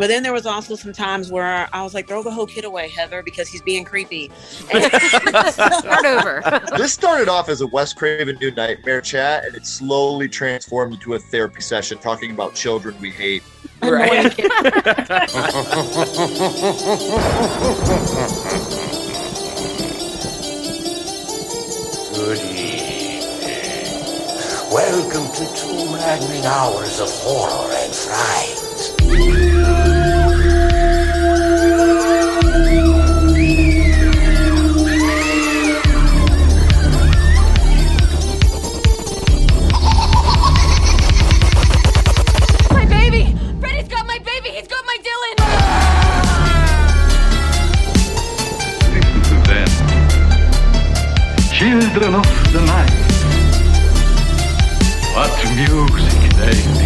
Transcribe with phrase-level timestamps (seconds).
[0.00, 2.64] But then there was also some times where I was like, throw the whole kid
[2.64, 4.30] away, Heather, because he's being creepy.
[5.50, 6.42] Start over.
[6.78, 11.12] this started off as a Wes Craven New Nightmare chat, and it slowly transformed into
[11.12, 13.42] a therapy session talking about children we hate.
[13.82, 14.34] Right.
[14.38, 14.48] Good
[22.40, 23.20] evening.
[24.72, 28.59] Welcome to two maddening hours of horror and fright.
[51.60, 52.90] Children of the night.
[55.14, 56.79] What music they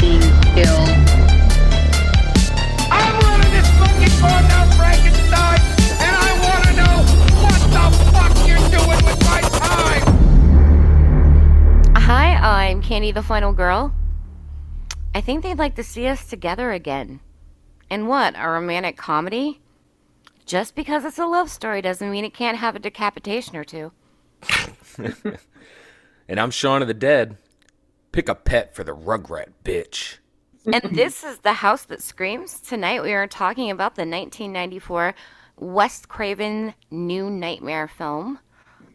[0.00, 0.20] being
[0.54, 0.88] killed.
[2.90, 3.16] I'm.
[11.96, 13.94] Hi, I'm Candy the Final Girl.
[15.14, 17.20] I think they'd like to see us together again.
[17.90, 19.60] And what, a romantic comedy?
[20.44, 23.92] Just because it's a love story doesn't mean it can't have a decapitation or two.
[26.28, 27.36] And I'm Shawn of the Dead.
[28.10, 30.16] Pick a pet for the Rugrat, bitch.
[30.64, 32.60] and this is The House That Screams.
[32.60, 35.14] Tonight we are talking about the 1994
[35.58, 38.40] Wes Craven New Nightmare film.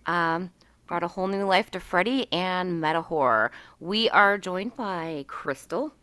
[0.07, 0.51] Um,
[0.87, 3.51] brought a whole new life to Freddy and meta horror.
[3.79, 5.93] We are joined by Crystal.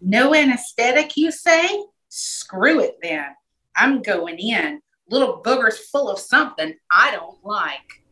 [0.00, 1.84] No anesthetic, you say?
[2.08, 3.26] Screw it then.
[3.76, 4.80] I'm going in.
[5.08, 8.02] Little boogers full of something I don't like.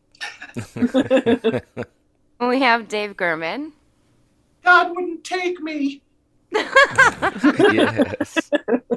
[2.41, 3.73] We have Dave Gherman.
[4.63, 6.01] God wouldn't take me.
[6.51, 8.49] yes.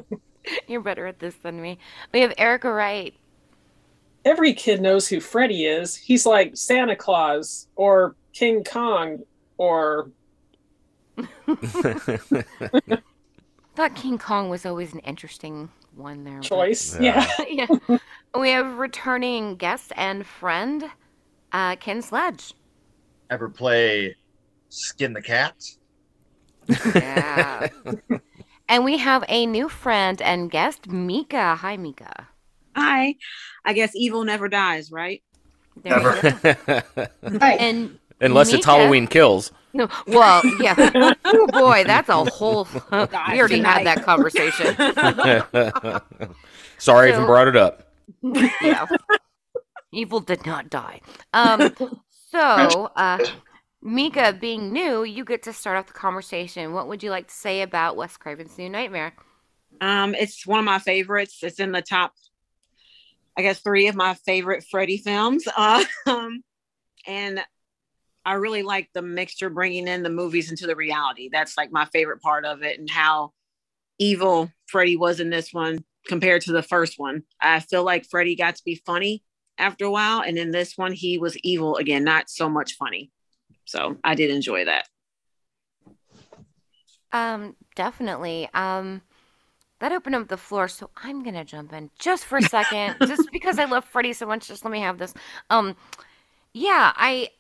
[0.67, 1.79] You're better at this than me.
[2.13, 3.15] We have Erica Wright.
[4.25, 5.95] Every kid knows who Freddy is.
[5.95, 9.21] He's like Santa Claus or King Kong
[9.59, 10.11] or
[13.77, 16.39] thought King Kong was always an interesting one there.
[16.39, 16.99] but- choice.
[16.99, 17.27] Yeah.
[17.49, 17.67] yeah.
[18.39, 20.91] We have returning guest and friend,
[21.53, 22.55] uh, Ken Sledge.
[23.31, 24.17] Ever play
[24.69, 25.55] Skin the Cat?
[26.95, 27.69] Yeah.
[28.69, 31.57] and we have a new friend and guest, Mika.
[31.57, 32.29] Hi, Mika.
[32.77, 33.17] Hi.
[33.65, 35.23] I guess evil never dies, right?
[35.83, 36.83] There we go.
[37.23, 37.61] Right.
[37.61, 39.53] And Unless it's Halloween Kills.
[39.73, 41.15] No, well, yeah.
[41.25, 42.69] oh boy, that's a whole.
[42.93, 42.99] we
[43.41, 44.75] already had that conversation.
[46.79, 47.89] Sorry I even brought it up.
[48.23, 48.87] yeah.
[49.93, 51.01] Evil did not die.
[51.33, 51.75] Um,
[52.35, 53.19] so, uh,
[53.83, 56.73] Mika, being new, you get to start off the conversation.
[56.73, 59.15] What would you like to say about Wes Craven's New Nightmare?
[59.81, 61.39] Um, it's one of my favorites.
[61.43, 62.13] It's in the top,
[63.37, 65.45] I guess, three of my favorite Freddy films.
[66.07, 66.43] Um,
[67.07, 67.41] and
[68.25, 71.29] I really like the mixture bringing in the movies into the reality.
[71.31, 73.33] That's like my favorite part of it, and how
[73.99, 77.23] evil Freddy was in this one compared to the first one.
[77.41, 79.23] I feel like Freddy got to be funny
[79.59, 83.11] after a while, and in this one, he was evil again, not so much funny.
[83.65, 84.87] So I did enjoy that.
[87.13, 88.49] Um, definitely.
[88.55, 89.03] Um,
[89.79, 93.31] that opened up the floor, so I'm gonna jump in just for a second, just
[93.33, 94.49] because I love Freddy so much.
[94.49, 95.15] Just let me have this.
[95.51, 95.77] Um,
[96.53, 97.31] yeah, I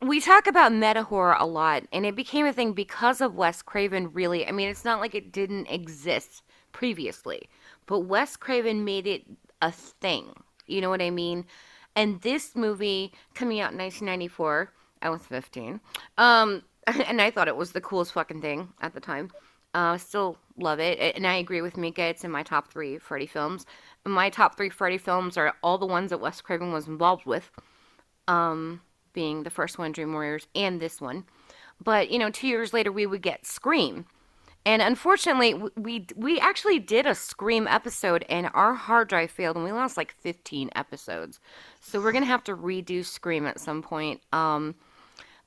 [0.00, 3.62] we talk about meta horror a lot, and it became a thing because of Wes
[3.62, 4.12] Craven.
[4.12, 6.42] Really, I mean, it's not like it didn't exist
[6.72, 7.48] previously,
[7.86, 9.24] but Wes Craven made it
[9.60, 10.34] a thing.
[10.68, 11.44] You know what I mean?
[11.96, 14.70] And this movie coming out in 1994,
[15.02, 15.80] I was 15.
[16.16, 19.30] Um, and I thought it was the coolest fucking thing at the time.
[19.74, 22.02] Uh, still love it, and I agree with Mika.
[22.02, 23.66] It's in my top three Freddy films.
[24.04, 27.50] My top three Freddy films are all the ones that Wes Craven was involved with,
[28.26, 28.80] um,
[29.12, 31.24] being the first one, Dream Warriors, and this one.
[31.82, 34.06] But you know, two years later, we would get Scream,
[34.68, 39.64] and unfortunately, we we actually did a Scream episode, and our hard drive failed, and
[39.64, 41.40] we lost like 15 episodes.
[41.80, 44.20] So we're gonna have to redo Scream at some point.
[44.30, 44.74] Um,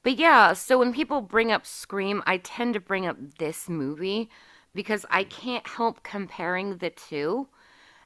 [0.02, 4.28] but yeah, so when people bring up Scream, I tend to bring up this movie
[4.74, 7.48] because I can't help comparing the two.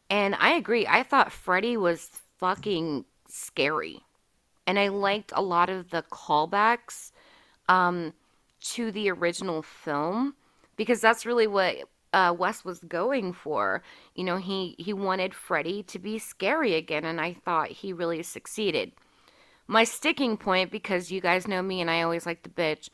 [0.10, 0.86] And I agree.
[0.86, 2.10] I thought Freddy was
[2.40, 4.02] fucking scary.
[4.68, 7.14] And I liked a lot of the callbacks
[7.70, 8.12] um,
[8.74, 10.36] to the original film
[10.78, 11.76] because that's really what
[12.14, 13.84] uh, Wes was going for.
[14.16, 18.24] You know, he, he wanted Freddy to be scary again, and I thought he really
[18.24, 18.94] succeeded.
[19.68, 22.90] my sticking point because you guys know me and I always like the bitch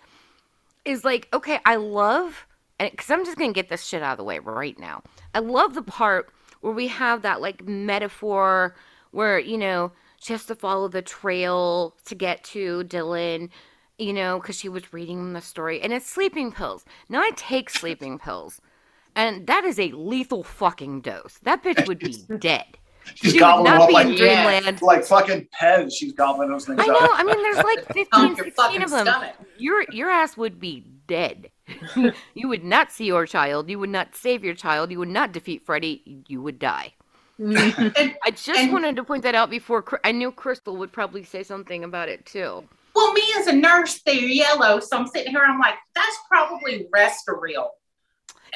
[0.85, 2.47] is like okay, I love
[2.79, 5.03] because I'm just gonna get this shit out of the way right now.
[5.33, 6.29] I love the part
[6.61, 8.75] where we have that like metaphor
[9.11, 13.49] where you know she has to follow the trail to get to Dylan,
[14.01, 16.83] you know, because she was reading the story, and it's sleeping pills.
[17.09, 18.59] Now I take sleeping pills,
[19.15, 21.39] and that is a lethal fucking dose.
[21.43, 22.65] That bitch would be dead.
[23.15, 24.81] She's she gobbling up like, dreamland.
[24.81, 25.91] like fucking Pez.
[25.91, 26.89] She's gobbling those things I up.
[26.89, 27.09] know.
[27.13, 29.05] I mean, there's like 15, 16 of them.
[29.07, 29.33] stomach.
[29.57, 31.49] Your your ass would be dead.
[32.35, 33.69] you would not see your child.
[33.69, 34.91] You would not save your child.
[34.91, 36.23] You would not defeat Freddy.
[36.27, 36.93] You would die.
[37.39, 41.23] And, I just And- wanted to point that out before I knew Crystal would probably
[41.23, 42.63] say something about it too.
[42.95, 45.41] Well, me as a nurse, they're yellow, so I'm sitting here.
[45.41, 47.69] I'm like, that's probably Restoril.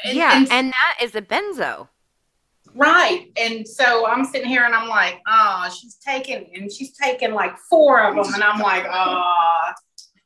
[0.04, 1.88] And- yeah, and- and that is a benzo.
[2.74, 3.32] Right.
[3.38, 7.58] And so I'm sitting here and I'm like, oh, she's taking, and she's taking like
[7.70, 8.34] four of them.
[8.34, 9.72] And I'm like, oh,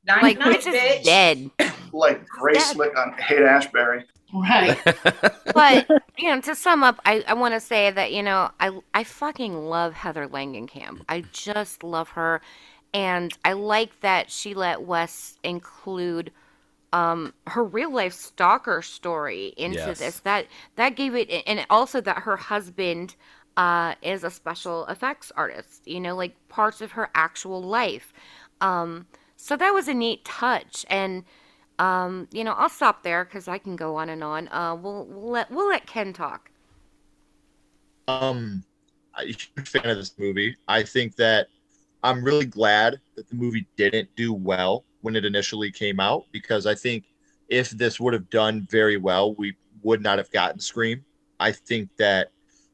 [0.08, 1.52] night Like night, bitch is dead.
[1.94, 2.74] Like Grace Dead.
[2.76, 4.06] Slick on Haight Ashbury.
[4.34, 4.78] Right.
[5.54, 5.88] But
[6.20, 9.04] you know, to sum up, I, I want to say that you know I I
[9.04, 11.02] fucking love Heather Langenkamp.
[11.10, 12.42] I just love her,
[12.94, 16.32] and I like that she let Wes include
[16.94, 19.96] um her real life stalker story into Yes.
[19.96, 20.20] this.
[20.22, 23.16] That that gave it, and also that her husband
[23.58, 25.88] uh is a special effects artist.
[25.88, 28.14] You know, like parts of her actual life.
[28.62, 29.08] Um,
[29.38, 31.24] so that was a neat touch, and
[31.80, 34.48] um, you know, I'll stop there because I can go on and on.
[34.50, 36.52] Uh, we'll, we'll let we'll let Ken talk.
[38.08, 38.64] Um,
[39.16, 40.56] I'm a huge fan of this movie.
[40.68, 41.48] I think that
[42.04, 46.66] I'm really glad that the movie didn't do well when it initially came out because
[46.66, 47.06] I think
[47.50, 51.04] if this would have done very well, we would not have gotten Scream.
[51.40, 52.32] I think that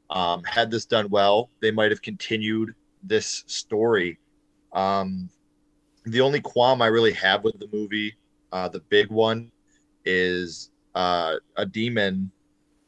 [0.09, 4.19] um, had this done well, they might have continued this story.
[4.73, 5.29] Um,
[6.05, 8.15] the only qualm I really have with the movie,
[8.51, 9.51] uh, the big one,
[10.05, 12.31] is uh, a demon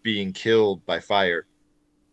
[0.04, 1.48] being killed by fire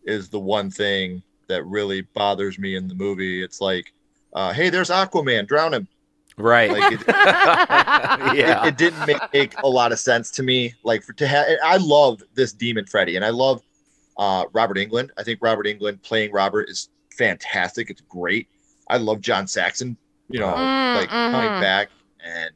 [0.05, 3.43] is the one thing that really bothers me in the movie.
[3.43, 3.93] It's like,
[4.35, 5.89] uh, hey, there's Aquaman, drown him.
[6.37, 6.71] Right.
[6.71, 8.65] Like it, yeah.
[8.65, 10.75] it, it didn't make, make a lot of sense to me.
[10.83, 13.63] Like for to have, I love this demon Freddy, and I love
[14.19, 15.11] uh, Robert Englund.
[15.17, 17.91] I think Robert Englund playing Robert is fantastic.
[17.91, 18.49] It's great.
[18.89, 19.97] I love John Saxon.
[20.29, 21.31] You know, Mm, like mhm.
[21.33, 21.91] coming back
[22.25, 22.51] and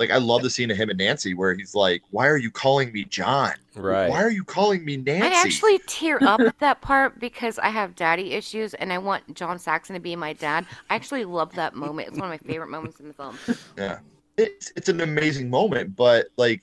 [0.00, 2.50] like I love the scene of him and Nancy where he's like, "Why are you
[2.50, 3.52] calling me John?
[3.76, 4.08] Right.
[4.08, 7.68] Why are you calling me Nancy?" I actually tear up at that part because I
[7.68, 10.64] have daddy issues and I want John Saxon to be my dad.
[10.88, 12.08] I actually love that moment.
[12.08, 13.38] It's one of my favorite moments in the film.
[13.76, 13.98] Yeah.
[14.38, 16.62] It's it's an amazing moment, but like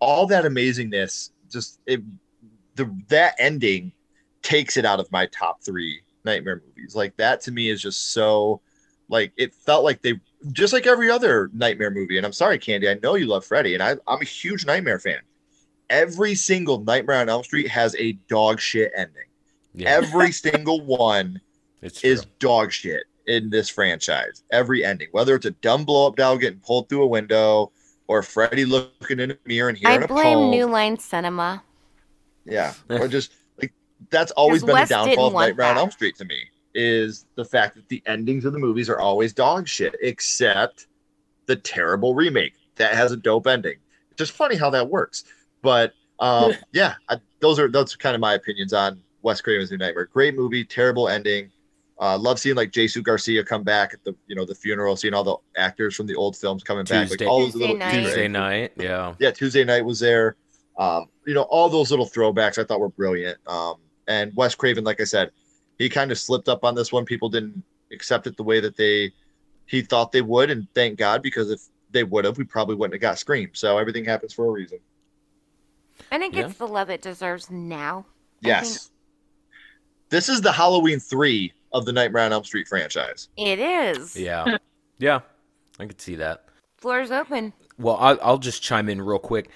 [0.00, 2.02] all that amazingness just it
[2.74, 3.92] the that ending
[4.42, 6.96] takes it out of my top 3 nightmare movies.
[6.96, 8.60] Like that to me is just so
[9.08, 10.14] like it felt like they
[10.52, 12.16] just like every other nightmare movie.
[12.16, 14.98] And I'm sorry, Candy, I know you love Freddy, and I, I'm a huge nightmare
[14.98, 15.20] fan.
[15.90, 19.26] Every single Nightmare on Elm Street has a dog shit ending.
[19.74, 19.90] Yeah.
[19.90, 21.40] Every single one
[21.82, 22.10] It's true.
[22.10, 24.42] is dog shit in this franchise.
[24.50, 27.70] Every ending, whether it's a dumb blow up doll getting pulled through a window
[28.06, 30.50] or Freddy looking in a mirror and I hearing a blame poem.
[30.50, 31.62] New Line Cinema.
[32.44, 33.72] yeah, or just like
[34.10, 35.76] that's always been Wes the downfall of want Nightmare on.
[35.78, 39.32] Elm Street to me is the fact that the endings of the movies are always
[39.32, 40.86] dog shit, except
[41.46, 43.76] the terrible remake that has a dope ending.
[44.10, 45.24] It's just funny how that works,
[45.62, 49.70] but um, yeah, I, those are those are kind of my opinions on Wes Craven's
[49.70, 50.06] New Nightmare.
[50.12, 51.50] Great movie, terrible ending.
[52.00, 55.14] Uh, love seeing like Jsu Garcia come back at the you know the funeral, seeing
[55.14, 57.08] all the actors from the old films coming back.
[57.08, 57.92] Tuesday- Like all those little night.
[58.02, 58.72] Tuesday night.
[58.76, 59.14] Yeah.
[59.20, 60.36] yeah, Tuesday night was there.
[60.76, 63.38] Um, you know, all those little throwbacks I thought were brilliant.
[63.46, 63.74] Um,
[64.08, 65.30] and Wes Craven, like I said,
[65.78, 67.04] he kind of slipped up on this one.
[67.04, 67.62] People didn't
[67.92, 69.12] accept it the way that they
[69.66, 72.94] he thought they would, and thank God because if they would have, we probably wouldn't
[72.94, 73.50] have got Scream.
[73.54, 74.78] So everything happens for a reason.
[76.10, 76.42] And it Yeah.
[76.42, 78.04] gets the love it deserves now.
[78.40, 78.90] Yes.
[80.10, 83.28] This is the Halloween three of the Nightmare on Elm Street franchise.
[83.36, 84.16] It is.
[84.16, 84.58] Yeah.
[84.98, 85.20] Yeah.
[85.80, 86.44] I could see that.
[86.76, 87.52] Floor's open.
[87.78, 89.50] Well, I, I'll just chime in real quick.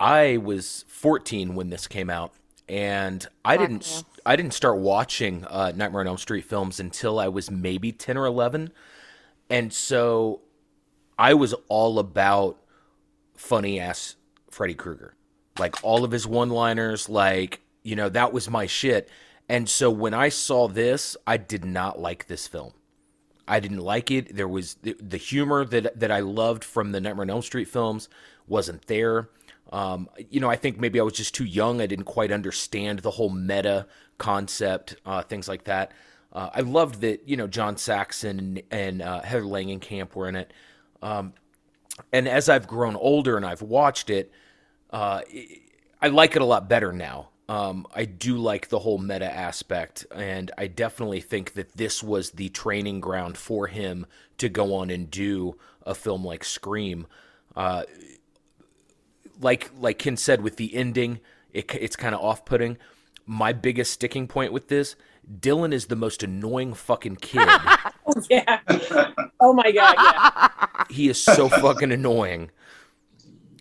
[0.00, 2.32] I was 14 when this came out,
[2.68, 4.04] and I didn't.
[4.26, 8.18] I didn't start watching uh, Nightmare on Elm Street films until I was maybe 10
[8.18, 8.72] or 11,
[9.48, 10.42] and so
[11.18, 12.58] I was all about
[13.36, 14.16] funny ass
[14.50, 15.14] Freddy Krueger,
[15.58, 17.08] like all of his one-liners.
[17.08, 19.08] Like you know, that was my shit.
[19.48, 22.74] And so when I saw this, I did not like this film.
[23.46, 24.36] I didn't like it.
[24.36, 27.68] There was the, the humor that that I loved from the Nightmare on Elm Street
[27.68, 28.08] films
[28.46, 29.30] wasn't there.
[29.70, 31.80] Um, you know, I think maybe I was just too young.
[31.80, 35.92] I didn't quite understand the whole meta concept, uh, things like that.
[36.32, 40.36] Uh, I loved that you know John Saxon and, and uh, Heather Langenkamp were in
[40.36, 40.52] it.
[41.02, 41.32] Um,
[42.12, 44.32] and as I've grown older and I've watched it,
[44.90, 45.22] uh,
[46.00, 47.30] I like it a lot better now.
[47.48, 52.32] Um, I do like the whole meta aspect, and I definitely think that this was
[52.32, 54.06] the training ground for him
[54.36, 55.56] to go on and do
[55.86, 57.06] a film like Scream.
[59.40, 61.20] Like like Ken said, with the ending,
[61.52, 62.76] it, it's kind of off putting.
[63.26, 64.96] My biggest sticking point with this,
[65.40, 67.48] Dylan is the most annoying fucking kid.
[68.10, 68.58] Oh, yeah.
[69.38, 70.84] Oh my god, yeah.
[70.88, 72.50] he is so fucking annoying.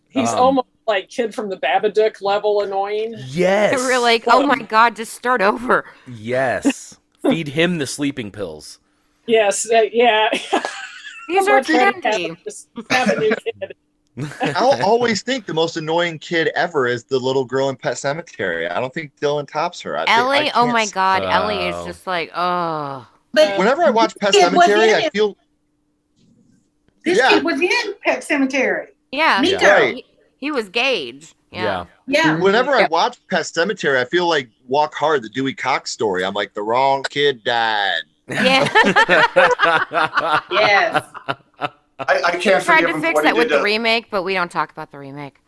[0.07, 3.13] He's Um, almost like kid from the Babadook level annoying.
[3.27, 3.77] Yes.
[3.77, 5.83] We're like, oh my god, just start over.
[6.07, 6.97] Yes.
[7.23, 8.79] Feed him the sleeping pills.
[9.25, 10.29] Yes, uh, yeah.
[10.31, 10.49] These
[11.45, 12.27] I'm are not trying to trendy.
[12.29, 13.75] have- just have a new kid.
[14.41, 18.69] I'll always think the most annoying kid ever is the little girl in Pet Sematary.
[18.71, 19.95] I don't think Dylan tops her.
[19.97, 21.85] I think- I Ellie, oh my s- god, Ellie is Oh.
[21.85, 23.05] just like, oh.
[23.33, 25.37] But Whenever I watch Pet This kid was Cemetery, I feel
[27.05, 27.29] this Yeah.
[27.29, 28.87] kid was in Pet Sematary.
[29.11, 29.57] Yeah, Me Yeah.
[29.59, 29.65] too.
[29.67, 29.95] Right.
[29.95, 30.05] he,
[30.37, 31.33] he was Gage.
[31.51, 31.85] Yeah.
[32.07, 32.37] Yeah.
[32.39, 36.25] whenever I watch Pet Sematary, I feel like Walk Hard, the Dewey Cox story.
[36.25, 38.01] I'm like, the wrong kid died.
[38.27, 38.67] Yeah.
[40.51, 41.05] Yes.
[41.99, 43.63] I, I can't tried forgive to him for fix what he that with the to.
[43.63, 45.39] remake, but we don't talk about the remake.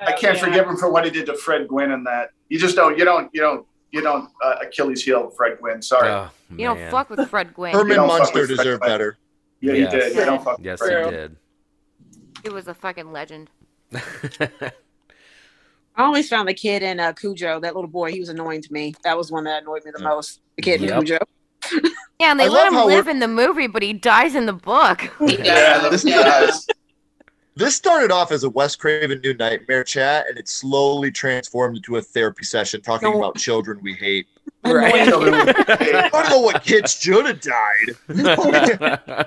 [0.00, 0.34] I can't Uh, yeah.
[0.44, 2.30] forgive him for what he did to Fred Gwynne and that.
[2.48, 2.98] You just don't.
[2.98, 3.30] You don't.
[3.32, 3.66] You don't.
[3.92, 5.80] You don't uh, Achilles heel Fred Gwynne.
[5.80, 6.08] Sorry.
[6.10, 7.72] Oh, You don't fuck with Fred Gwynne.
[7.74, 9.16] Herman don't Munster with Fred deserved better.
[9.60, 9.92] yeah, yes.
[9.92, 10.14] you did.
[10.16, 10.58] You don't fuck.
[10.60, 11.02] Yes, with he Fred.
[11.08, 11.10] True.
[11.16, 11.36] did.
[12.42, 13.50] He was a fucking legend.
[15.96, 18.72] I always found the kid in uh, Cujo, that little boy, he was annoying to
[18.72, 18.94] me.
[19.04, 20.40] That was one that annoyed me the most.
[20.56, 20.90] The kid Yep.
[20.90, 21.18] in Cujo.
[22.20, 24.46] Yeah, and they I let him live we're- in the movie, but he dies in
[24.46, 25.02] the book.
[25.20, 26.66] Yeah, This- this guys.
[27.56, 31.96] This started off as a Wes Craven New Nightmare chat, and it slowly transformed into
[31.96, 33.18] a therapy session talking No.
[33.18, 34.26] about children we hate.
[34.64, 34.94] Right.
[35.08, 37.96] I don't know what kids should have died.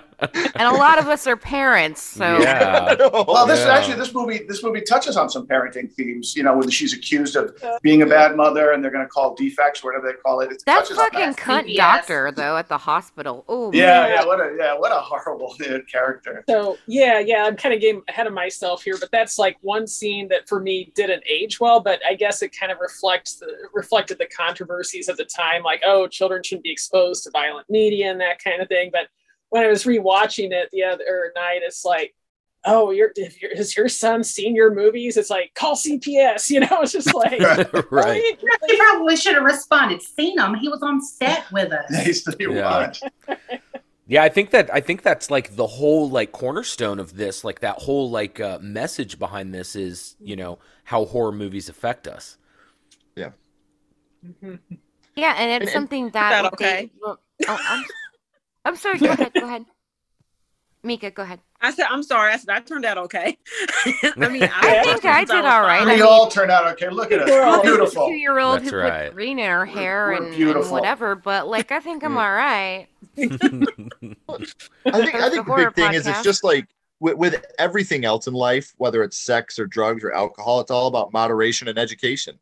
[0.55, 2.95] and a lot of us are parents, so yeah.
[3.11, 3.73] Well, this Yeah.
[3.77, 6.35] actually this movie this movie touches on some parenting themes.
[6.35, 9.35] You know, when she's accused of being a bad mother, and they're going to call
[9.35, 10.51] defects, whatever they call it.
[10.51, 11.37] It that fucking that.
[11.37, 11.75] cunt CPS.
[11.77, 13.45] doctor though at the hospital.
[13.47, 15.55] Oh Yeah, yeah, what a yeah, what a horrible
[15.91, 16.43] character.
[16.49, 19.85] So yeah, yeah, I'm kind of getting ahead of myself here, but that's like one
[19.85, 23.47] scene that for me didn't age well, but I guess it kind of reflects the
[23.73, 28.11] reflected the controversies at the time, like oh, children shouldn't be exposed to violent media
[28.11, 28.89] and that kind of thing.
[28.91, 29.07] But
[29.49, 32.13] when I was rewatching it the other night, it's like,
[32.65, 35.17] oh, you're, if you're has your son seen your movies?
[35.17, 36.79] It's like call CPS, you know?
[36.81, 37.39] It's just like
[37.91, 38.37] right.
[38.67, 40.01] He probably should have responded.
[40.01, 40.55] Seen him.
[40.55, 41.95] He was on set with us.
[42.05, 43.37] He's the Yeah.
[44.09, 47.59] Yeah, I think that I think that's like the whole like cornerstone of this, like
[47.59, 52.37] that whole like uh, message behind this is, you know, how horror movies affect us.
[53.17, 53.31] Yeah,
[55.25, 56.85] and it's And- and- something that that okay?
[56.85, 57.83] they- well, oh, I'm,
[58.65, 58.99] I'm sorry.
[58.99, 59.33] Go ahead.
[59.33, 59.65] Go ahead.
[60.83, 61.39] Mika, go ahead.
[61.59, 62.31] I said, I'm sorry.
[62.31, 63.37] I said, I turned out okay.
[64.17, 65.83] I mean, I think I did all right.
[65.85, 66.89] We I mean- all turned out okay.
[66.89, 67.29] Look at us.
[67.29, 68.07] We're beautiful.
[68.07, 69.07] Two year old That's who right.
[69.07, 70.71] put green in her hair we're and, and beautiful.
[70.71, 72.87] whatever, but like I think I'm all right.
[73.17, 76.67] I think I think the horror big thing is it's just like
[76.99, 80.87] with, with everything else in life, whether it's sex or drugs or alcohol, it's all
[80.87, 82.37] about moderation and education.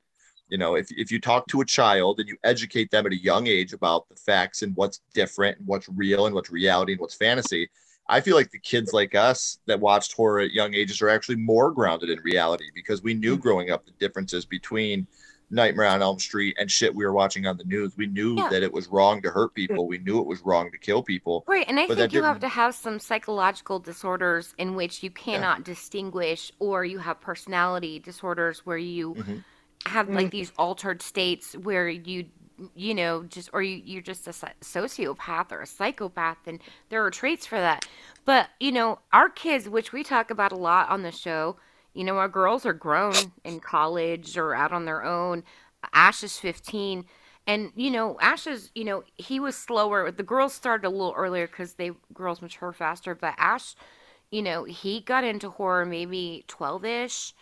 [0.50, 3.18] You know, if if you talk to a child and you educate them at a
[3.22, 7.02] young age about the facts and what's different and what's real and what's reality and
[7.02, 7.68] what's fantasy,
[8.08, 11.38] I feel like the kids like us that watched horror at young ages are actually
[11.38, 15.08] more grounded in reality because we knew growing up the differences between
[15.50, 17.94] Nightmare on Elm Street and shit we were watching on the news.
[17.98, 18.50] We knew Yeah.
[18.50, 19.88] that it was wrong to hurt people.
[19.88, 21.44] We knew it was wrong to kill people.
[21.48, 25.64] Right, and I think you have to have some psychological disorders in which you cannot
[25.64, 29.44] distinguish, or you have personality disorders where you Mhm.
[29.86, 30.32] Have like mm.
[30.32, 32.26] these altered states where you,
[32.76, 37.12] you know, just or you you're just a sociopath or a psychopath, and there are
[37.12, 37.88] traits for that.
[38.26, 41.58] But you know, our kids, which we talk about a lot on the show,
[41.94, 45.44] you know, our girls are grown in college or out on their own.
[45.94, 47.06] Ash is 15
[47.48, 51.14] and you know ash is you know he was slower the girls started a little
[51.16, 53.76] earlier because they girls mature faster but ash
[54.32, 57.34] you know he got into horror maybe 12ish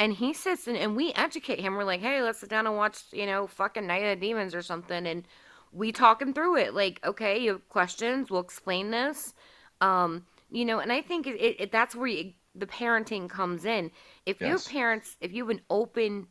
[0.00, 1.76] and he sits and, and we educate him.
[1.76, 4.56] We're like hey let's sit down and watch you know fucking night of the demons
[4.56, 5.06] or something.
[5.06, 5.24] And
[5.72, 6.74] we talk him through it.
[6.74, 8.30] Like okay you have questions?
[8.30, 9.34] We'll explain this.
[9.82, 13.66] Um you know and i think it, it, it- that's where you, the parenting comes
[13.66, 13.92] in.
[14.26, 14.66] If Yes.
[14.66, 16.28] parents if you have an open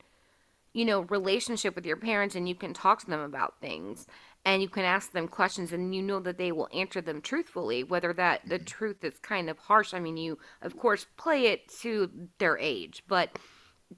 [0.74, 4.08] you know relationship with your parents and you can talk to them about things
[4.46, 7.84] and you can ask them questions and you know that they will answer them truthfully
[7.84, 11.68] whether that the truth is kind of harsh i mean you of course play it
[11.70, 13.38] to their age but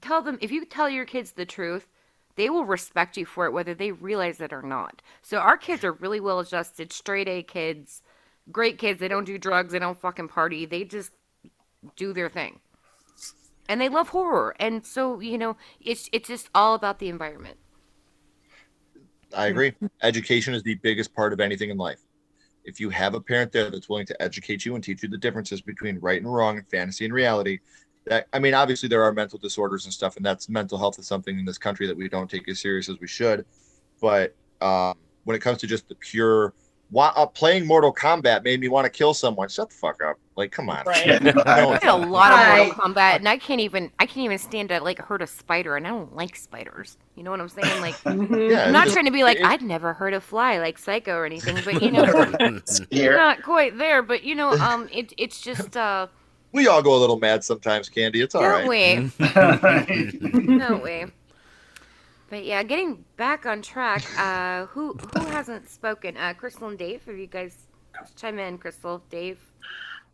[0.00, 1.88] tell them if you tell your kids the truth
[2.36, 5.02] they will respect you for it whether they realize it or not.
[5.22, 8.02] So our kids are really well adjusted, straight A kids,
[8.50, 9.00] great kids.
[9.00, 10.66] They don't do drugs, they don't fucking party.
[10.66, 11.12] They just
[11.96, 12.60] do their thing.
[13.68, 14.54] And they love horror.
[14.58, 17.58] And so, you know, it's it's just all about the environment.
[19.34, 19.72] I agree.
[20.02, 22.00] Education is the biggest part of anything in life.
[22.64, 25.18] If you have a parent there that's willing to educate you and teach you the
[25.18, 27.58] differences between right and wrong and fantasy and reality,
[28.06, 31.06] that I mean, obviously there are mental disorders and stuff, and that's mental health is
[31.06, 33.44] something in this country that we don't take as serious as we should.
[34.00, 34.94] But um,
[35.24, 36.52] when it comes to just the pure
[36.90, 39.48] wa- uh, playing Mortal Kombat made me want to kill someone.
[39.48, 40.16] Shut the fuck up!
[40.36, 40.84] Like, come on.
[40.84, 41.22] Right.
[41.22, 44.38] No, I played a lot of Mortal Kombat, and I can't even I can't even
[44.38, 46.98] stand to like hurt a spider, and I don't like spiders.
[47.14, 47.80] You know what I'm saying?
[47.80, 48.50] Like, Mhm.
[48.50, 51.14] Yeah, I'm not it's- trying to be like I'd never hurt a fly like Psycho
[51.14, 52.04] or anything, but you know,
[52.90, 54.02] not quite there.
[54.02, 56.08] But you know, um, it it's just uh,
[56.52, 58.20] we all go a little mad sometimes, Candy.
[58.20, 58.68] It's all don't right.
[58.68, 60.58] we?
[60.58, 61.06] Don't we?
[62.30, 64.02] But yeah, getting back on track.
[64.18, 66.16] Uh, who who hasn't spoken?
[66.16, 67.04] Uh, Crystal and Dave.
[67.04, 67.66] Have you guys
[68.16, 68.58] chime in?
[68.58, 69.38] Crystal, Dave.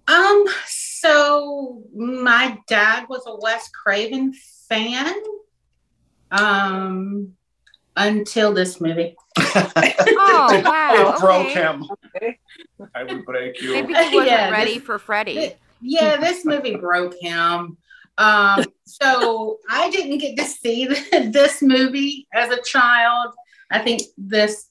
[0.09, 4.33] Um, so my dad was a Wes Craven
[4.69, 5.15] fan.
[6.31, 7.35] Um,
[7.97, 9.17] until this movie.
[10.21, 11.15] Oh wow.
[11.15, 11.55] It broke okay.
[11.55, 11.85] him.
[12.17, 12.39] Okay.
[12.95, 13.73] I would break you.
[13.73, 15.53] Maybe he wasn't Yeah, ready this- for Freddy.
[15.81, 17.77] Yeah, this movie broke him.
[18.19, 23.35] Um, so I didn't get to see this movie as a child.
[23.71, 24.71] I think this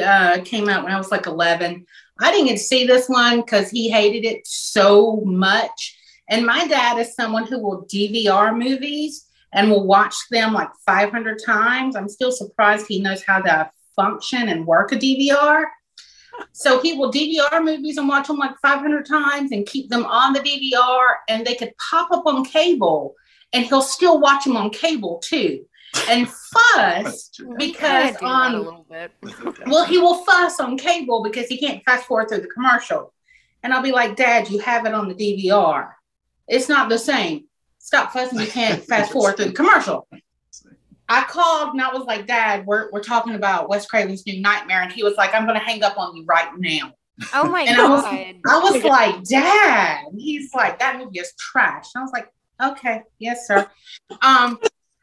[0.00, 1.84] uh, came out when I was like 11.
[2.20, 5.96] I didn't get to see this one because he hated it so much.
[6.30, 11.40] And my dad is someone who will DVR movies and will watch them like 500
[11.44, 11.96] times.
[11.96, 15.64] I'm still surprised he knows how to function and work a DVR.
[16.52, 20.32] So he will DVR movies and watch them like 500 times and keep them on
[20.32, 23.14] the DVR, and they could pop up on cable,
[23.52, 25.64] and he'll still watch them on cable too,
[26.08, 29.12] and fuss because Kinda do that a on little bit.
[29.66, 33.12] well, he will fuss on cable because he can't fast forward through the commercial,
[33.62, 35.92] and I'll be like, Dad, you have it on the DVR.
[36.46, 37.44] It's not the same.
[37.78, 38.40] Stop fussing.
[38.40, 40.08] You can't fast forward through the commercial.
[41.08, 44.82] I called and I was like, Dad, we're, we're talking about Wes Craven's new nightmare.
[44.82, 46.92] And he was like, I'm going to hang up on you right now.
[47.34, 48.34] Oh my And I was- god.
[48.46, 50.04] I was like, Dad.
[50.10, 51.86] And he's like, that movie is trash.
[51.94, 52.28] And I was like,
[52.62, 53.68] okay, yes, sir.
[54.22, 54.58] Um,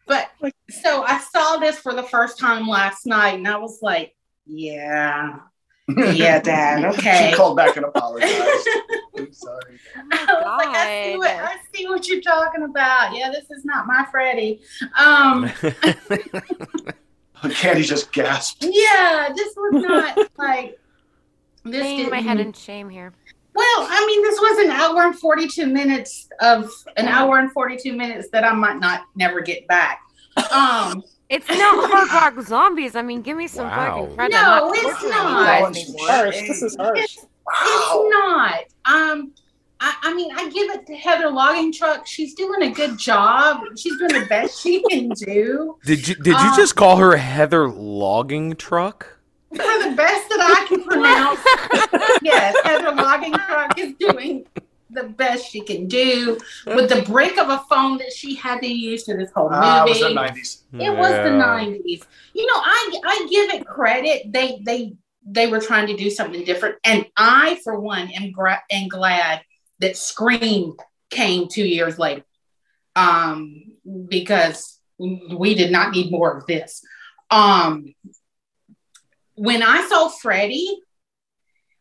[0.07, 0.29] but
[0.69, 4.15] so I saw this for the first time last night and I was like,
[4.45, 5.39] yeah,
[5.87, 7.29] yeah, Dad, okay.
[7.29, 8.33] She called back and apologized.
[9.17, 9.79] I'm sorry.
[10.11, 13.15] I was like, I see, what, I see what you're talking about.
[13.15, 14.61] Yeah, this is not my Freddy.
[14.99, 15.49] Um,
[17.51, 18.65] Candy just gasped.
[18.67, 20.79] yeah, this was not like
[21.63, 21.83] this.
[21.83, 23.13] Hanging my head in shame here.
[23.53, 27.93] Well, I mean, this was an hour and 42 minutes of an hour and 42
[27.95, 30.01] minutes that I might not never get back.
[30.51, 32.95] Um, It's not hard rock zombies.
[32.95, 34.01] I mean, give me some Wow.
[34.01, 34.33] fucking credit.
[34.35, 35.75] No, not it's not.
[35.75, 36.47] You guys Harsh.
[36.47, 36.99] This is harsh.
[36.99, 38.59] it's, it's not.
[38.85, 39.31] Um,
[39.79, 42.05] I, I mean, I give it to Heather Logging Truck.
[42.07, 43.61] She's doing a good job.
[43.75, 45.77] She's doing the best she can do.
[45.85, 49.17] Did you did you Um, just call her Heather Logging Truck?
[49.49, 54.45] For the best that I can pronounce, yes, Heather Logging Truck is doing
[54.95, 58.67] the best she can do with the brick of a phone that she had to
[58.67, 59.61] use to this whole movie.
[59.61, 60.61] Ah, it was the 90s.
[60.79, 62.03] It was the nineties.
[62.33, 64.33] You know, I I give it credit.
[64.33, 64.93] They they
[65.25, 69.41] they were trying to do something different, and I, for one, am gra- am glad
[69.79, 70.73] that Scream
[71.09, 72.23] came two years later,
[72.95, 73.63] um,
[74.07, 76.83] because we did not need more of this.
[77.31, 77.93] Um,
[79.35, 80.79] when I saw Freddy,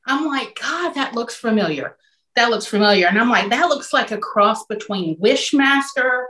[0.07, 1.97] I'm like, God, that looks familiar.
[2.37, 6.25] That looks familiar, and I'm like, that looks like a cross between Wishmaster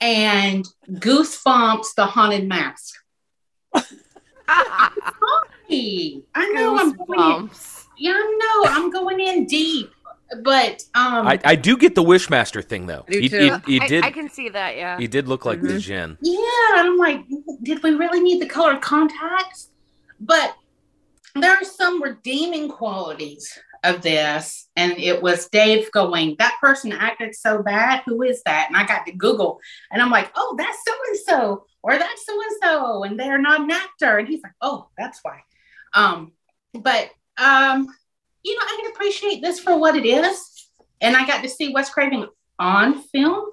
[0.00, 2.94] and Goosebumps, the haunted mask.
[5.68, 7.50] Hey, I know I'm going in,
[7.96, 9.90] yeah, I know I'm going in deep,
[10.42, 13.04] but um, I, I do get the Wishmaster thing though.
[13.08, 13.38] I do He, too.
[13.66, 14.76] he, he I, did I can see that.
[14.76, 14.98] Yeah.
[14.98, 15.80] he did look like the Mhm.
[15.80, 16.18] Djinn.
[16.20, 16.38] yeah,
[16.82, 17.20] I'm like,
[17.62, 19.70] did we really need the colored contacts?
[20.20, 20.54] But
[21.34, 27.34] there are some redeeming qualities of this, and it was Dave going, that person acted
[27.34, 28.02] so bad.
[28.06, 28.66] Who is that?
[28.68, 32.26] And I got to Google, and I'm like, oh, that's so and so, or that's
[32.26, 34.18] so and so, and they're not an actor.
[34.18, 35.40] And he's like, oh, that's why.
[35.94, 36.32] Um,
[36.72, 37.86] but um,
[38.42, 40.68] you know, I can appreciate this for what it is,
[41.00, 42.26] and I got to see Wes Craven
[42.58, 43.46] on film.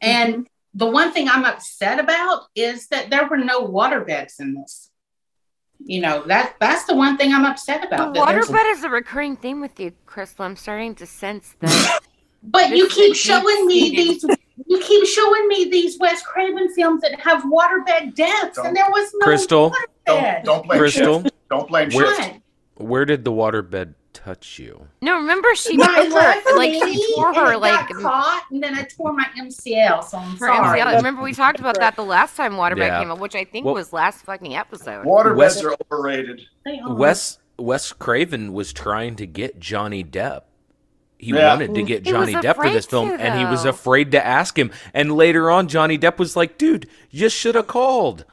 [0.00, 4.54] And the one thing I'm upset about is that there were no water beds in
[4.54, 4.90] this.
[5.86, 8.14] You know, that that's the one thing I'm upset about.
[8.14, 10.44] that waterbed is a recurring theme with you, Crystal.
[10.44, 12.00] I'm starting to sense that.
[12.46, 14.22] But you keep showing me these
[14.66, 19.10] You keep showing me these Wes Craven films that have waterbed deaths, and there was
[19.14, 19.70] no Crystal?
[20.06, 20.44] waterbed.
[20.44, 21.22] Don't blame Crystal?
[21.22, 21.34] Shift.
[21.48, 22.40] Don't blame Where- Shift.
[22.76, 24.88] Where did the waterbed touch you?
[25.02, 28.44] No, remember she My tore left her like knee, she tore her like got caught,
[28.50, 30.04] and then I tore my MCL.
[30.04, 30.80] So I'm her sorry.
[30.80, 30.96] MCL.
[30.96, 33.00] Remember we talked about that the last time Waterbed Yeah.
[33.00, 35.04] came up, which I think Well- was last fucking episode.
[35.04, 36.40] Waterbeds Wes- are overrated.
[36.64, 36.94] They are.
[36.94, 40.42] Wes Wes Craven was trying to get Johnny Depp.
[41.18, 41.48] He Yeah.
[41.50, 44.58] wanted to get Johnny Depp for this film, to, and he was afraid to ask
[44.58, 44.70] him.
[44.92, 48.24] And later on, Johnny Depp was like, "Dude, you should have called."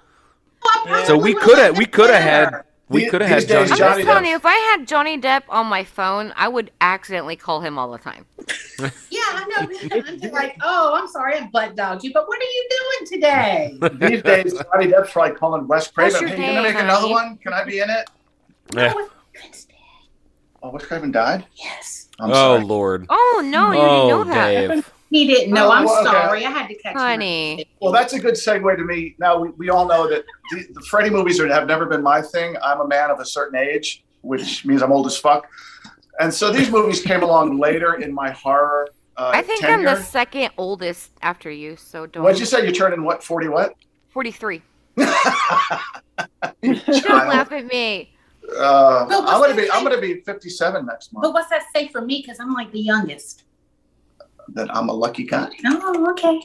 [0.86, 2.66] Well, So we could have we could have had better.
[2.92, 5.44] We could have had Johnny days, I'm just telling you, if I had Johnny Depp
[5.50, 8.26] on my phone, I would accidentally call him all the time.
[9.12, 10.02] Yeah, I know.
[10.08, 13.08] I'm just like, oh, I'm sorry, I butt dogged you, but what are you doing
[13.22, 13.78] today?
[14.10, 16.22] These days, Johnny Depp's probably calling Wes What's Craven.
[16.22, 17.38] your Hey, you gonna name, make another one?
[17.38, 18.10] Can I be in it?
[18.76, 18.94] Yeah.
[18.94, 19.08] No,
[20.64, 21.46] Oh, Wes Craven died.
[21.56, 22.10] yes.
[22.20, 22.64] I'm Oh sorry.
[22.64, 23.06] Lord.
[23.10, 24.68] Oh no, you oh, didn't know oh, that.
[24.76, 24.92] Dave.
[25.12, 25.68] He didn't know.
[25.68, 26.04] Oh, I'm okay.
[26.04, 26.46] sorry.
[26.46, 27.00] I had to catch him.
[27.00, 27.66] Honey.
[27.80, 29.16] Well, that's a good segue to me.
[29.20, 32.22] Now we, we all know that the, the Freddy movies are, have never been my
[32.22, 32.56] thing.
[32.64, 35.48] I'm a man of a certain age, which means I'm old as fuck.
[36.20, 39.88] And so these movies came along later in my horror uh, I think tenure.
[39.88, 42.24] I'm the second oldest after you, so don't.
[42.24, 42.64] What'd you say?
[42.64, 43.24] You're turning what?
[43.24, 43.76] Forty what?
[44.10, 44.62] 43.
[44.98, 45.08] Don't
[46.64, 48.14] laugh at me.
[48.58, 51.24] Uh, I'm gonna that be I'm gonna be 57 next month.
[51.24, 52.22] But what's that say for me?
[52.22, 53.44] Because I'm like the youngest.
[54.50, 55.50] That I'm a lucky guy.
[55.66, 56.42] Oh, okay.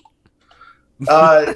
[1.09, 1.55] Uh,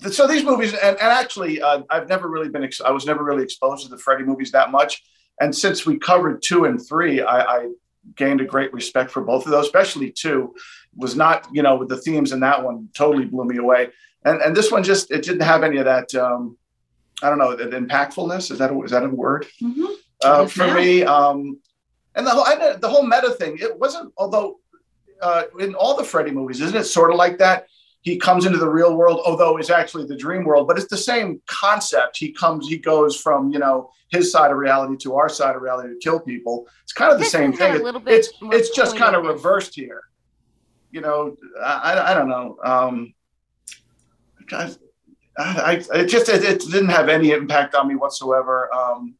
[0.10, 2.64] so these movies, and, and actually, uh, I've never really been.
[2.64, 5.02] Ex- I was never really exposed to the Freddy movies that much.
[5.40, 7.68] And since we covered two and three, I, I
[8.16, 10.54] gained a great respect for both of those, especially two.
[10.96, 13.90] Was not, you know, with the themes in that one totally blew me away.
[14.24, 16.14] And and this one just it didn't have any of that.
[16.14, 16.56] Um,
[17.22, 18.50] I don't know, the impactfulness.
[18.50, 19.46] Is that a, is that a word?
[19.60, 19.86] hmm
[20.22, 20.76] uh, for ma'am.
[20.76, 21.02] me.
[21.02, 21.58] Um,
[22.14, 24.12] and the whole I, the whole meta thing, it wasn't.
[24.16, 24.59] Although
[25.22, 27.66] uh, in all the Freddy movies, isn't it sort of like that?
[28.02, 30.96] He comes into the real world, although it's actually the dream world, but it's the
[30.96, 32.16] same concept.
[32.16, 35.62] He comes, he goes from you know his side of reality to our side of
[35.62, 36.66] reality to kill people.
[36.82, 37.76] It's kind of the This same thing.
[37.76, 40.02] a little bit it's it's just kind of reversed here.
[40.90, 42.56] You know, I, I, I don't know.
[42.64, 43.14] Um,
[44.50, 44.74] I,
[45.38, 48.72] I, it just it, it didn't have any impact on me whatsoever.
[48.74, 49.14] Um,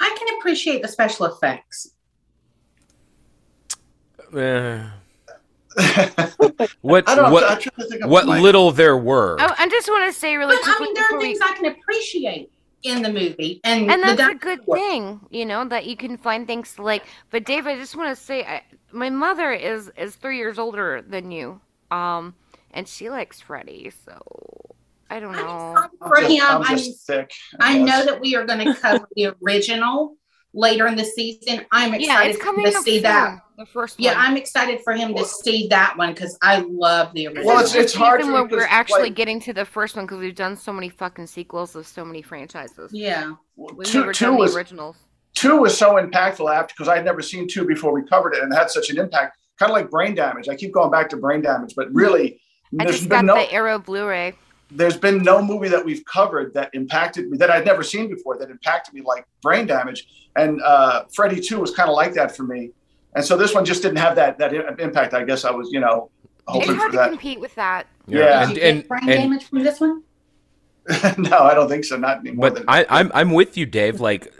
[0.00, 1.90] I can appreciate the special effects.
[4.36, 4.82] Eh.
[6.80, 7.30] what I don't know.
[7.32, 9.36] what I'm to think what little there were.
[9.40, 11.40] I, I just want to say really But I mean, there are before we- things
[11.42, 12.50] I can appreciate
[12.82, 15.96] in the movie, and and the that's a di- good thing, you know, that you
[15.96, 17.04] can find things to like.
[17.30, 18.62] But Dave, I just want to say, I,
[18.92, 21.60] my mother is is three years older than you,
[21.90, 22.34] um,
[22.70, 24.20] and she likes Freddy, so
[25.10, 25.74] I don't know.
[25.76, 27.32] I'm For just, him, I'm I'm- just thick.
[27.60, 30.16] I know that we are going to cover the original
[30.56, 31.64] later in the season.
[31.70, 33.38] I'm Yeah, excited it's for him coming to up see soon, that.
[33.58, 34.04] the first one.
[34.04, 34.14] Yeah.
[34.16, 37.46] I'm excited for him to see that one because I love the original.
[37.46, 40.18] Well, it's- it's hard season for we're actually like- getting to the first one because
[40.18, 42.90] we've done so many fucking sequels of so many franchises.
[42.92, 43.32] yeah.
[43.56, 44.96] We've two, never two done was the originals.
[45.34, 48.52] two was so impactful after because I'd never seen two before we covered it and
[48.52, 49.36] it had such an impact.
[49.58, 50.48] Kind of like brain damage.
[50.48, 52.40] I keep going back to brain damage, but really,
[52.78, 54.34] I there's just got no the Arrow Blu-ray.
[54.70, 58.36] there's been no movie that we've covered that impacted me that I'd never seen before
[58.38, 60.06] that impacted me like brain damage.
[60.36, 62.70] And uh, Freddy Two was kind of like that for me.
[63.14, 65.14] And so this one just didn't have that that impact.
[65.14, 67.08] I guess I was you know It's hoping for hard to that.
[67.10, 67.86] compete with that.
[68.06, 68.42] Yeah.
[68.44, 70.02] and, Did you get and, brain and damage from this one?
[71.18, 71.96] no, I don't think so.
[71.96, 72.50] Not anymore.
[72.50, 74.00] but than- I, I'm I'm with you, Dave.
[74.00, 74.32] Like,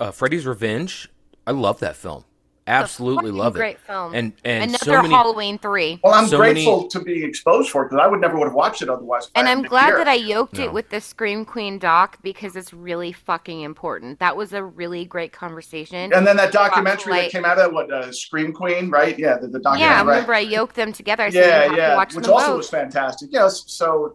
[0.00, 1.08] uh, Freddy's Revenge.
[1.46, 2.24] I love that film.
[2.68, 3.58] Absolutely Fucking love it.
[3.58, 4.12] Great film.
[4.14, 5.14] And and Another so many.
[5.14, 6.00] Halloween three.
[6.02, 8.46] well, I'm so grateful many- to be exposed for it because I would never would
[8.46, 9.30] have watched it otherwise.
[9.36, 9.98] And I'm glad here.
[9.98, 10.64] that I yoked No.
[10.64, 14.18] it with the Scream Queen doc because it's really fucking important.
[14.18, 16.12] That was a really great conversation.
[16.12, 19.16] And then that documentary Like- that came out of what uh, Scream Queen, right?
[19.18, 19.80] Yeah, the, the documentary.
[19.88, 20.10] yeah, I right.
[20.14, 21.22] remember I yoked them together.
[21.24, 22.56] I said you yeah, to yeah, watch which also both.
[22.58, 23.28] was fantastic.
[23.32, 24.14] Yes, so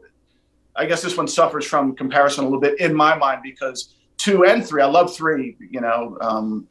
[0.76, 4.46] I guess this one suffers from comparison a little bit in my mind because two
[4.46, 6.68] and three, I love three, you know, um,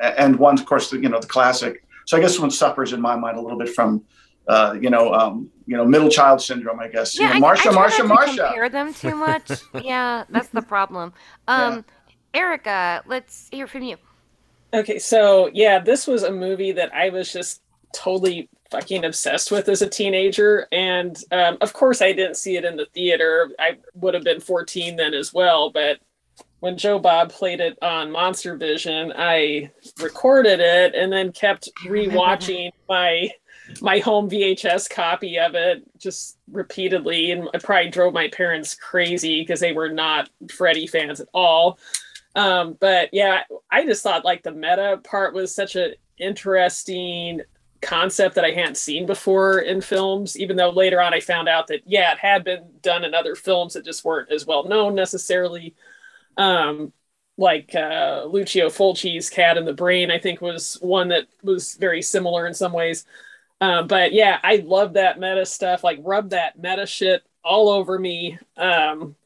[0.00, 1.84] and one, of course the you know the classic.
[2.06, 4.02] So I guess one suffers in my mind a little bit from,
[4.48, 6.80] uh, you know, um, you know, middle child syndrome.
[6.80, 7.18] I guess.
[7.18, 8.46] Yeah, you know, I, I Marsha, try Marsha, not Marsha.
[8.46, 9.50] compare them too much.
[9.82, 11.12] yeah, that's the problem.
[11.46, 11.84] Um,
[12.34, 13.96] Erica, let's hear from you.
[14.72, 17.62] Okay, so yeah, this was a movie that I was just
[17.94, 20.66] totally fucking obsessed with as a teenager.
[20.72, 23.50] And um, of course, I didn't see it in the theater.
[23.58, 25.70] I would have been 14 then as well.
[25.70, 25.98] But
[26.60, 32.72] when Joe Bob played it on Monster Vision, I recorded it and then kept rewatching
[32.88, 33.30] my
[33.82, 39.42] my home VHS copy of it just repeatedly, and I probably drove my parents crazy
[39.42, 41.78] because they were not Freddy fans at all.
[42.34, 47.42] Um, but yeah, I just thought like the meta part was such an interesting
[47.80, 51.68] concept that I hadn't seen before in films, even though later on I found out
[51.68, 54.94] that, yeah, it had been done in other films that just weren't as well known
[54.94, 55.74] necessarily.
[56.38, 56.94] Um,
[57.38, 62.02] like uh, Lucio Fulci's Cat in the Brain, I think was one that was very
[62.02, 63.06] similar in some ways.
[63.60, 65.84] Um, but yeah, I love that meta stuff.
[65.84, 68.38] Like rub that meta shit all over me.
[68.56, 69.16] Um,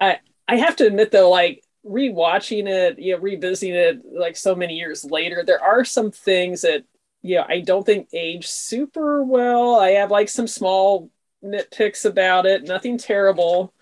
[0.00, 4.54] I I have to admit though, like rewatching it, you know, revisiting it like so
[4.54, 6.84] many years later, there are some things that
[7.22, 9.76] you know I don't think age super well.
[9.76, 11.10] I have like some small
[11.44, 13.72] nitpicks about it, nothing terrible.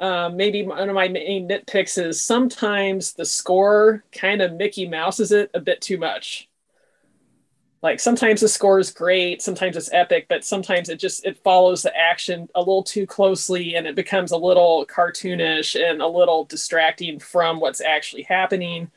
[0.00, 5.32] Um, maybe one of my main nitpicks is sometimes the score kind of Mickey Mouses
[5.32, 6.48] it a bit too much.
[7.82, 11.82] Like sometimes the score is great sometimes it's epic but sometimes it just it follows
[11.82, 16.44] the action a little too closely and it becomes a little cartoonish and a little
[16.44, 18.90] distracting from what's actually happening.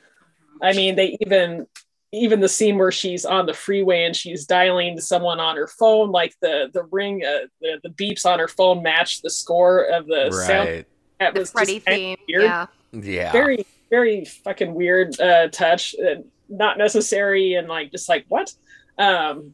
[0.62, 1.68] I mean they even
[2.12, 6.12] even the scene where she's on the freeway and she's dialing someone on her phone
[6.12, 10.08] like the the ring uh, the, the beeps on her phone match the score of
[10.08, 10.32] the Right.
[10.32, 10.86] sound
[11.22, 12.18] that The was Freddy just theme.
[12.28, 12.66] weird Yeah.
[12.92, 13.32] Yeah.
[13.32, 16.16] very very fucking weird uh touch uh,
[16.50, 18.54] not necessary and like just like what
[18.98, 19.54] um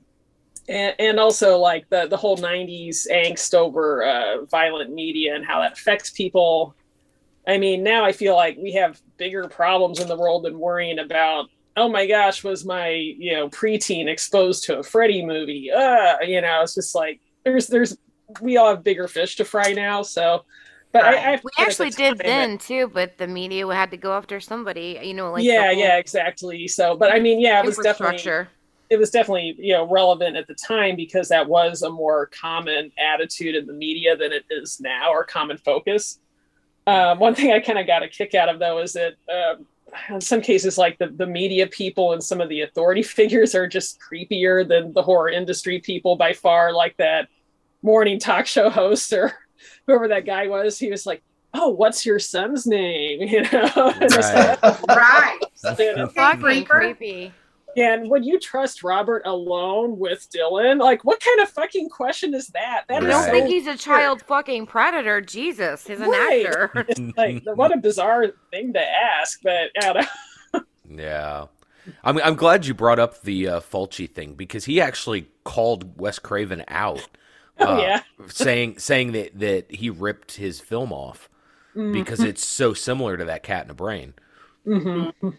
[0.68, 5.62] and, and also like the the whole 90s angst over uh violent media and how
[5.62, 6.76] that affects people
[7.48, 10.98] i mean now i feel like we have bigger problems in the world than worrying
[11.00, 16.16] about oh my gosh was my you know preteen exposed to a freddy movie uh
[16.26, 17.96] you know it's just like there's there's
[18.42, 20.44] we all have bigger fish to fry now so
[20.92, 23.98] but I, I We actually did time that- then too, but the media had to
[23.98, 25.00] go after somebody.
[25.04, 26.68] You know, like yeah whole yeah exactly.
[26.68, 28.48] So but i mean yeah it was definitely
[28.90, 32.92] it was definitely you know relevant at the time because that was a more common
[32.98, 36.20] attitude in the media than it is now or common focus.
[36.86, 39.66] Um, one thing i kind of got a kick out of though is that um,
[40.10, 43.68] in some cases like the, the media people and some of the authority figures are
[43.68, 47.28] just creepier than the horror industry people by far like that
[47.82, 49.34] morning talk show host or
[49.88, 51.24] whoever that guy was he was like
[51.54, 54.58] oh what's your son's name you know And Right.
[54.62, 55.40] like, Right.
[55.80, 57.34] you know, Fucking creepy.
[57.76, 60.80] and would you trust Robert alone with Dylan?
[60.80, 62.84] Like, what kind of fucking question is that?
[62.90, 63.32] That I is don't Right.
[63.32, 65.22] think so he's a child fucking predator.
[65.22, 66.46] Jesus, he's an Right.
[66.46, 66.86] actor.
[67.18, 70.08] like what a bizarre thing to ask, but I don't
[70.54, 70.62] know.
[71.04, 71.46] Yeah.
[72.04, 76.20] I'm, I'm glad you brought up the uh, Fulci thing because he actually called Wes
[76.20, 77.08] Craven out.
[77.66, 78.04] Oh, uh, yeah.
[78.28, 81.30] saying saying that, that he ripped his film off
[81.76, 81.92] Mm-hmm.
[81.92, 84.14] because it's so similar to that cat in the brain.
[84.66, 85.32] Mhm.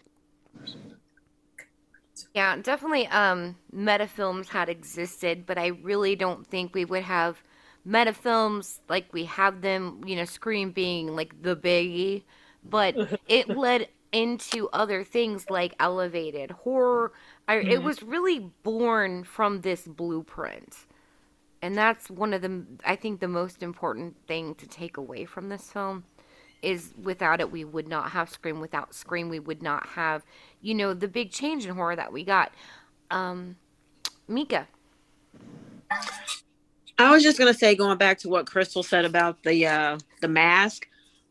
[2.33, 3.07] Yeah, definitely.
[3.07, 7.41] Um, metafilms had existed, but I really don't think we would have
[7.87, 10.01] metafilms like we have them.
[10.05, 12.23] You know, Scream being like the biggie,
[12.63, 12.95] but
[13.27, 17.13] it led into other things like elevated horror.
[17.47, 17.83] I, It Mhm.
[17.83, 20.75] was really born from this blueprint,
[21.61, 25.49] and that's one of the I think the most important thing to take away from
[25.49, 26.05] this film
[26.61, 30.25] is without it we would not have scream without scream we would not have
[30.61, 32.51] you know the big change in horror that we got
[33.11, 33.55] um
[34.27, 34.67] mika
[36.99, 40.27] I was just gonna say, going back to what Crystal said about the uh the
[40.27, 40.87] mask.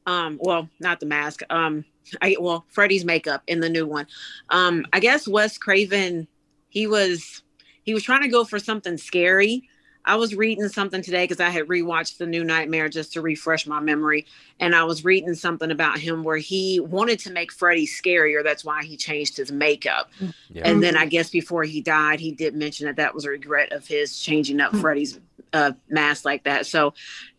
[0.07, 1.43] Um, well, not the mask.
[1.51, 1.85] Um,
[2.23, 4.07] I well, Freddy's makeup in the new one.
[4.49, 6.27] Um, I guess Wes Craven,
[6.71, 7.43] he was
[7.83, 9.69] he was trying to go for something scary.
[10.05, 13.67] I was reading something today because I had rewatched the new Nightmare just to refresh
[13.67, 14.27] my memory,
[14.59, 18.43] and I was reading something about him where he wanted to make Freddy scarier.
[18.43, 20.11] That's why he changed his makeup.
[20.51, 20.63] Yeah.
[20.65, 23.73] And then I guess before he died, he did mention that that was a regret
[23.73, 25.21] of his changing up Freddy's
[25.53, 26.67] uh, mask like that.
[26.67, 26.95] So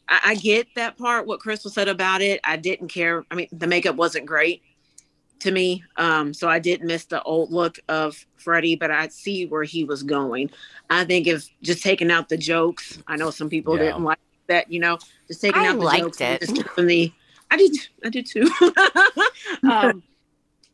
[0.08, 2.40] I, I get that part, what Crystal said about it.
[2.44, 3.26] I didn't care.
[3.32, 4.62] I mean, the makeup wasn't great
[5.40, 5.84] to me.
[5.98, 9.84] Um, so I did miss the old look of Freddy, but I see where he
[9.84, 10.50] was going.
[10.90, 13.86] I think if just taking out the jokes, I know some people Yeah.
[13.92, 14.98] didn't like that, you know,
[15.28, 16.42] just taking I out the liked jokes and it.
[16.42, 17.14] just keeping the
[17.52, 18.50] I did I did too.
[19.70, 20.04] um,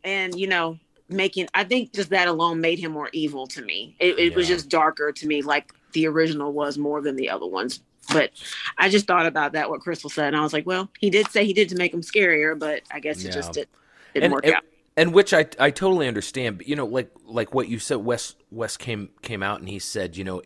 [0.03, 0.77] and you know,
[1.09, 3.95] making I think just that alone made him more evil to me.
[3.99, 7.45] It, it was just darker to me, like the original was more than the other
[7.47, 7.81] ones.
[8.13, 8.31] But
[8.77, 11.27] I just thought about that what Crystal said, and I was like, well, he did
[11.31, 13.31] say he did to make him scarier, but I guess it Yeah.
[13.33, 13.67] just did,
[14.15, 14.63] didn't and, work and, out.
[14.97, 16.57] and which I I totally understand.
[16.57, 19.79] But you know, like like what you said, Wes Wes came came out and he
[19.79, 20.41] said, you know,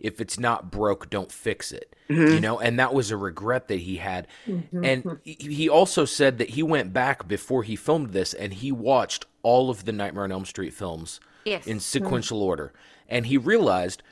[0.00, 1.94] if it's not broke, don't fix it.
[2.08, 2.34] Mhm.
[2.34, 4.26] You know, and that was a regret that he had.
[4.46, 4.86] Mhm.
[4.86, 9.26] And he also said that he went back before he filmed this and he watched
[9.42, 11.66] all of the Nightmare on Elm Street films Yes.
[11.66, 12.72] in sequential order,
[13.08, 14.02] and he realized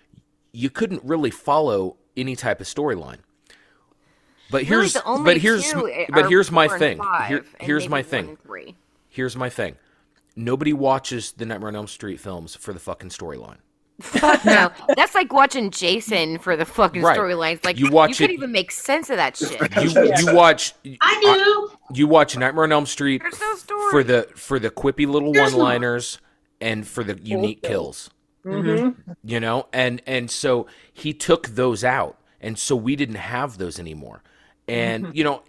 [0.53, 3.19] you couldn't really follow any type of storyline.
[4.51, 5.75] But Really, here's the only but here's
[6.09, 7.01] but here's my thing.
[7.27, 8.38] Here, here's my thing.
[9.16, 9.22] And three.
[9.22, 9.76] Here's my thing.
[10.37, 13.57] Nobody watches the Nightmare on Elm Street films for the fucking storyline.
[14.00, 14.70] Fuck no.
[14.96, 17.18] That's like watching Jason for the fucking Right.
[17.18, 17.64] storylines.
[17.64, 19.59] Like You watch you could it- even make sense of that shit.
[19.83, 21.94] You you watch I do.
[21.94, 26.18] you watch Nightmare on Elm Street no for the for the quippy little There's one-liners
[26.61, 28.11] and for the unique kills.
[28.44, 29.00] Mm-hmm.
[29.24, 33.81] you know and and so he took those out and so we didn't have those
[33.81, 34.22] anymore
[34.68, 35.42] and you know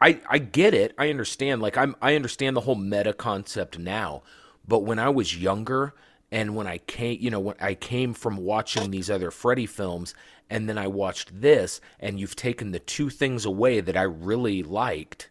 [0.00, 4.22] i i get it i understand like i'm i understand the whole meta concept now
[4.66, 5.94] but when i was younger
[6.30, 10.14] and when i came you know when i came from watching these other freddy films
[10.48, 14.62] and then i watched this and you've taken the two things away that i really
[14.62, 15.28] liked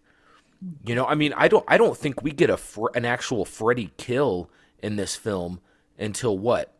[0.85, 2.59] you know i mean i don't i don't think we get a
[2.95, 4.49] an actual freddy kill
[4.83, 5.59] in this film
[5.97, 6.73] until what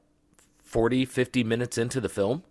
[0.64, 2.44] 40 50 minutes into the film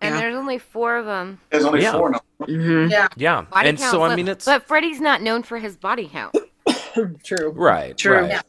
[0.00, 0.20] and Yeah.
[0.20, 1.40] there's only four of them.
[1.50, 1.92] There's only Yeah.
[1.92, 2.20] four now.
[2.48, 2.90] Mhm.
[2.90, 3.08] Yeah.
[3.16, 6.34] yeah Body and so i mean it's But Freddy's not known for his body count.
[7.24, 7.50] True.
[7.50, 8.20] right True.
[8.20, 8.42] right Yeah.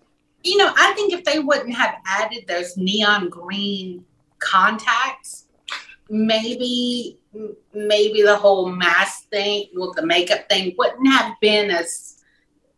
[0.44, 4.06] You know, I think if they wouldn't have added those neon green
[4.38, 5.46] contacts,
[6.08, 7.18] maybe
[7.74, 12.24] maybe the whole mask thing with the makeup thing wouldn't have been as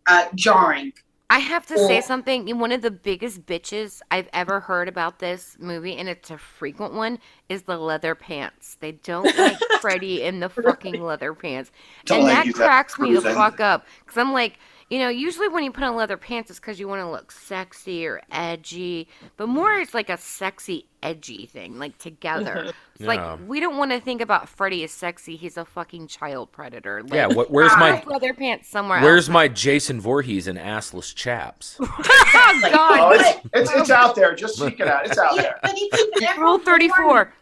[0.08, 0.94] uh, jarring.
[1.30, 2.58] I have to say something.
[2.58, 6.94] One of the biggest bitches I've ever heard about this movie, and it's a frequent
[6.94, 8.78] one, is the leather pants.
[8.80, 11.72] They don't like Freddy in the fucking leather pants.
[12.06, 13.86] Don't and like that cracks me the fuck up.
[14.00, 14.58] Because I'm like,
[14.90, 17.32] you know, usually when you put on leather pants, it's because you want to look
[17.32, 19.08] sexy or edgy.
[19.36, 22.72] But more, it's like a sexy, edgy thing, like together.
[23.00, 23.08] It's Yeah.
[23.34, 25.36] like, we don't want to think about Freddy as sexy.
[25.36, 27.04] He's a fucking child predator.
[27.04, 29.34] Like, yeah what, where's my leather pants somewhere where's else.
[29.34, 33.16] my jason Voorhees and assless chaps oh, Oh, God.
[33.20, 34.34] it's, it's it's out there.
[34.34, 35.06] Just seek it out.
[35.06, 35.60] It's out there.
[35.62, 37.34] but if you've ever Rule 34.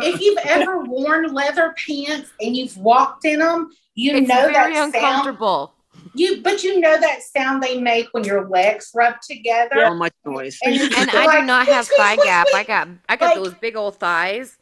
[0.00, 4.52] if you've ever worn leather pants and you've walked in them, you It's know very
[4.54, 5.38] that sound.
[6.06, 6.20] Uncomfortable.
[6.36, 9.76] You but you know that sound they make when your legs rub together.
[9.86, 10.58] So much noise.
[10.64, 12.46] And, And I like, do not have thigh gap.
[12.54, 14.58] I got I got Like- those big old thighs.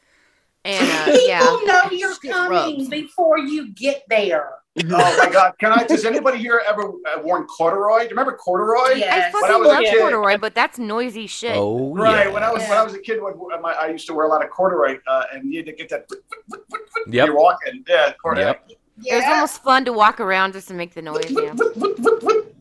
[0.66, 1.40] And uh, People yeah.
[1.66, 2.88] know you're coming rubs.
[2.88, 4.48] before you get there.
[4.82, 5.52] Oh my God!
[5.60, 5.84] Can I?
[5.84, 7.98] Does anybody here ever uh, worn corduroy?
[7.98, 8.94] Do you remember corduroy?
[8.96, 9.28] Yes.
[9.28, 11.54] I fucking was a love kid- corduroy, but that's noisy shit.
[11.54, 12.26] oh Right.
[12.26, 14.14] yeah When I was when I was a kid, when when my, I used to
[14.14, 16.06] wear a lot of corduroy, uh, and you had to get that.
[16.48, 16.60] when
[17.06, 17.26] Yep.
[17.26, 17.84] You're walking.
[17.86, 18.14] Yeah.
[18.20, 18.46] Corduroy.
[18.46, 18.70] Yep.
[19.04, 21.30] It was almost fun to walk around just to make the noise.
[21.30, 21.54] Yeah.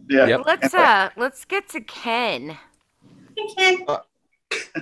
[0.10, 0.26] Yeah.
[0.28, 0.42] Yep.
[0.46, 2.58] Let's uh let's get to Ken.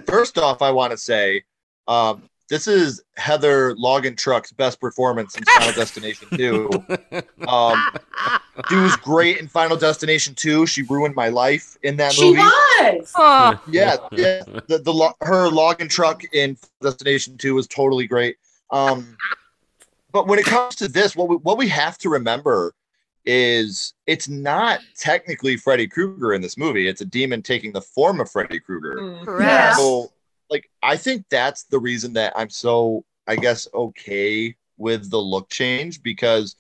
[0.06, 1.44] First off, I want to say
[1.88, 6.70] um, this is Heather Logan Truck's best performance in Final Destination 2.
[7.48, 7.92] Um,
[8.70, 10.68] she was great in Final Destination 2.
[10.68, 12.42] She ruined my life in that She movie.
[12.42, 13.12] She was.
[13.16, 14.44] Oh, Yeah, yeah.
[14.68, 18.38] The, the her Logan Truck in Destination 2 was totally great.
[18.70, 19.18] Um,
[20.12, 22.74] but when it comes to this, what we, what we have to remember
[23.26, 26.88] is it's not technically Freddy Krueger in this movie.
[26.88, 28.96] It's a demon taking the form of Freddy Krueger.
[28.96, 29.26] Mm.
[29.26, 29.76] correct.
[29.78, 30.12] So,
[30.50, 35.50] like, I think that's the reason that I'm so, I guess, okay with the look
[35.50, 36.56] change because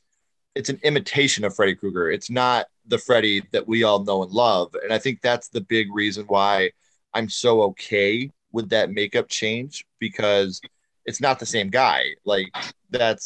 [0.56, 2.12] it's an imitation of Freddy Krueger.
[2.12, 4.76] It's not the Freddy that we all know and love.
[4.84, 6.72] And I think that's the big reason why
[7.14, 10.62] I'm so okay with that makeup change because
[11.06, 12.16] it's not the same guy.
[12.26, 12.48] Like,
[12.90, 13.26] that's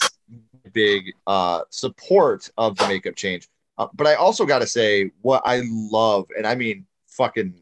[0.74, 3.48] big uh, support of the makeup change.
[3.78, 7.54] Uh, but I also got to say, what I love, and I mean, fucking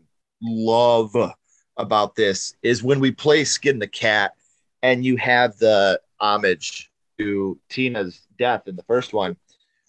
[0.42, 1.16] love
[1.78, 4.34] about this is when we play Skin the Cat
[4.82, 9.38] and you have the homage to Tina's death in the first one.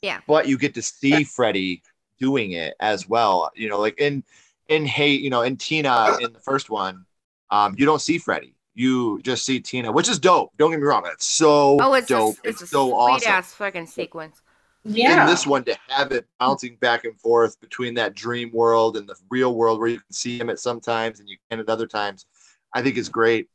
[0.03, 0.21] Yeah.
[0.27, 1.83] But you get to see Freddy
[2.19, 3.51] doing it as well.
[3.55, 4.23] You know, like in
[4.69, 7.05] in hate, you know, in Tina in the first one,
[7.51, 8.55] um, you don't see Freddy.
[8.75, 10.53] You just see Tina, which is dope.
[10.59, 11.03] Don't get me wrong.
[11.05, 12.37] That's so Oh, it's dope.
[12.45, 14.43] a, it's, it's a so sweet awesome ass fucking sequence.
[14.87, 15.23] Yeah.
[15.23, 19.09] in this one to have it bouncing back and forth between that dream world and
[19.09, 21.87] the real world where you can see him at sometimes and you can at other
[21.87, 22.27] times
[22.75, 23.49] i think is great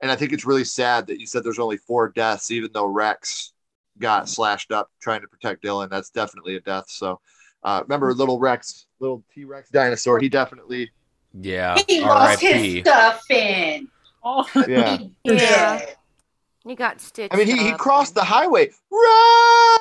[0.00, 2.86] and i think it's really sad that you said there's only four deaths even though
[2.86, 3.52] rex
[4.00, 7.20] got slashed up trying to protect dylan that's definitely a death so
[7.62, 10.90] uh, remember little rex little t-rex dinosaur he definitely
[11.40, 12.80] yeah he lost his R.I.P.
[12.80, 13.88] stuff in.
[14.24, 15.12] Oh, yeah He.
[15.24, 15.84] Yeah.
[16.64, 17.34] You got stitched.
[17.34, 17.78] i mean he, he up.
[17.78, 19.78] crossed the highway run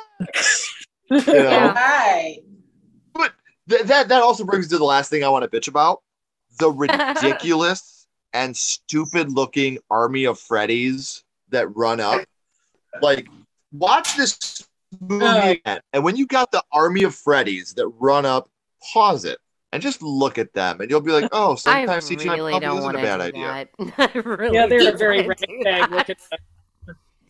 [1.09, 1.33] you know?
[1.33, 1.73] Yeah.
[1.73, 2.39] Right.
[3.69, 6.01] Th- that that also brings to the last thing I want to bitch about
[6.59, 12.21] the ridiculous and stupid looking army of Freddies that run up.
[13.01, 13.27] Like,
[13.71, 14.67] watch this
[14.99, 15.49] movie Uh.
[15.51, 18.49] again, and when you got the army of Freddies that run up,
[18.93, 19.37] pause it
[19.71, 22.77] and just look at them, and you'll be like, "Oh, sometimes CGI really probably don't
[22.79, 23.67] isn't a bad idea."
[24.13, 26.39] really yeah, they're a very wanna ragtag look at that.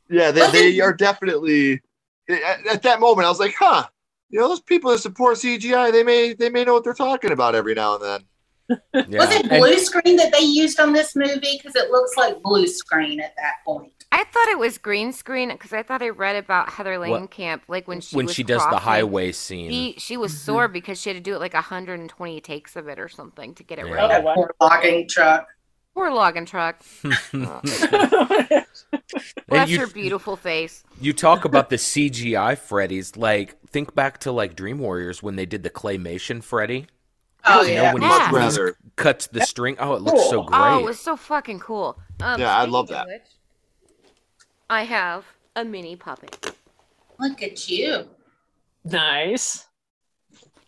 [0.10, 1.80] Yeah, they, they are definitely.
[2.28, 3.88] At, at that moment, I was like, "Huh."
[4.30, 7.32] You know, those people that support CGI, they may they may know what they're talking
[7.32, 8.22] about every now and then.
[9.10, 9.20] Yeah.
[9.20, 11.58] Was it And- blue screen that they used on this movie?
[11.58, 14.01] Because it looks like blue screen at that point.
[14.14, 17.88] I thought it was green screen because I thought I read about Heather Langenkamp, like
[17.88, 19.70] when she when was she does the highway scene.
[19.70, 23.00] She she was sore because she had to do it like 120 takes of it
[23.00, 23.94] or something to get it Yeah.
[23.94, 24.24] right.
[24.24, 25.48] That poor logging truck.
[25.94, 26.82] Poor logging truck.
[27.34, 28.66] And
[29.48, 30.84] Bless you- her beautiful face.
[31.02, 33.18] You talk about the CGI Freddy's.
[33.18, 36.88] Like, think back to like Dream Warriors when they did the claymation Freddy.
[37.46, 37.88] Oh you yeah.
[37.92, 38.30] know when Yeah.
[38.30, 39.76] he, when cuts the string.
[39.80, 40.44] Oh, it looks so Cool.
[40.44, 40.58] great.
[40.60, 42.00] Oh, it was so fucking cool.
[42.22, 43.08] Um, Yeah, I love that.
[43.08, 43.22] which,
[44.72, 45.26] I have
[45.58, 46.56] a mini puppet.
[47.20, 48.08] Look at you.
[48.86, 49.68] nice.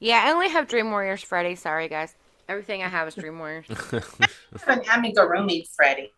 [0.02, 1.56] Yeah, I only have Dream Warriors Freddy.
[1.56, 2.14] Sorry, guys.
[2.50, 3.66] Everything I have is Dream Warriors.
[3.70, 4.02] I
[4.68, 6.12] have an amigurumi Freddy.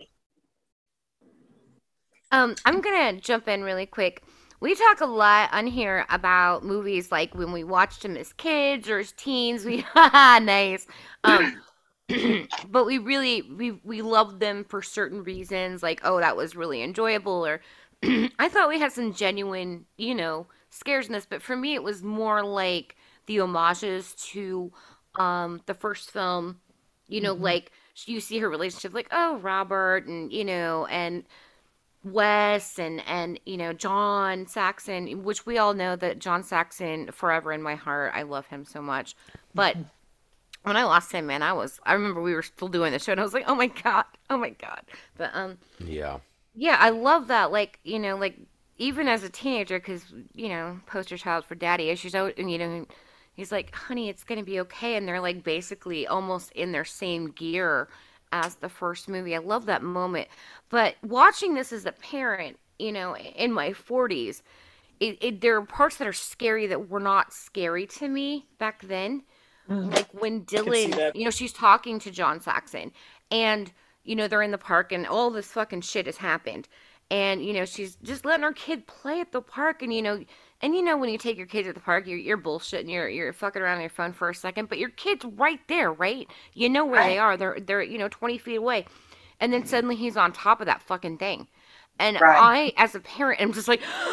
[2.31, 4.23] Um, I'm gonna jump in really quick.
[4.59, 8.89] We talk a lot on here about movies like when we watched them as kids
[8.89, 9.63] or as teens.
[9.65, 10.87] We haha nice.
[11.23, 11.61] Um,
[12.69, 15.81] but we really we we loved them for certain reasons.
[15.81, 17.61] Like oh that was really enjoyable or
[18.03, 21.25] I thought we had some genuine you know scares in this.
[21.25, 22.95] But for me it was more like
[23.25, 24.71] the homages to
[25.15, 26.59] um the first film.
[27.07, 27.71] You know like
[28.05, 31.23] you see her relationship like oh Robert and you know and
[32.03, 37.51] Wes and and you know John Saxon, which we all know that John Saxon forever
[37.51, 38.13] in my heart.
[38.15, 39.15] I love him so much.
[39.55, 39.75] But
[40.65, 43.11] when I lost him, man, I was I remember we were still doing the show
[43.11, 44.05] and I was like, "Oh my god.
[44.29, 44.81] Oh my god."
[45.17, 46.19] But um yeah.
[46.55, 48.37] yeah, I love that like, you know, like
[48.77, 52.57] even as a teenager cuz you know, poster child for daddy issues out and you
[52.57, 52.85] know
[53.35, 56.85] he's like, "Honey, it's going to be okay." And they're like basically almost in their
[56.85, 57.87] same gear
[58.31, 59.35] as the first movie.
[59.35, 60.27] I love that moment.
[60.69, 64.41] But watching this as a parent, you know, in my 40s,
[64.99, 68.81] it, it there are parts that are scary that were not scary to me back
[68.81, 69.23] then.
[69.69, 72.91] Like when Dylan, you know, she's talking to John Saxon
[73.31, 73.71] and
[74.03, 76.67] you know, they're in the park and all this fucking shit has happened.
[77.11, 80.23] And you know, she's just letting her kid play at the park and you know,
[80.61, 83.09] and you know when you take your kids at the park, you're you're bullshitting, you're
[83.09, 86.27] you're fucking around on your phone for a second, but your kid's right there, right?
[86.53, 87.37] You know where they are.
[87.37, 88.85] They're they're you know 20 feet away.
[89.39, 91.47] And then suddenly he's on top of that fucking thing.
[91.99, 92.73] And Right.
[92.77, 93.81] I, as a parent, am just like,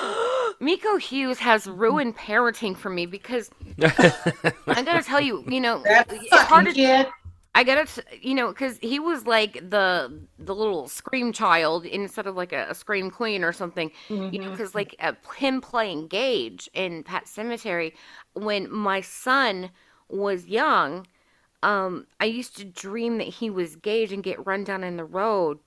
[0.63, 3.51] Miko Hughes has ruined parenting for me because
[3.83, 7.09] I gotta tell you, you know, That it's hard to kid.
[7.55, 12.27] I gotta, t- you know, because he was like the the little scream child instead
[12.29, 13.91] of like a, a scream queen or something.
[14.09, 17.93] You know, because like uh, him playing Gage in Pet Sematary,
[18.35, 19.71] when my son
[20.09, 21.07] was young,
[21.65, 25.05] um, I used to dream that he was Gage and get run down in the
[25.05, 25.59] road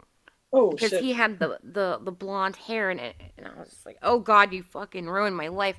[0.54, 1.02] Oh because shit.
[1.02, 4.20] he had the, the the blonde hair and it, and I was just like, oh
[4.20, 5.78] God, you fucking ruined my life.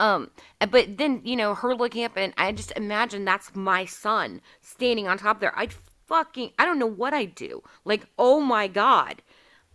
[0.00, 0.30] Um,
[0.70, 5.08] but then you know her looking up and I just imagine that's my son standing
[5.08, 5.56] on top there.
[5.58, 5.72] I'd
[6.06, 7.62] fucking I don't know what I'd do.
[7.84, 9.22] Like, oh my God.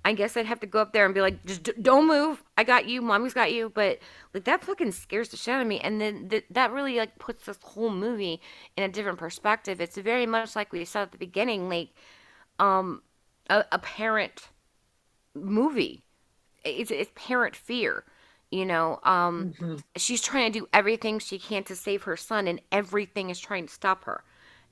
[0.05, 2.43] I guess I'd have to go up there and be like, just d- don't move.
[2.57, 3.01] I got you.
[3.01, 3.69] Mommy's got you.
[3.73, 3.99] But
[4.33, 5.79] like that fucking scares the shit out of me.
[5.79, 8.41] And then th- that really like puts this whole movie
[8.75, 9.79] in a different perspective.
[9.79, 11.89] It's very much like we said at the beginning, like
[12.59, 13.01] um
[13.49, 14.49] a, a parent
[15.33, 16.03] movie.
[16.63, 18.03] It's it's parent fear.
[18.51, 19.53] You know, um,
[19.95, 23.65] she's trying to do everything she can to save her son, and everything is trying
[23.65, 24.23] to stop her.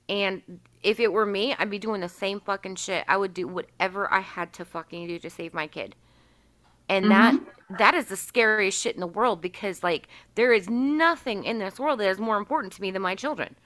[0.08, 3.04] And if it were me, I'd be doing the same fucking shit.
[3.08, 5.96] I would do whatever I had to fucking do to save my kid.
[6.88, 7.40] And that
[7.78, 11.80] that is the scariest shit in the world because like there is nothing in this
[11.80, 13.56] world that is more important to me than my children.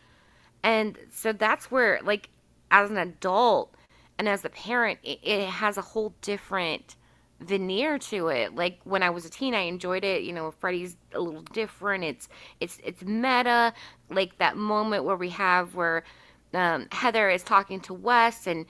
[0.63, 2.29] And so that's where like
[2.71, 3.75] as an adult
[4.19, 6.97] and as a parent it, it has a whole different
[7.41, 8.55] veneer to it.
[8.55, 12.05] Like when I was a teen I enjoyed it, you know, Freddy's a little different.
[12.05, 12.29] It's
[12.61, 13.75] it's it's meta.
[14.11, 16.05] Like that moment where we have where
[16.55, 18.67] um, Heather is talking to Wes and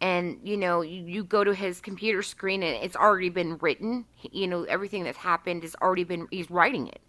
[0.00, 4.04] and you know you, you go to his computer screen and it's already been written.
[4.30, 7.00] You know everything that's happened has already been he's writing it.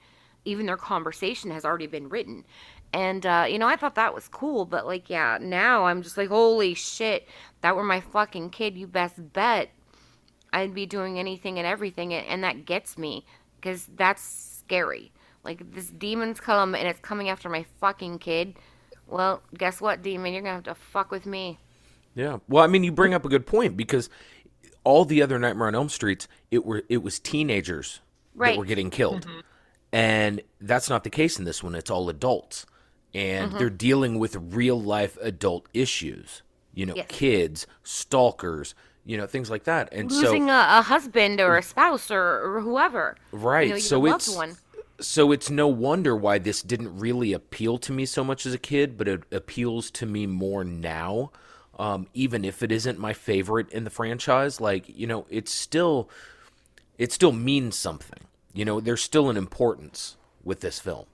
[0.45, 2.43] Even their conversation has already been written
[2.93, 6.17] and uh, you know i thought that was cool but like yeah now i'm just
[6.17, 7.27] like holy shit
[7.61, 9.69] that were my fucking kid you best bet
[10.53, 13.25] i'd be doing anything and everything and, and that gets me
[13.63, 15.11] because that's scary.
[15.43, 18.55] Like this demon's come and it's coming after my fucking kid.
[19.07, 20.33] Well guess what demon?
[20.33, 21.59] You're gonna have to fuck with me.
[22.15, 22.39] Yeah.
[22.47, 24.09] Well, I mean, you bring up a good point because
[24.83, 28.01] all the other Nightmare on Elm Streets, it were it was teenagers
[28.35, 29.25] that were getting killed,
[29.91, 31.75] and that's not the case in this one.
[31.75, 32.65] It's all adults,
[33.13, 33.57] and Mm-hmm.
[33.57, 36.41] they're dealing with real life adult issues.
[36.73, 37.05] You know, Yes.
[37.09, 38.73] kids, stalkers,
[39.05, 39.89] you know, things like that.
[39.91, 43.67] And losing so, a, a husband or a spouse or, or whoever right.
[43.67, 44.57] you know, so it's one
[44.99, 48.57] so it's no wonder why this didn't really appeal to me so much as a
[48.59, 51.31] kid, but it appeals to me more now.
[51.79, 56.09] Um, even if it isn't my favorite in the franchise, like you know, it's still
[56.97, 58.19] it still means something.
[58.53, 61.05] You know, there's still an importance with this film,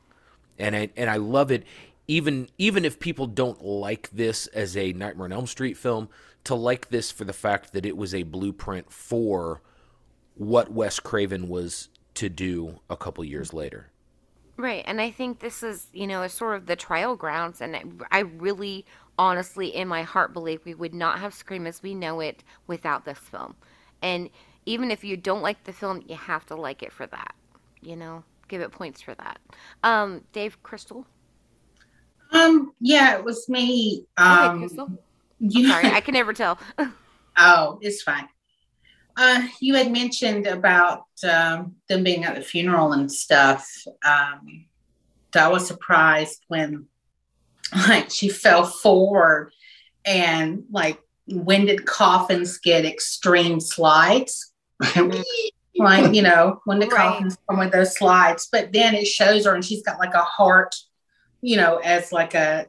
[0.57, 1.63] and I, and I love it.
[2.09, 6.09] Even even if people don't like this as a Nightmare on Elm Street film,
[6.43, 9.61] to like this for the fact that it was a blueprint for
[10.33, 13.91] what Wes Craven was to do a couple years later.
[14.57, 17.83] Right, and I think this is, you know, sort of the trial grounds, and I,
[18.11, 18.85] I really,
[19.17, 23.05] honestly, in my heart, believe we would not have Scream as we know it without
[23.05, 23.55] this film.
[24.01, 24.29] And
[24.65, 27.35] even if you don't like the film, you have to like it for that.
[27.81, 29.39] You know, give it points for that.
[29.83, 31.05] Um, Dave Crystal.
[32.31, 34.05] Um, yeah, it was me.
[34.19, 34.91] Okay, Um, Crystal.
[35.39, 36.59] you- Sorry, I can never tell.
[37.41, 38.27] Oh, it's fine.
[39.15, 43.65] Uh, you had mentioned about um, them being at the funeral and stuff.
[44.05, 44.65] Um,
[45.33, 46.87] I was surprised when,
[47.87, 49.53] like, she fell forward,
[50.03, 54.51] and like, when did coffins get extreme slides?
[55.77, 56.97] like, you know, when the Right.
[57.13, 58.49] coffins come with those slides.
[58.51, 60.75] But then it shows her, and she's got like a heart,
[61.41, 62.67] you know, as like a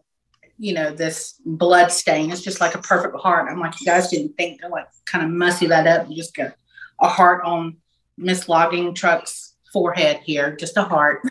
[0.61, 2.31] you know, this blood stain.
[2.31, 3.51] It's just like a perfect heart.
[3.51, 6.07] I'm like, you guys didn't think to like kind of mussy that up.
[6.09, 6.53] You just got
[7.01, 7.79] a heart on
[8.19, 11.23] Miss Logging Truck's forehead here, just a heart.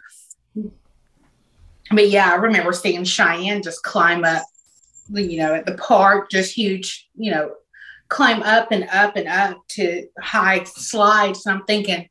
[1.91, 4.43] But yeah, I remember seeing Cheyenne just climb up,
[5.13, 7.53] you know, at the park, just huge, you know,
[8.07, 11.45] climb up and up and up to high slides.
[11.45, 12.09] And I'm thinking,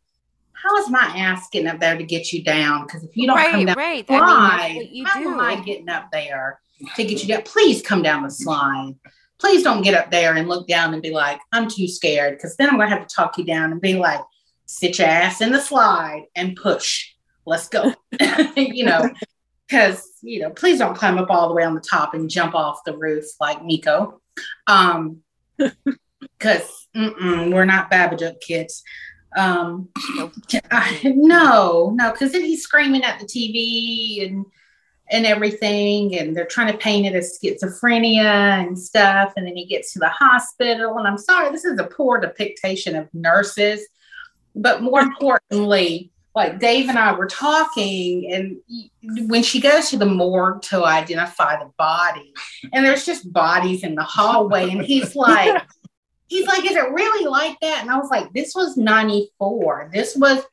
[0.62, 2.86] how is my ass getting up there to get you down?
[2.86, 4.04] Because if you don't come down right.
[4.08, 4.74] I mean, slide.
[4.76, 5.28] what you How do.
[5.28, 6.60] am I getting up there
[6.96, 7.42] to get you down?
[7.42, 8.94] Please come down the slide.
[9.38, 12.36] Please don't get up there and look down and be like, I'm too scared.
[12.36, 14.20] Because then I'm going to have to talk you down and be like,
[14.66, 17.12] sit your ass in the slide and push.
[17.46, 17.94] Let's go.
[18.56, 19.08] you know,
[19.68, 22.54] because, you know, please don't climb up all the way on the top and jump
[22.54, 24.20] off the roof like Miko.
[24.66, 25.22] Um,
[26.38, 28.82] because we're not Babadook kids.
[29.38, 29.88] Um,
[30.70, 34.44] I, no, no, because then he's screaming at the TV and
[35.10, 39.32] and everything, and they're trying to paint it as schizophrenia and stuff.
[39.36, 42.94] And then he gets to the hospital, and I'm sorry, this is a poor depiction
[42.94, 43.86] of nurses,
[44.54, 50.06] but more importantly, like Dave and I were talking, and when she goes to the
[50.06, 52.32] morgue to identify the body,
[52.72, 55.62] and there's just bodies in the hallway, and he's like,
[56.28, 57.80] he's like, is it really like that?
[57.82, 59.90] And I was like, this was 94.
[59.92, 60.44] This was,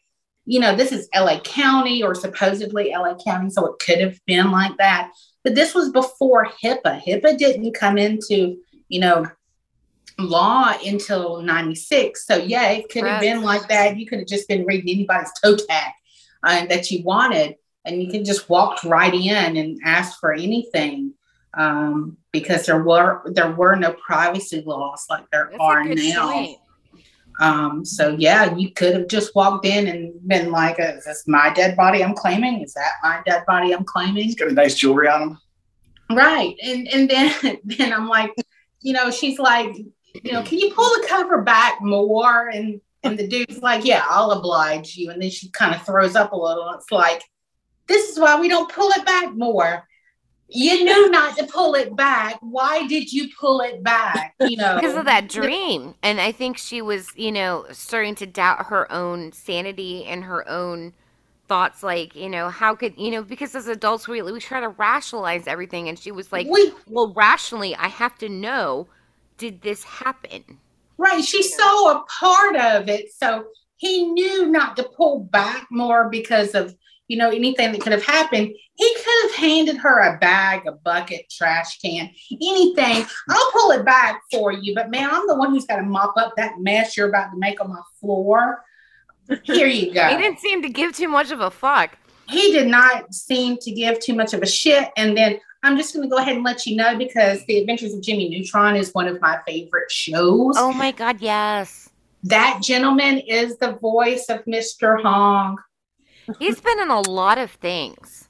[0.45, 3.49] you know, this is LA County or supposedly LA County.
[3.49, 5.11] So it could have been like that.
[5.43, 7.03] But this was before HIPAA.
[7.03, 8.57] HIPAA didn't come into,
[8.87, 9.27] you know,
[10.17, 12.25] law until 96.
[12.25, 13.97] So yeah, it could have been like that.
[13.97, 15.91] You could have just been reading anybody's toe tag
[16.43, 17.55] uh, that you wanted.
[17.83, 21.13] And you could just walk right in and ask for anything
[21.57, 26.55] um, because there were there were no privacy laws like there That's are now.
[27.41, 31.53] Um, so yeah, you could have just walked in and been like, "Is this my
[31.53, 32.61] dead body I'm claiming?
[32.61, 35.37] Is that my dead body I'm claiming?" He's got a nice jewelry on him.
[36.11, 36.55] Right.
[36.63, 38.33] And and then then I'm like,
[38.81, 39.75] you know, she's like,
[40.23, 42.49] you know, can you pull the cover back more?
[42.49, 45.11] And and the dude's like, yeah, I'll oblige you.
[45.11, 46.71] And then she kind of throws up a little.
[46.73, 47.21] It's like,
[47.87, 49.87] this is why we don't pull it back more.
[50.47, 52.37] You knew not to pull it back.
[52.41, 54.35] Why did you pull it back?
[54.39, 58.25] You know, because of that dream and i think she was you know starting to
[58.25, 60.93] doubt her own sanity and her own
[61.47, 64.69] thoughts like you know how could you know because as adults we, we try to
[64.69, 68.87] rationalize everything and she was like We- well rationally i have to know
[69.37, 70.59] did this happen
[70.97, 71.23] Right.
[71.23, 73.11] She saw a part of it.
[73.13, 73.45] So
[73.77, 76.75] he knew not to pull back more because of,
[77.07, 78.53] you know, anything that could have happened.
[78.75, 83.05] He could have handed her a bag, a bucket, trash can, anything.
[83.29, 84.75] I'll pull it back for you.
[84.75, 87.37] But man, I'm the one who's got to mop up that mess you're about to
[87.37, 88.63] make on my floor.
[89.43, 90.07] Here you go.
[90.09, 91.97] he didn't seem to give too much of a fuck
[92.29, 94.89] he did not seem to give too much of a shit.
[94.97, 97.93] And then I'm just going to go ahead and let you know because The Adventures
[97.93, 100.55] of Jimmy Neutron is one of my favorite shows.
[100.57, 101.89] oh my god yes
[102.23, 105.01] That gentleman is the voice of Mr.
[105.01, 105.57] Hong.
[106.39, 108.27] He's been in a lot of things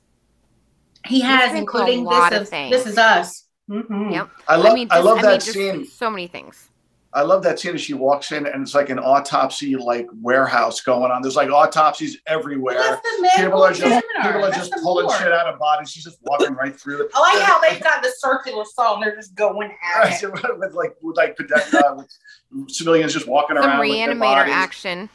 [1.06, 2.72] He has, been a including lot this of is things.
[2.76, 3.44] this is us.
[3.70, 4.12] Mhm.
[4.14, 5.86] yep I love I, just- love that just scene.
[5.86, 6.70] so many things
[7.14, 10.82] I love that scene as she walks in and it's like an autopsy like warehouse
[10.82, 11.22] going on.
[11.22, 12.76] There's like autopsies everywhere.
[12.78, 14.04] That's the medical People are just examiner.
[14.22, 15.18] people are That's just the pulling board.
[15.20, 15.90] shit out of bodies.
[15.92, 17.12] She's just walking right through it.
[17.16, 20.30] I like how they've got the circular saw and they're just going at it.
[20.60, 21.96] with like with like pedestrian, uh,
[22.52, 25.08] with civilians just walking some around with their reanimator action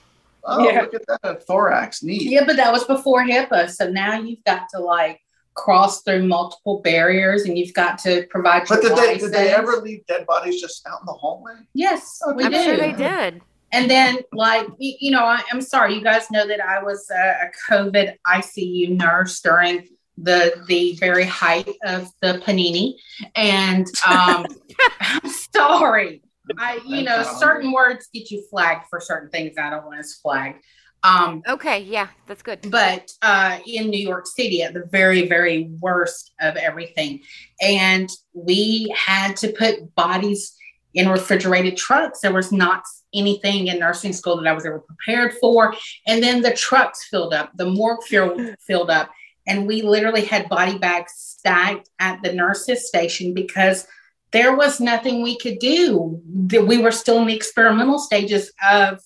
[0.45, 0.83] Oh, Yeah.
[0.83, 2.03] look at that thorax.
[2.03, 2.23] Neat.
[2.23, 3.71] Yeah, but that was before HIPAA.
[3.71, 5.21] So now you've got to like
[5.55, 9.77] cross through multiple barriers and you've got to provide But did they did they ever
[9.77, 11.55] leave dead bodies just out in the hallway?
[11.75, 12.63] Yes, we I'm do.
[12.63, 13.43] sure they did.
[13.73, 17.15] And then, like, you know, I, I'm sorry, you guys know that I was a,
[17.47, 19.87] a COVID ICU nurse during
[20.19, 22.95] the the very height of the panini,
[23.37, 24.45] and um,
[25.01, 26.23] I'm sorry.
[26.59, 29.57] I, you know, certain words get you flagged for certain things.
[29.59, 30.65] I don't want us flagged.
[31.03, 32.71] Um, Okay, yeah, that's good.
[32.71, 37.23] but uh, in New York City at the very, very worst of everything.
[37.63, 40.55] And we had to put bodies
[40.93, 42.21] in refrigerated trucks.
[42.21, 42.83] There was not
[43.15, 45.75] anything in nursing school that I was ever prepared for.
[46.07, 49.11] And then the trucks filled up, the morgue filled, filled up.
[49.47, 53.87] And we literally had body bags stacked at the nurses' station because
[54.33, 56.21] there was nothing we could do.
[56.47, 59.01] That We were still in the experimental stages of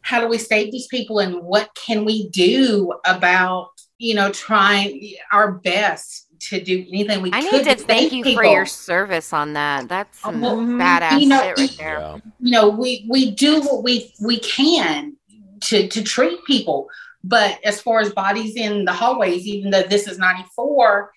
[0.00, 5.14] how do we save these people and what can we do about you know trying
[5.32, 7.44] our best to do anything we can.
[7.44, 9.88] I could need to save thank you for your service on that.
[9.88, 11.98] That's oh, some Well, badass you know, shit right there.
[11.98, 12.16] Yeah.
[12.40, 15.16] you know we we do what we we can
[15.62, 16.88] to to treat people
[17.24, 21.10] but as far as bodies in the hallways even though this is 94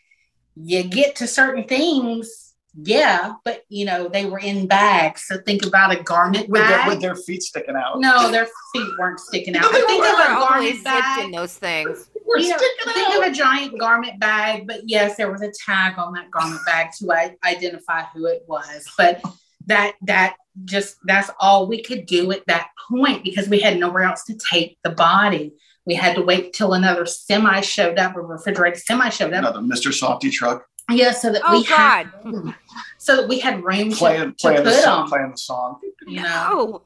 [0.55, 2.50] you get to certain things
[2.83, 6.69] yeah but you know they were in bags so think about a garment With their,
[6.77, 7.99] bag with their feet sticking out.
[7.99, 10.09] no their feet weren't sticking out No, they But think were.
[10.09, 12.09] of a garment bag in those things.
[12.25, 13.27] We're you know, sticking think out.
[13.27, 16.91] of a giant garment bag, but yes, there was a tag on that garment bag
[16.99, 17.11] to
[17.45, 18.85] identify who it was.
[18.97, 19.21] But
[19.65, 24.03] that that just that's all we could do at that point because we had nowhere
[24.03, 25.53] else to take the body.
[25.85, 29.39] We had to wait till another semi showed up, a refrigerated semi showed up.
[29.39, 29.91] Another Mr.
[29.91, 32.09] Softee truck Yeah, so that Oh we had
[32.97, 35.09] so that we had room playing to, to playing the put song, them.
[35.09, 35.79] playing the song.
[36.07, 36.81] You know, Oh,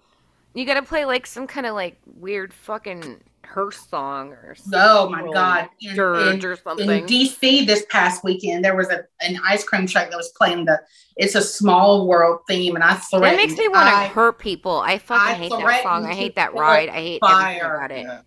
[0.54, 4.80] you gotta play like some kind of like weird fucking Hearst song or something.
[4.84, 7.06] oh my god, in- dirge in- or in.
[7.06, 10.82] DC this past weekend, there was a an ice cream truck that was playing the
[11.16, 13.32] "It's a Small World" theme, and I threatened.
[13.32, 14.80] that makes me want to hurt people.
[14.80, 16.06] I fucking I hate that song.
[16.06, 16.90] I hate that ride.
[16.90, 17.76] I hate everything fire.
[17.76, 18.04] about it.
[18.04, 18.22] Yeah.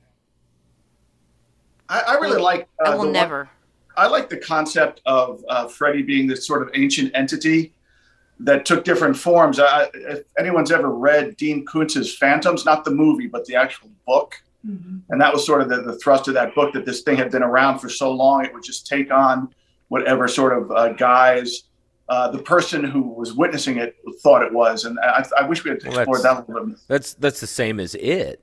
[1.88, 2.68] I, I really like.
[2.84, 3.50] I uh, will the one- never.
[3.98, 7.74] I like the concept of uh, Freddy being this sort of ancient entity
[8.40, 9.58] that took different forms.
[9.58, 14.40] I, if anyone's ever read Dean Koontz's Phantoms, not the movie, but the actual book,
[14.64, 17.30] and that was sort of the, the thrust of that book that this thing had
[17.30, 19.52] been around for so long, it would just take on
[19.88, 21.62] whatever sort of uh, guise
[22.10, 24.84] uh, the person who was witnessing it thought it was.
[24.84, 26.78] And I, I wish we had Well, explored that's- that a little bit.
[26.86, 28.42] That's that's the same as it.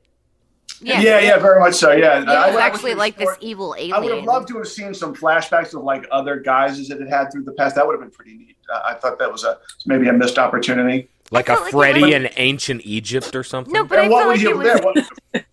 [0.81, 1.91] Yeah, Yeah, yeah, very much so.
[1.91, 3.93] Yeah, It I- I actually we like this evil alien.
[3.93, 7.07] I would have loved to have seen some flashbacks of like other guises that it
[7.07, 7.75] had through the past.
[7.75, 8.57] That would have been pretty neat.
[8.73, 11.09] Uh, I thought that was a maybe a missed opportunity.
[11.31, 13.73] Like a like Freddy was- in ancient Egypt or something.
[13.73, 15.43] No, but I And what feel would like you it was there?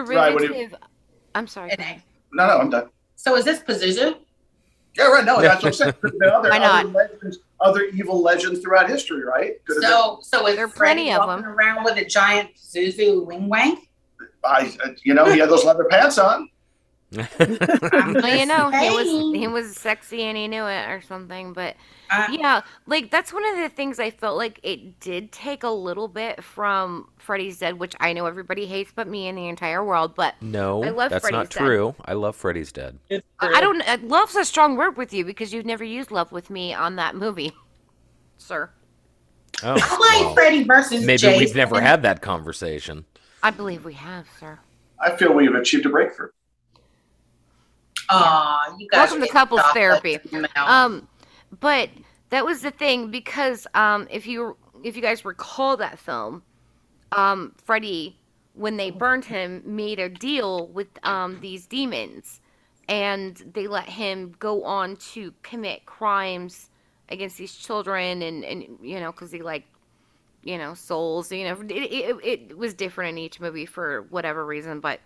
[0.00, 0.70] What, Right, you-
[1.34, 1.74] I'm sorry.
[2.32, 2.88] No, no, I'm done.
[3.16, 4.16] So is this Pazuzu?
[4.96, 5.24] Yeah, right.
[5.24, 5.94] No, that's what I'm saying.
[6.18, 6.84] There are other, Why not?
[6.84, 9.64] other legends, other evil legends throughout history, right?
[9.64, 11.44] Could have So so is There are Freddy plenty of them.
[11.44, 13.78] around with a giant Pazuzu wing wang?
[14.42, 16.48] Been, I, you know, he had those leather pants on.
[17.38, 21.52] Well, you know, he was he was sexy and he knew it or something.
[21.52, 21.76] But
[22.10, 25.68] Uh, yeah, like that's one of the things I felt like it did take a
[25.70, 29.84] little bit from Freddy's Dead, which I know everybody hates but me and the entire
[29.84, 30.14] world.
[30.14, 31.58] But no, I love that's not Freddy's Dead.
[31.58, 31.94] true.
[32.06, 32.98] I love Freddy's Dead.
[33.10, 33.82] It's I don't.
[33.82, 36.96] Uh, love's a strong word with you because you've never used love with me on
[36.96, 37.52] that movie,
[38.38, 38.70] sir.
[39.64, 41.38] Oh, I like well, Freddy versus maybe Jason.
[41.38, 43.04] we've never had that conversation.
[43.42, 44.58] I believe we have, sir.
[45.00, 46.28] I feel we have achieved a breakthrough.
[48.08, 49.10] Aw, you guys.
[49.10, 50.18] Welcome to couples therapy.
[50.56, 51.08] Um,
[51.60, 51.90] but
[52.30, 56.42] that was the thing because um, if you if you guys recall that film,
[57.12, 58.16] um, Freddy,
[58.54, 62.40] when they burned him, made a deal with um, these demons,
[62.88, 66.70] and they let him go on to commit crimes
[67.08, 69.64] against these children, and and you know because he like
[70.42, 74.44] you know souls, you know it, it it was different in each movie for whatever
[74.44, 75.00] reason, but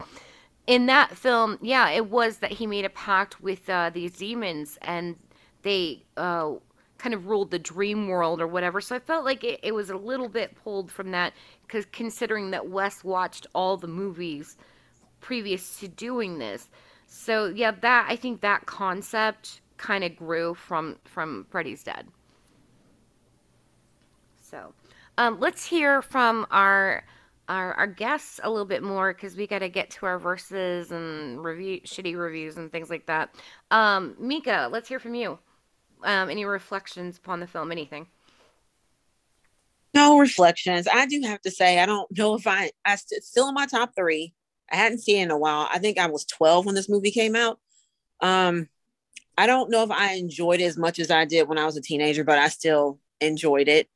[0.67, 4.79] in that film, yeah, it was that he made a pact with uh, these demons
[4.83, 5.17] and
[5.63, 6.55] they uh,
[6.99, 8.81] kind of ruled the dream world or whatever.
[8.81, 11.33] So I felt like it, it was a little bit pulled from that
[11.63, 14.57] because considering that Wes watched all the movies
[15.21, 16.69] previous to doing this.
[17.07, 22.07] So yeah, that I think that concept kind of grew from from Freddy's Dead.
[24.41, 24.73] So
[25.19, 27.05] um, let's hear from our
[27.49, 30.91] our, our guests a little bit more because we got to get to our verses
[30.91, 33.35] and review shitty reviews and things like that.
[33.71, 35.39] Um, Mika, let's hear from you.
[36.03, 37.71] Um, any reflections upon the film?
[37.71, 38.09] Anything?
[39.95, 40.89] No reflections.
[40.93, 43.67] I do have to say, I don't know if I, I st- still in my
[43.67, 44.35] top three.
[44.71, 45.69] I hadn't seen in a while.
[45.73, 47.61] I think I was 12 when this movie came out.
[48.21, 48.69] Um,
[49.39, 51.77] I don't know if I enjoyed it as much as I did when I was
[51.77, 53.89] a teenager, but I still enjoyed it.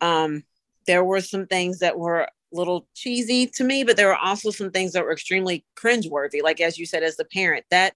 [0.00, 0.44] Um,
[0.86, 4.50] there were some things that were a little cheesy to me, but there were also
[4.50, 6.42] some things that were extremely cringeworthy.
[6.42, 7.94] Like as you said, as the parent, that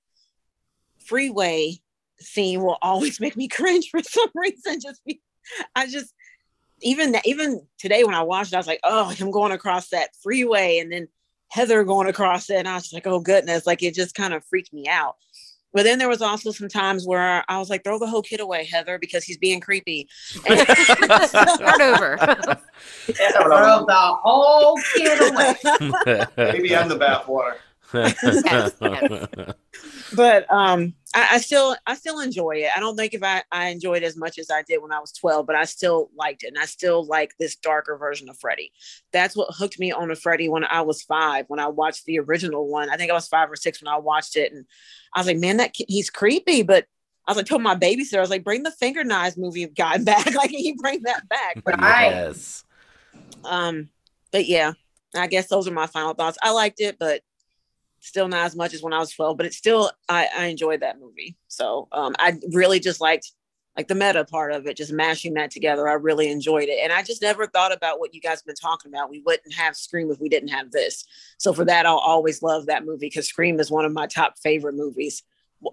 [1.04, 1.76] freeway
[2.18, 4.80] scene will always make me cringe for some reason.
[4.80, 5.20] Just be,
[5.74, 6.14] I just
[6.82, 10.10] even even today when I watched it, I was like, oh, I'm going across that
[10.22, 11.08] freeway, and then
[11.48, 14.44] Heather going across it, and I was like, oh goodness, like it just kind of
[14.46, 15.16] freaked me out.
[15.72, 18.40] But then there was also some times where I was like, throw the whole kid
[18.40, 20.08] away, Heather, because he's being creepy.
[20.30, 22.16] Start over.
[23.06, 26.26] Throw the whole kid away.
[26.36, 27.56] Maybe I'm the bathwater.
[30.14, 32.70] but um I, I still I still enjoy it.
[32.74, 35.00] I don't think if I, I enjoyed it as much as I did when I
[35.00, 36.48] was 12, but I still liked it.
[36.48, 38.72] And I still like this darker version of Freddy.
[39.12, 42.20] That's what hooked me on a Freddy when I was five, when I watched the
[42.20, 42.90] original one.
[42.90, 44.52] I think I was five or six when I watched it.
[44.52, 44.66] And
[45.14, 46.62] I was like, man, that kid, he's creepy.
[46.62, 46.86] But
[47.26, 49.98] I was like, told my babysitter, I was like, bring the finger knives movie guy
[50.04, 50.32] back.
[50.34, 51.62] like, he bring that back?
[51.64, 52.64] But yes.
[53.44, 53.88] um,
[54.30, 54.74] but yeah,
[55.16, 56.38] I guess those are my final thoughts.
[56.40, 57.22] I liked it, but
[58.00, 60.80] still not as much as when I was 12, but it's still I, I enjoyed
[60.80, 61.36] that movie.
[61.48, 63.32] So um I really just liked
[63.76, 65.88] like the meta part of it, just mashing that together.
[65.88, 66.80] I really enjoyed it.
[66.82, 69.10] And I just never thought about what you guys have been talking about.
[69.10, 71.04] We wouldn't have Scream if we didn't have this.
[71.38, 74.38] So for that, I'll always love that movie because Scream is one of my top
[74.38, 75.22] favorite movies.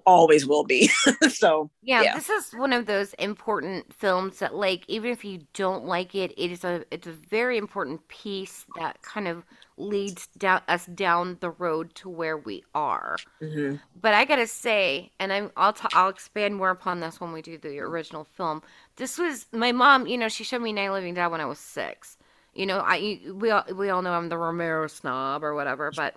[0.06, 0.90] Always will be.
[1.30, 2.14] so Yeah, yeah.
[2.14, 6.34] this is one of those important films that like even if you don't like it,
[6.38, 9.44] it is a it's a very important piece that kind of
[9.78, 13.18] leads down us down the road to where we are.
[13.42, 13.80] Mhm.
[14.00, 17.42] But I gotta say, and I'm I'll t- I'll expand more upon this when we
[17.42, 18.64] do the original film.
[18.96, 20.08] This was my mom.
[20.08, 22.18] You know, she showed me Night Living Dead when I was six.
[22.54, 26.16] You know, I we all we all know I'm the Romero snob or whatever, but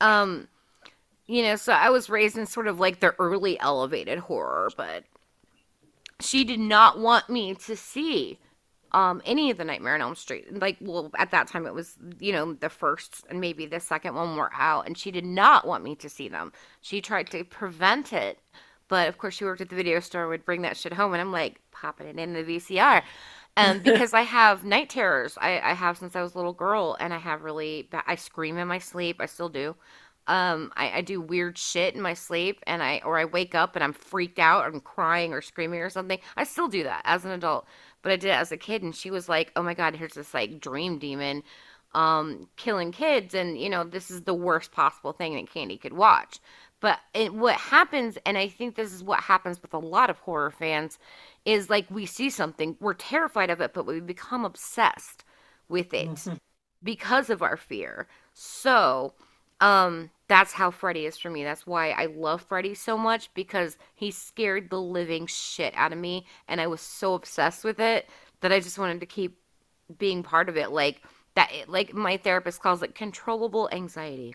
[0.00, 0.48] um,
[1.26, 5.04] you know, so I was raised in sort of like the early elevated horror, but
[6.20, 8.38] she did not want me to see
[8.96, 10.58] um any of the Nightmare on Elm Street.
[10.58, 14.14] Like, well, at that time it was, you know, the first and maybe the second
[14.14, 16.50] one were out, and she did not want me to see them.
[16.80, 18.38] She tried to prevent it,
[18.88, 21.20] but of course she worked at the video store, would bring that shit home, and
[21.20, 23.02] I'm like popping it in the VCR.
[23.58, 25.36] Um, because I have night terrors.
[25.40, 28.14] I, I have since I was a little girl, and I have really ba- I
[28.14, 29.16] scream in my sleep.
[29.20, 29.76] I still do.
[30.28, 33.76] Um, I, I do weird shit in my sleep, and I or I wake up
[33.76, 36.18] and I'm freaked out, I'm crying or screaming or something.
[36.36, 37.66] I still do that as an adult,
[38.06, 40.14] but I did it as a kid, and she was like, "Oh my god, here's
[40.14, 41.42] this like dream demon,
[41.92, 45.92] um, killing kids, and you know this is the worst possible thing that Candy could
[45.92, 46.38] watch."
[46.80, 50.18] But it, what happens, and I think this is what happens with a lot of
[50.20, 51.00] horror fans,
[51.44, 55.24] is like we see something, we're terrified of it, but we become obsessed
[55.68, 56.28] with it
[56.84, 58.06] because of our fear.
[58.34, 59.14] So,
[59.60, 61.44] um, that's how Freddy is for me.
[61.44, 65.98] That's why I love Freddy so much because he scared the living shit out of
[65.98, 68.08] me, and I was so obsessed with it
[68.40, 69.38] that I just wanted to keep
[69.98, 70.72] being part of it.
[70.72, 71.02] Like
[71.34, 74.34] that, like my therapist calls it controllable anxiety.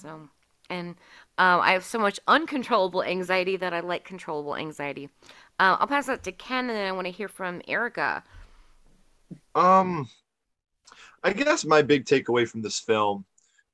[0.00, 0.28] So,
[0.70, 0.90] and
[1.36, 5.10] um, I have so much uncontrollable anxiety that I like controllable anxiety.
[5.58, 8.24] Uh, I'll pass that to Ken, and then I want to hear from Erica.
[9.54, 10.08] Um,
[11.22, 13.26] I guess my big takeaway from this film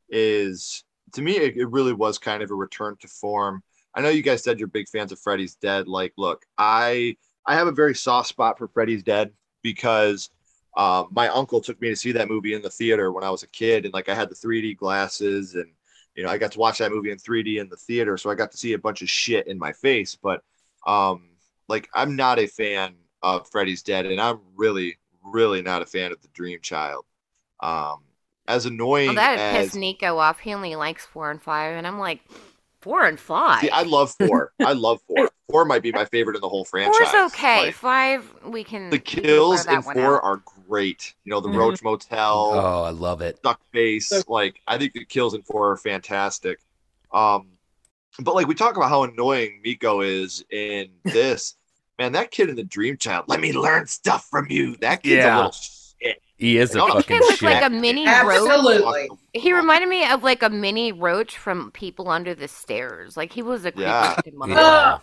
[0.08, 0.84] is
[1.16, 3.62] to me, it, it really was kind of a return to form.
[3.94, 5.88] I know you guys said you're big fans of Freddy's Dead.
[5.88, 10.28] Like, look, I I have a very soft spot for Freddy's Dead because
[10.76, 13.42] uh, my uncle took me to see that movie in the theater when I was
[13.42, 15.72] a kid, and like I had the 3D glasses, and
[16.14, 18.34] you know I got to watch that movie in 3D in the theater, so I
[18.34, 20.14] got to see a bunch of shit in my face.
[20.14, 20.42] But
[20.86, 21.30] um,
[21.66, 26.12] like I'm not a fan of Freddy's Dead, and I'm really, really not a fan
[26.12, 27.06] of the Dream Child.
[27.60, 28.02] Um,
[28.48, 30.38] as annoying Well, that as pissed Nico off.
[30.40, 32.20] He only likes four and five, and I'm like,
[32.80, 33.60] four and five.
[33.60, 34.52] See, I love four.
[34.64, 35.28] I love four.
[35.50, 37.08] Four might be my favorite in the whole franchise.
[37.10, 37.66] Four's okay.
[37.66, 38.90] Like, Five, we can.
[38.90, 40.24] the we can kills blur in four out.
[40.24, 41.14] are great.
[41.24, 41.56] You know, the Mhm.
[41.56, 43.40] Roach Motel, Oh, I love it.
[43.44, 44.10] Duck Face.
[44.28, 46.58] Like, I think the kills in four are fantastic.
[47.12, 47.46] Um,
[48.18, 51.54] but like we talk about how annoying Miko is in this.
[51.98, 53.26] Man, that kid in the Dream Child.
[53.28, 54.76] Let me learn stuff from you.
[54.78, 55.34] That kid's Yeah.
[55.34, 55.72] a little shit.
[56.38, 57.50] He is a Like, oh, fucking Kid looked shit.
[57.50, 58.14] like a mini roach.
[58.16, 59.08] Absolutely.
[59.32, 63.16] He reminded me of like a mini roach from People Under the Stairs.
[63.16, 64.14] Like he was a creepy Yeah.
[64.34, 65.00] motherfucker.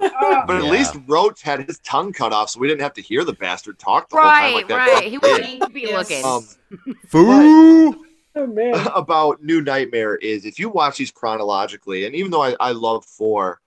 [0.00, 0.44] Yeah.
[0.46, 0.70] But at Yeah.
[0.70, 3.78] least Roach had his tongue cut off, so we didn't have to hear the bastard
[3.78, 4.76] talk the whole time Right, like that.
[4.76, 5.04] right.
[5.08, 5.60] He was kid.
[5.62, 6.24] creepy looking.
[6.24, 6.46] Um,
[7.08, 8.04] Foo.
[8.36, 8.74] Oh man.
[8.94, 13.04] about New Nightmare is if you watch these chronologically, and even though I, I love
[13.06, 13.60] four,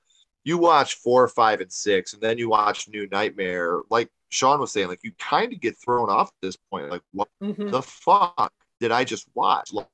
[0.44, 3.80] you watch four, five, and six, and then you watch New Nightmare.
[3.90, 6.90] Like Shawn was saying, like you kind of get thrown off at this point.
[6.90, 7.72] Like, what Mhm.
[7.72, 9.74] the fuck did I just watch?
[9.74, 9.88] Like,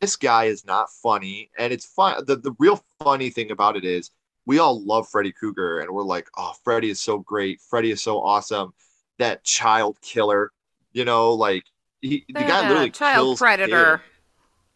[0.00, 2.24] this guy is not funny, and it's fun.
[2.26, 4.10] The the real funny thing about it is
[4.46, 7.60] we all love Freddy Krueger, and we're like, oh, Freddy is so great.
[7.60, 8.74] Freddy is so awesome.
[9.18, 10.52] That child killer,
[10.92, 11.64] you know, like
[12.02, 14.02] he, the guy literally child kills predator.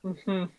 [0.04, 0.50] Mhm.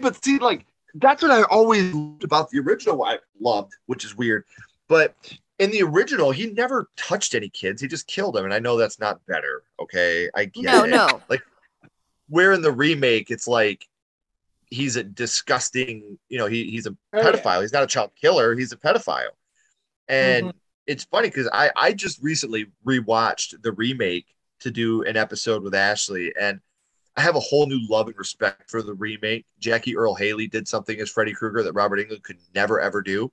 [0.00, 3.02] But see, like that's what I always loved about the original.
[3.02, 4.44] I loved, which is weird,
[4.88, 5.14] but
[5.62, 7.80] in the original, he never touched any kids.
[7.80, 9.62] He just killed them, and I know that's not better.
[9.80, 10.90] Okay, I get No, it.
[10.90, 11.22] no.
[11.30, 11.42] Like
[12.28, 13.86] where in the remake, it's like
[14.66, 16.18] he's a disgusting.
[16.28, 17.30] You know, he he's a Oh, yeah.
[17.30, 17.60] pedophile.
[17.60, 18.56] He's not a child killer.
[18.56, 19.30] He's a pedophile,
[20.08, 20.52] and Mhm.
[20.88, 24.26] it's funny because I I just recently rewatched the remake
[24.60, 26.60] to do an episode with Ashley, and
[27.16, 29.44] I have a whole new love and respect for the remake.
[29.60, 33.30] Jackie Earle Haley did something as Freddy Krueger that Robert Englund could never ever do,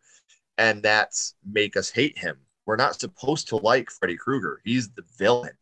[0.60, 2.38] and that's make us hate him.
[2.68, 4.62] We're not supposed to like Freddy Krueger.
[4.64, 5.53] He's the villain,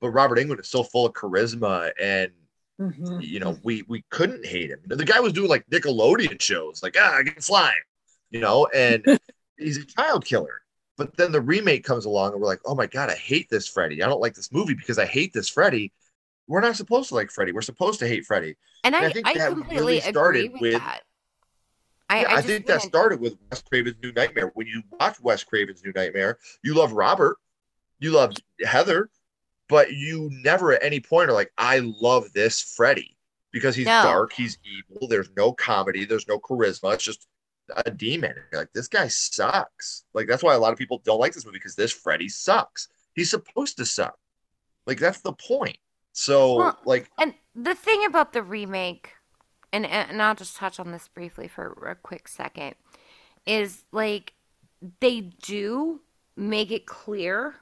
[0.00, 2.32] but Robert Englund is so full of charisma and
[2.80, 3.22] Mhm.
[3.22, 4.80] you know, we we couldn't hate him.
[4.84, 7.72] The guy was doing like Nickelodeon shows, like ah, I get slime,
[8.30, 9.02] you know, and
[9.58, 10.60] he's a child killer.
[10.98, 13.66] But then the remake comes along, and we're like, oh my god, I hate this
[13.66, 14.02] Freddy.
[14.02, 15.90] I don't like this movie because I hate this Freddy.
[16.48, 17.52] We're not supposed to like Freddy.
[17.52, 18.56] We're supposed to hate Freddy.
[18.84, 21.02] And And I, I think I that completely really agree started with, with- that.
[22.08, 24.52] I, Yeah, I, I, think that started with Wes Craven's New Nightmare.
[24.54, 27.38] When you watch Wes Craven's New Nightmare, you love Robert,
[27.98, 28.34] you love
[28.64, 29.10] Heather,
[29.68, 33.16] but you never at any point are like, I love this Freddy
[33.52, 34.02] because he's No.
[34.02, 35.08] dark, he's evil.
[35.08, 36.94] There's no comedy, there's no charisma.
[36.94, 37.26] It's just
[37.74, 38.34] a demon.
[38.52, 40.04] You're like, this guy sucks.
[40.14, 42.88] Like that's why a lot of people don't like this movie because this Freddy sucks.
[43.14, 44.16] He's supposed to suck.
[44.86, 45.78] Like that's the point.
[46.12, 49.12] So Well, like And the thing about the remake,
[49.72, 52.74] and and I'll just touch on this briefly for a quick second,
[53.46, 54.34] is like
[55.00, 56.00] they do
[56.36, 57.56] make it clear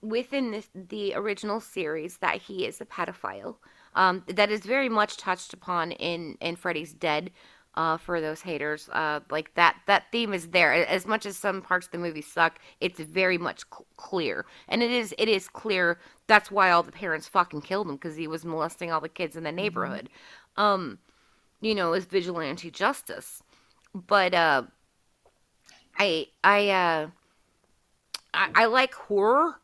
[0.00, 3.56] within this, the original series that he is a pedophile.
[3.94, 7.30] Um, that is very much touched upon in in Freddy's Dead.
[7.74, 10.72] Uh, for those haters, uh, like that that theme is there.
[10.72, 14.82] As much as some parts of the movie suck, it's very much c- clear, and
[14.82, 16.00] it is it is clear.
[16.26, 19.36] That's why all the parents fucking killed him because he was molesting all the kids
[19.36, 20.08] in the neighborhood.
[20.56, 20.98] Um,
[21.60, 23.42] you know, as vigilante justice.
[23.94, 24.62] But uh,
[25.98, 27.08] I I uh,
[28.34, 29.56] I, I like horror,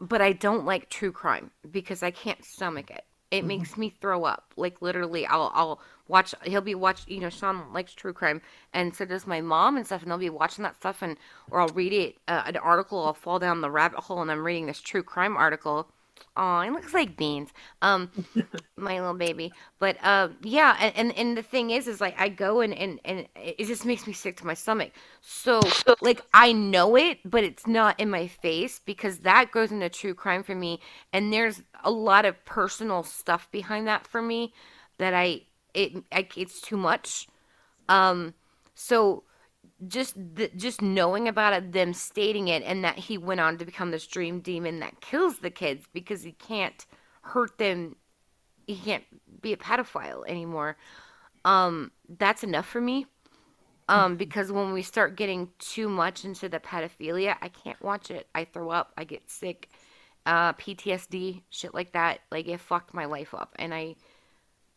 [0.00, 3.04] but I don't like true crime because I can't stomach it.
[3.30, 4.52] It makes me throw up.
[4.56, 6.34] Like literally, I'll I'll watch.
[6.42, 7.02] He'll be watch.
[7.06, 10.02] You know, Shawn likes true crime, and so does my mom and stuff.
[10.02, 11.16] And they'll be watching that stuff, and
[11.48, 13.04] or I'll read it uh, an article.
[13.04, 15.92] I'll fall down the rabbit hole, and I'm reading this true crime article.
[16.36, 17.50] Oh, it looks like beans.
[17.82, 18.10] Um,
[18.76, 19.52] my little baby.
[19.78, 23.00] But uh, yeah, and, and and the thing is, is like I go and and
[23.04, 24.92] and it just makes me sick to my stomach.
[25.20, 25.60] So
[26.00, 30.14] like I know it, but it's not in my face because that goes into true
[30.14, 30.80] crime for me,
[31.12, 34.52] and there's a lot of personal stuff behind that for me
[34.98, 35.42] that I
[35.74, 37.28] it I, it's too much.
[37.88, 38.34] Um,
[38.74, 39.24] so
[39.86, 40.16] just
[40.56, 44.06] just knowing about it, them stating it, and that he went on to become this
[44.06, 46.86] dream demon that kills the kids because he can't
[47.22, 47.96] hurt them,
[48.66, 49.04] he can't
[49.40, 50.76] be a pedophile anymore.
[51.44, 53.06] Um, that's enough for me.
[53.88, 58.28] Um, because when we start getting too much into the pedophilia, I can't watch it.
[58.36, 58.92] I throw up.
[58.96, 59.68] I get sick.
[60.24, 62.20] Uh, PTSD, shit like that.
[62.30, 63.96] Like it fucked my life up, and I.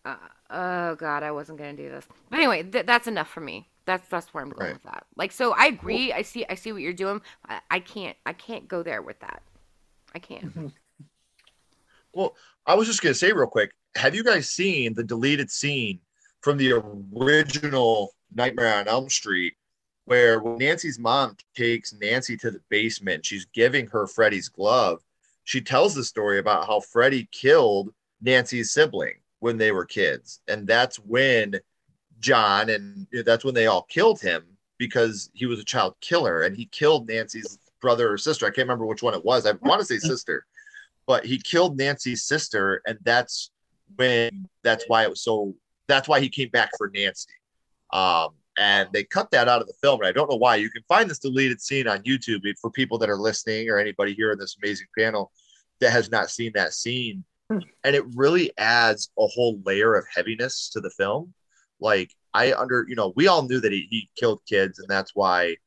[0.04, 0.16] Uh,
[0.50, 2.08] oh god, I wasn't gonna do this.
[2.30, 3.70] But anyway, th- that's enough for me.
[3.86, 4.74] That's that's where I'm going Right.
[4.74, 5.06] with that.
[5.16, 6.14] Like, so I agree.
[6.14, 6.46] I see.
[6.50, 7.22] I see what you're doing.
[7.48, 8.16] I, I can't.
[8.26, 9.42] I can't go there with that.
[10.16, 10.46] I can't.
[10.46, 10.68] Mm-hmm.
[12.14, 13.72] Well, I was just gonna say real quick.
[13.96, 16.00] Have you guys seen the deleted scene
[16.42, 16.74] from the
[17.20, 19.54] original Nightmare on Elm Street,
[20.06, 25.02] where Nancy's mom takes Nancy to the basement, she's giving her Freddy's glove.
[25.46, 30.66] She tells the story about how Freddy killed Nancy's sibling when they were kids, and
[30.68, 31.60] that's when
[32.24, 34.44] John and that's when they all killed him
[34.78, 38.46] because he was a child killer and he killed Nancy's brother or sister.
[38.46, 39.46] I can't remember which one it was.
[39.46, 40.46] I want to say sister
[41.06, 43.52] but he killed Nancy's sister, and that's
[43.96, 45.56] when that's why it was so.
[45.88, 47.32] That's why he came back for Nancy,
[47.92, 50.00] um, and they cut that out of the film.
[50.00, 50.56] And I don't know why.
[50.56, 54.14] You can find this deleted scene on YouTube for people that are listening or anybody
[54.14, 55.32] here in this amazing panel
[55.82, 60.70] that has not seen that scene, and it really adds a whole layer of heaviness
[60.70, 61.34] to the film.
[61.84, 65.12] Like I under, you know, we all knew that he, he killed kids, and that's
[65.14, 65.58] why.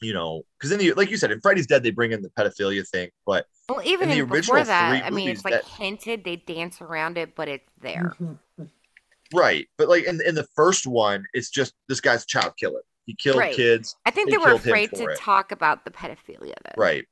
[0.00, 2.30] You know, because in the like you said, in Freddy's Dead, they bring in the
[2.30, 6.24] pedophilia thing, but Well, even in the original that, I mean, it's like that- hinted.
[6.24, 8.12] They dance around it, but it's there.
[8.20, 8.64] Mm-hmm.
[9.32, 9.68] Right.
[9.78, 12.80] But like in, in the first one, it's just this guy's a child killer.
[13.06, 13.54] He killed Right.
[13.54, 13.94] kids.
[14.04, 15.18] I think They they were afraid to it.
[15.18, 16.54] talk about the pedophilia.
[16.64, 16.74] Then.
[16.76, 17.04] Right.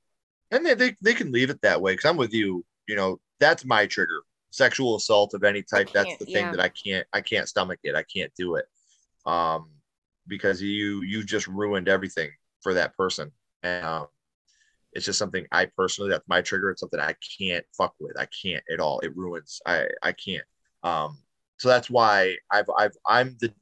[0.50, 2.64] and they, they they can leave it that way because I'm with you.
[2.88, 4.22] You know, that's my trigger.
[4.50, 5.90] Sexual assault of any type.
[5.92, 6.50] That's the thing yeah.
[6.50, 7.94] that I can't I can't stomach it.
[7.94, 8.66] I can't do it.
[9.26, 9.68] Um,
[10.26, 12.30] because you you just ruined everything
[12.60, 13.32] for that person,
[13.62, 14.06] and um,
[14.92, 16.70] it's just something I personally that's my trigger.
[16.70, 18.18] It's something I can't fuck with.
[18.18, 19.00] I can't at all.
[19.00, 19.60] It ruins.
[19.66, 20.44] I I can't.
[20.82, 21.18] Um,
[21.58, 23.52] so that's why I've I've I'm the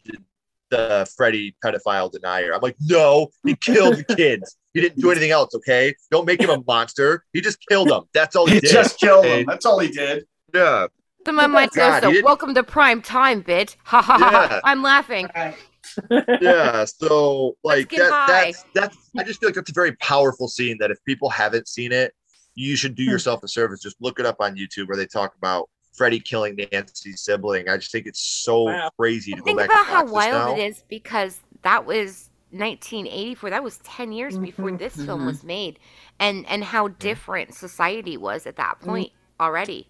[0.71, 2.55] the Freddy pedophile denier.
[2.55, 4.57] I'm like, no, he killed the kids.
[4.75, 5.55] He didn't do anything else.
[5.55, 7.25] Okay, don't make him a monster.
[7.33, 8.05] He just killed them.
[8.13, 8.71] That's all he, He did.
[8.71, 9.41] just killed okay?
[9.41, 9.47] him.
[9.47, 10.27] That's all he did.
[10.55, 10.87] Yeah.
[11.27, 13.77] Some of oh my God, goes, so welcome to prime time, bitch.
[13.85, 14.31] Ha ha ha.
[14.31, 14.49] Yeah.
[14.49, 14.61] ha.
[14.65, 15.29] I'm laughing.
[16.41, 18.45] yeah so like get that high.
[18.45, 21.67] that's that's i just feel like that's a very powerful scene that if people haven't
[21.67, 22.13] seen it
[22.55, 23.11] you should do hmm.
[23.11, 26.59] yourself a service just look it up on youtube where they talk about freddy killing
[26.73, 28.91] nancy's sibling i just think it's so Wow.
[28.99, 30.63] crazy to go Think back about and how wild now.
[30.63, 33.51] it is because that was 1984.
[33.51, 34.45] That was 10 years mm-hmm.
[34.45, 35.27] before this film mhm.
[35.27, 35.79] was made,
[36.19, 38.91] and and how different society was at that mm-hmm.
[38.91, 39.89] point already.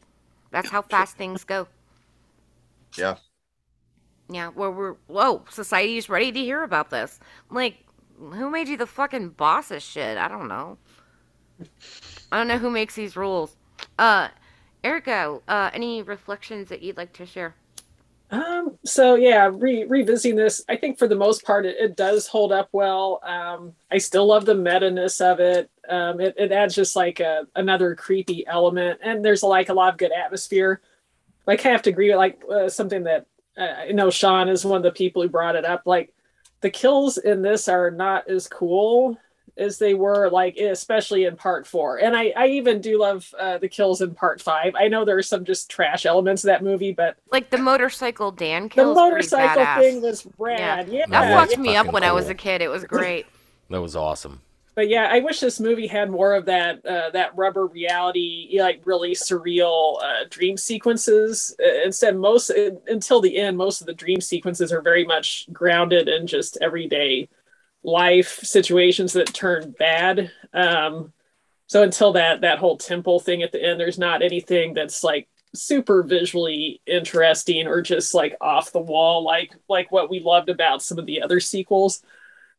[0.50, 1.68] That's how fast things go.
[2.96, 3.16] yeah
[4.30, 7.18] Yeah, where we're whoa, society's ready to hear about this.
[7.50, 7.86] Like,
[8.18, 10.18] who made you the fucking boss of shit?
[10.18, 10.78] I don't know.
[12.32, 13.56] I don't know who makes these rules.
[13.98, 14.28] Uh,
[14.84, 17.54] Erica, uh, any reflections that you'd like to share?
[18.30, 22.26] Um, so yeah, re- revisiting this, I think for the most part it, it does
[22.26, 23.20] hold up well.
[23.22, 25.70] Um, I still love the meta-ness of it.
[25.88, 29.92] Um, it, it adds just like a, another creepy element, and there's like a lot
[29.92, 30.80] of good atmosphere.
[31.46, 33.26] Like I have to agree with like uh, something that
[33.56, 35.82] uh, I know Shawn is one of the people who brought it up.
[35.86, 36.12] Like
[36.60, 39.16] the kills in this are not as cool
[39.56, 43.58] as they were like especially in part four and i i even do love uh,
[43.58, 46.62] the kills in part five i know there are some just trash elements of that
[46.62, 48.96] movie but Like the motorcycle Dan the kills.
[48.96, 50.88] pretty motorcycle thing was rad.
[50.88, 52.62] Yeah, That Yeah, fucked it's me up fucking when I was a kid.
[52.62, 53.26] It was great.
[53.70, 54.42] That was awesome.
[54.78, 58.80] But yeah, I wish this movie had more of that uh, that rubber reality, like
[58.84, 61.52] really surreal uh, dream sequences.
[61.60, 62.50] Uh, instead, most
[62.86, 67.28] until the end, most of the dream sequences are very much grounded in just everyday
[67.82, 70.30] life situations that turn bad.
[70.54, 71.12] Um,
[71.66, 75.26] so until that that whole temple thing at the end, there's not anything that's like
[75.56, 80.84] super visually interesting or just like off the wall like like what we loved about
[80.84, 82.00] some of the other sequels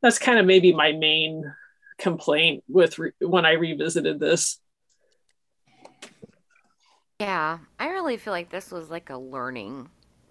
[0.01, 1.53] that's kind of maybe my main
[1.99, 4.59] complaint with re- when I revisited this.
[7.19, 9.89] Yeah, I really feel like this was like a learning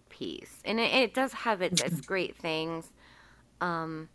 [0.09, 2.91] piece, and it, it does have its its great things.
[3.61, 4.09] Um,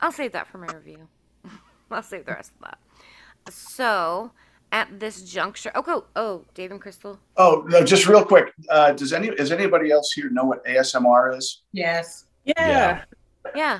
[0.00, 1.08] I'll save that for my review.
[1.90, 2.78] I'll save the rest of that.
[3.52, 4.32] So,
[4.72, 7.18] at this juncture, oh, go, oh, Dave and Crystal.
[7.38, 8.52] Oh no, just real quick.
[8.68, 11.62] Uh, does any does anybody else here know what ASMR is?
[11.72, 12.26] Yes.
[12.44, 12.54] Yeah.
[12.58, 13.04] Yeah.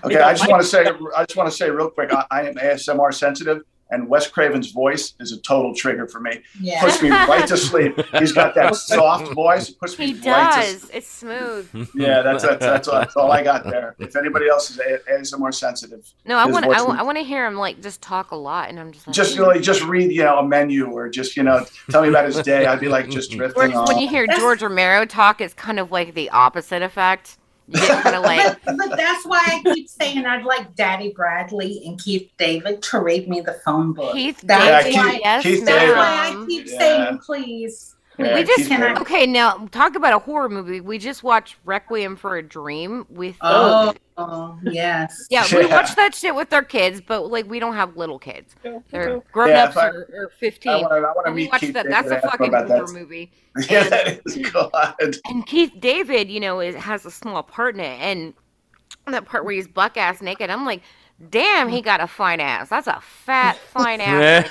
[0.05, 0.87] Okay, I just want to say
[1.17, 2.13] I just want to say real quick.
[2.13, 6.43] I, I am ASMR sensitive, and Wes Craven's voice is a total trigger for me.
[6.61, 6.83] Yeah.
[6.83, 7.99] Puts me right to sleep.
[8.19, 9.71] He's got that soft voice.
[9.71, 10.91] It puts me He right to does.
[10.91, 11.69] It's smooth.
[11.95, 13.97] Yeah, that's that's, that's, all, that's all I got there.
[13.99, 14.81] If anybody else is
[15.11, 18.37] ASMR sensitive, No, I want voice I, want to hear him like just talk a
[18.37, 19.37] lot, and I'm just like, just mm.
[19.37, 22.27] you know, just read you know a menu or just you know tell me about
[22.27, 22.67] his day.
[22.67, 23.89] I'd be like just drifting Whereas off.
[23.89, 27.39] when you hear George Romero talk, it's kind of like the opposite effect.
[27.71, 31.13] You get kind of like, But, but that's why I keep saying I'd like Daddy
[31.15, 34.15] Bradley and Keith David to read me the phone book.
[34.15, 35.97] Keith That's David, why, yes, Keith that's David.
[35.97, 36.07] why
[36.41, 36.79] I keep Yeah.
[36.79, 37.95] saying please.
[38.19, 40.81] Yeah, we just Keith Can okay now talk about a horror movie.
[40.81, 43.37] We just watched Requiem for a Dream with.
[43.41, 45.27] Oh, oh, yes.
[45.31, 45.77] yeah, we Yeah.
[45.77, 48.57] watched that shit with our kids, but like we don't have little kids.
[48.91, 50.73] They're grown Yeah, ups if I- or, or I fifteen.
[50.81, 51.85] want to I want to meet Keith that.
[51.85, 51.93] David.
[51.93, 52.93] That's a and ask him fucking horror that.
[52.93, 53.31] movie.
[53.71, 54.95] Yeah, that is God.
[55.27, 58.35] And Keith David, you know, is, has a small part in it, and
[59.07, 60.83] that part where he's buck ass naked, I'm like,
[61.31, 62.69] damn, he got a fine ass.
[62.69, 64.51] That's a fat fine ass.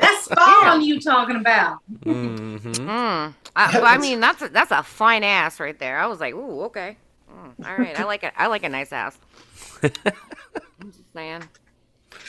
[0.00, 1.78] That's Spawn you talking about.
[2.04, 2.46] hmm
[2.86, 3.34] Mm.
[3.56, 5.98] I, but I mean, that's a, that's a fine ass right there.
[5.98, 6.96] I was like, ooh, okay,
[7.30, 7.94] Mm, all right.
[7.94, 8.32] I like it.
[8.36, 9.18] I like a nice ass.
[10.80, 11.48] I'm just saying,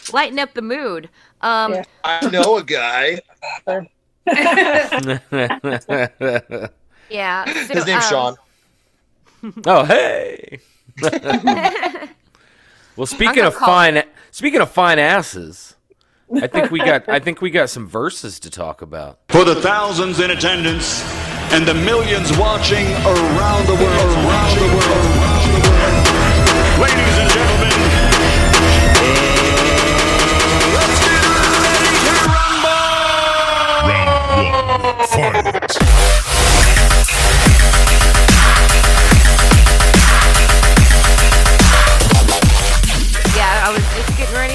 [0.07, 1.09] lighten up the mood.
[1.41, 1.83] Um, Yeah.
[2.03, 3.19] I know a guy.
[7.09, 7.67] yeah.
[7.67, 8.35] so, His name's um, Shawn.
[9.65, 10.59] oh hey.
[12.99, 15.77] Well, speaking of call- fine, speaking of fine asses,
[16.35, 19.19] I think we got I think we got some verses to talk about.
[19.29, 21.01] For the thousands in attendance
[21.53, 26.07] and the millions watching around the world, around the world, around the world.
[26.81, 27.71] Ladies and gentlemen,
[35.31, 36.28] uh,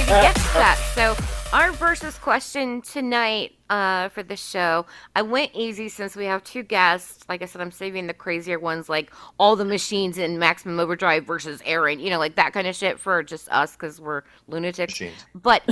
[0.09, 0.77] get to that.
[0.95, 6.25] So, So, our versus question tonight uh, for the show, I went easy since we
[6.25, 7.25] have two guests.
[7.29, 11.25] Like I said, I'm saving the crazier ones, like all the machines in Maximum Overdrive
[11.25, 14.93] versus Aaron, you know, like that kind of shit for just us because we're lunatics.
[14.95, 15.25] Machines.
[15.35, 15.63] But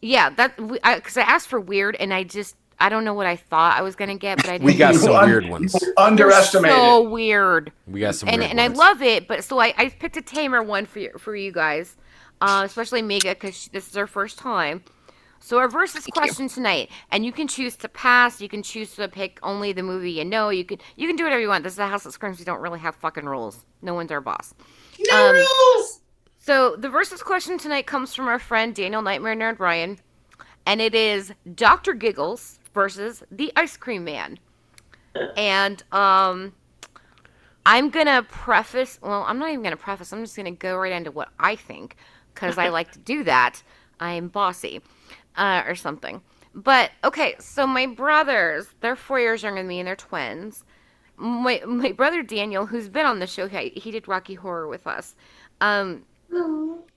[0.00, 3.36] yeah, that because I, asked for weird, and I just I don't know what I
[3.36, 4.64] thought I was gonna get, but I didn't.
[4.64, 5.74] We got some un- weird ones.
[5.96, 6.76] Underestimated.
[6.76, 8.78] so weird We got some and weird and I ones.
[8.78, 9.28] love it.
[9.28, 11.96] But so I, I picked a tamer one for you, for you guys,
[12.40, 14.82] uh, especially Mika because this is her first time.
[15.38, 18.40] So our versus question tonight, and you can choose to pass.
[18.40, 20.48] You can choose to pick only the movie you know.
[20.48, 21.62] You can you can do whatever you want.
[21.62, 22.38] This is a house that screams.
[22.38, 23.64] We don't really have fucking rules.
[23.82, 24.54] No one's our boss.
[25.10, 26.00] No Um, rules.
[26.38, 29.98] So the versus question tonight comes from our friend Daniel Nightmare Nerd Ryan,
[30.64, 34.38] and it is Doctor Giggles versus the Ice Cream Man.
[35.36, 36.54] And um,
[37.64, 38.98] I'm gonna preface.
[39.02, 40.12] Well, I'm not even gonna preface.
[40.12, 41.96] I'm just gonna go right into what I think
[42.36, 43.62] because I like to do that.
[43.98, 44.82] I'm bossy,
[45.36, 46.20] uh, or something.
[46.54, 50.64] But okay, so my brothers, they're four years younger than me, and they're twins.
[51.16, 54.86] My my brother Daniel, who's been on the show, he, he did Rocky Horror with
[54.86, 55.16] us.
[55.60, 56.04] Um,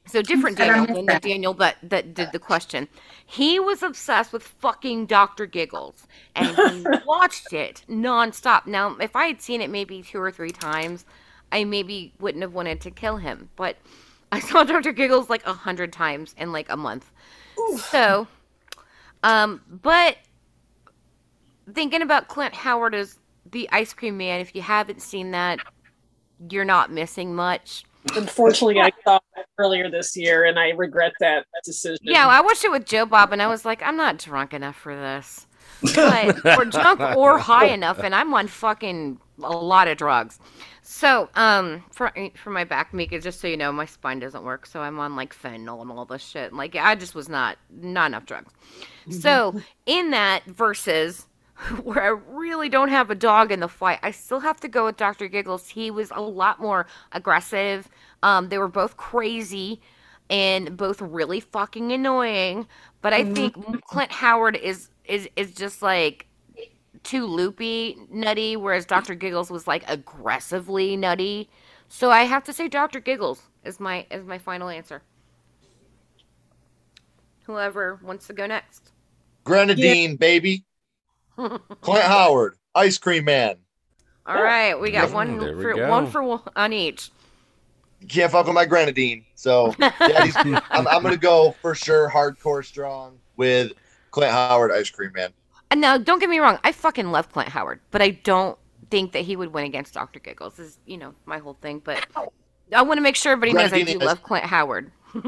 [0.06, 1.22] so different Daniel than the that.
[1.22, 2.88] Daniel that that did the question.
[3.26, 8.66] He was obsessed with fucking Doctor Giggles, and he watched it nonstop.
[8.66, 11.06] Now, if I had seen it maybe two or three times,
[11.52, 13.50] I maybe wouldn't have wanted to kill him.
[13.56, 13.78] But
[14.32, 17.12] I saw Doctor Giggles like a hundred times in like a month.
[17.92, 18.28] So,
[19.24, 20.18] um, but
[21.74, 23.18] thinking about Clint Howard as
[23.52, 25.60] the Ice Cream Man, if you haven't seen that,
[26.50, 27.84] you're not missing much.
[28.16, 32.00] Unfortunately, I saw that earlier this year, and I regret that decision.
[32.02, 34.78] Yeah, I watched it with Joe Bob, and I was like, I'm not drunk enough
[34.78, 35.48] for this.
[35.96, 40.40] But, or drunk or high enough, and I'm on fucking a lot of drugs.
[40.92, 44.66] So, um, for for my back, Mika, just so you know, my spine doesn't work,
[44.66, 46.52] so I'm on like fentanyl and all this shit.
[46.52, 48.52] Like, I just was not not enough drugs.
[49.12, 51.28] So, in that versus
[51.84, 54.86] where I really don't have a dog in the fight, I still have to go
[54.86, 55.28] with Dr.
[55.28, 55.70] Giggles.
[55.70, 57.88] He was a lot more aggressive.
[58.24, 59.80] Um, they were both crazy
[60.28, 62.66] and both really fucking annoying.
[63.04, 66.26] But I think Clint Howard is is is just like
[67.04, 69.16] too loopy, nutty, whereas Dr.
[69.16, 71.50] Giggles was like aggressively nutty.
[71.88, 73.00] So I have to say Dr.
[73.00, 75.02] Giggles is my is my final answer.
[77.44, 78.92] Whoever wants to go next.
[79.44, 80.64] Grenadine, baby.
[81.36, 83.58] Clint Howard, Ice Cream Man.
[84.26, 85.90] All right, we got one there we for go.
[85.90, 87.10] one for one on each.
[88.02, 89.26] You can't fuck with my grenadine.
[89.34, 93.74] So I'm, I'm gonna go for sure hardcore strong with
[94.12, 95.34] Clint Howard, Ice Cream Man.
[95.72, 98.58] And now, don't get me wrong, I fucking love Clint Howard, but I don't
[98.90, 100.20] think that he would win against Dr.
[100.20, 100.56] Giggles.
[100.56, 101.80] This is, you know, my whole thing.
[101.84, 102.08] But
[102.74, 104.92] I want to make sure everybody knows I do is- love Clint Howard.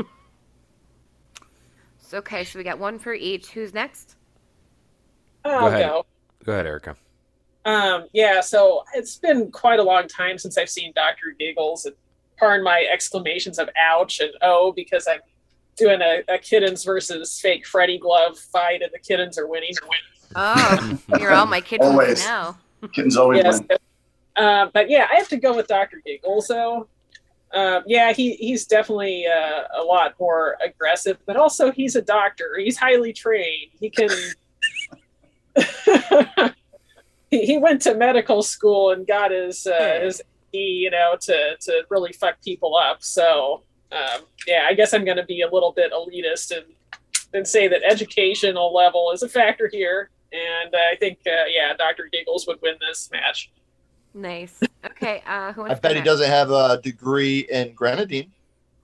[1.99, 3.51] so, okay, so we got one for each.
[3.51, 4.15] Who's next?
[5.45, 5.89] I'll Go ahead.
[5.89, 6.05] go.
[6.43, 6.95] Go ahead, Erica.
[7.65, 11.35] Um, yeah, so it's been quite a long time since I've seen Dr.
[11.37, 11.85] Giggles.
[11.85, 11.95] And
[12.37, 15.19] pardon my exclamations of ouch and oh, because I'm
[15.77, 19.73] doing a, a kittens versus fake Freddy glove fight, and the kittens are winning.
[20.35, 22.23] Oh, you're all my kids Always.
[22.25, 22.57] now.
[22.93, 23.59] Kittens always Yes.
[23.67, 23.77] win.
[24.35, 26.01] Uh, but yeah, I have to go with Dr.
[26.05, 26.87] Giggles, though.
[27.53, 32.55] Uh, yeah, he, he's definitely uh, a lot more aggressive, but also he's a doctor.
[32.57, 33.71] He's highly trained.
[33.79, 34.09] He can.
[37.29, 40.21] he, he went to medical school and got his uh, his
[40.53, 43.03] E, you know to to really fuck people up.
[43.03, 46.65] So um, yeah, I guess I'm going to be a little bit elitist and
[47.33, 50.09] and say that educational level is a factor here.
[50.31, 52.07] And I think uh, yeah, Dr.
[52.11, 53.51] Giggles would win this match.
[54.13, 54.59] Nice.
[54.85, 56.05] Okay, uh, who I wants to bet go he next?
[56.05, 58.31] doesn't have a degree in grenadine.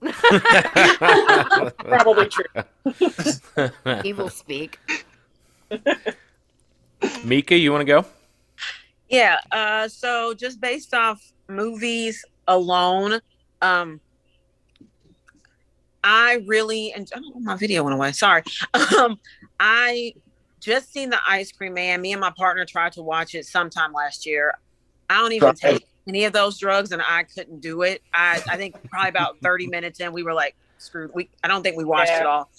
[1.78, 2.44] Probably true.
[4.04, 4.78] Evil speak.
[7.24, 8.04] Mika, you want to go?
[9.08, 9.38] Yeah.
[9.50, 13.20] Uh, so just based off movies alone,
[13.60, 14.00] um,
[16.04, 18.12] I really and oh, my video went away.
[18.12, 18.42] Sorry.
[18.96, 19.18] Um,
[19.58, 20.14] I
[20.60, 22.00] just seen the Ice Cream Man.
[22.00, 24.54] Me and my partner tried to watch it sometime last year.
[25.10, 28.02] I don't even take any of those drugs, and I couldn't do it.
[28.12, 31.10] I I think probably about thirty minutes in, we were like screwed.
[31.14, 32.20] We I don't think we watched Yeah.
[32.20, 32.50] it all.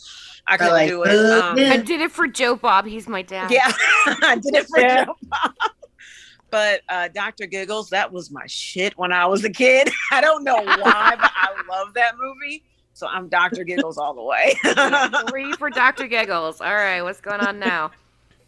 [0.48, 1.10] I couldn't like, do it.
[1.10, 1.58] Um.
[1.60, 2.86] I did it for Joe Bob.
[2.86, 3.52] He's my dad.
[3.52, 3.72] yeah,
[4.24, 5.06] I did it for Yeah.
[5.06, 5.54] Joe Bob.
[6.52, 7.46] But uh, Dr.
[7.46, 9.92] Giggles, that was my shit when I was a kid.
[10.12, 12.64] I don't know why, but I love that movie.
[13.00, 13.64] So I'm Dr.
[13.64, 14.56] Giggles all the way.
[15.30, 16.06] Three for Dr.
[16.06, 16.60] Giggles.
[16.60, 17.92] All right, what's going on now?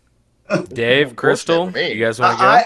[0.74, 2.50] Dave, Crystal, for you guys want to go?
[2.50, 2.66] I,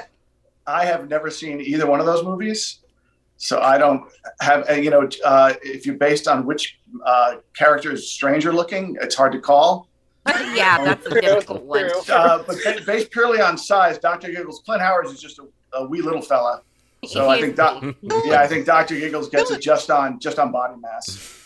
[0.66, 2.80] I have never seen either one of those movies,
[3.38, 4.02] so I don't
[4.42, 4.68] have.
[4.68, 9.14] and, You know, uh, if you're based on which uh, character is stranger looking, it's
[9.14, 9.88] hard to call.
[10.56, 11.88] yeah, that's a difficult one.
[12.10, 12.58] Uh, but
[12.88, 14.32] based purely on size, Dr.
[14.32, 16.64] Giggles, Clint Howard is just a, a wee little fella.
[17.06, 17.84] So I think, is doc,
[18.26, 18.96] yeah, I think Dr.
[18.96, 21.45] Giggles gets it just on just on body mass.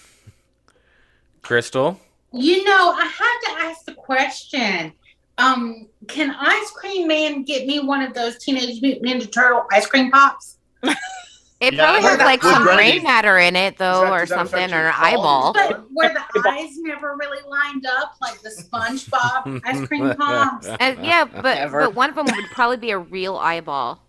[1.42, 2.00] Crystal.
[2.32, 4.94] You know, I have to ask the question.
[5.38, 9.86] Um, can Ice Cream Man get me one of those Teenage Mutant Ninja Turtle ice
[9.88, 10.58] cream pops?
[11.62, 14.20] It Yeah, probably I has like some was brain matter in it though, that- or
[14.20, 15.16] does that affect something, or an quality?
[15.18, 15.52] eyeball.
[15.54, 20.68] But where the eyes never really lined up, like the SpongeBob ice cream pops.
[20.80, 21.82] And yeah, but Ever.
[21.82, 24.02] but one of them would probably be a real eyeball.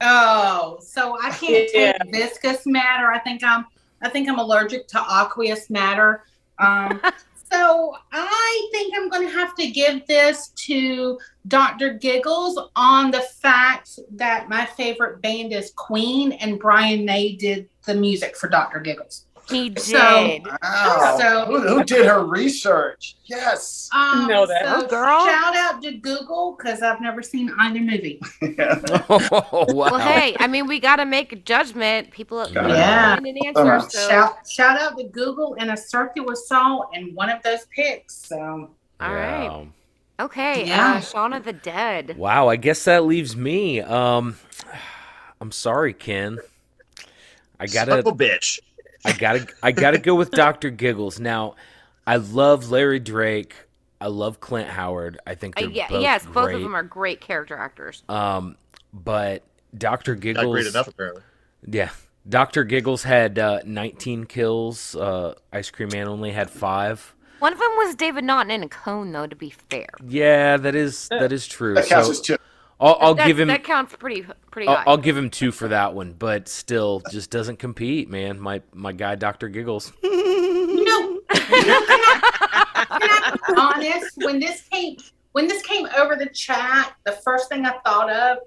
[0.00, 1.92] Oh, so I can't Yeah.
[1.98, 3.12] take viscous matter.
[3.12, 3.66] I think I'm
[4.00, 6.24] I think I'm allergic to aqueous matter.
[6.58, 7.00] Um,
[7.52, 11.18] so I think I'm going to have to give this to
[11.48, 11.94] Dr.
[11.94, 17.94] Giggles on the fact that my favorite band is Queen and Brian May did the
[17.94, 18.80] music for Dr.
[18.80, 19.26] Giggles.
[19.48, 19.80] He did.
[19.80, 21.16] So- Wow.
[21.20, 23.16] So- who, who did her research?
[23.26, 23.88] Yes.
[23.94, 24.64] Um, Know that.
[24.64, 25.24] so Oh, girl.
[25.26, 28.20] Shout out to Google because I've never seen either movie.
[29.10, 29.90] Oh, wow.
[29.92, 32.10] well, hey, I mean, we got to make a judgment.
[32.10, 32.68] People Yeah.
[32.68, 33.14] Yeah.
[33.14, 33.72] find an answer.
[33.72, 37.66] Uh, So, Shout shout out to Google and a circular saw and one of those
[37.74, 38.14] picks.
[38.14, 39.66] So all right, Wow.
[40.20, 40.66] okay.
[40.66, 40.94] Yeah.
[40.94, 42.16] Uh, Shawn of the Dead.
[42.16, 43.80] Wow, I guess that leaves me.
[43.80, 44.36] Um,
[45.40, 46.38] I'm sorry, Ken.
[47.60, 48.58] I gotta, of a bitch.
[49.04, 51.20] I gotta, I gotta go with Doctor Giggles.
[51.20, 51.54] Now,
[52.06, 53.54] I love Larry Drake.
[54.00, 55.18] I love Clint Howard.
[55.26, 58.02] I think Uh, they're yeah, both yes, both of them are great character actors.
[58.08, 58.56] Um,
[58.92, 59.42] but
[59.76, 61.22] Doctor Not Giggles, great enough, apparently.
[61.66, 61.90] yeah,
[62.28, 64.94] Doctor Giggles had uh, 19 kills.
[64.94, 67.14] Uh, Ice Cream Man only had five.
[67.38, 69.26] One of them was David Naughton in a cone, though.
[69.26, 71.74] To be fair, Yeah, that is that is true.
[71.74, 72.36] That counts So as two.
[72.80, 73.48] I'll, I'll give him.
[73.48, 74.84] that counts pretty pretty I'll, high.
[74.86, 78.38] I'll give him two for that one, but still, just doesn't compete, man.
[78.40, 79.92] My my guy, Doctor Giggles.
[80.02, 81.54] you know, can
[82.86, 84.16] I be honest?
[84.16, 84.96] When this came
[85.32, 88.38] when this came over the chat, the first thing I thought of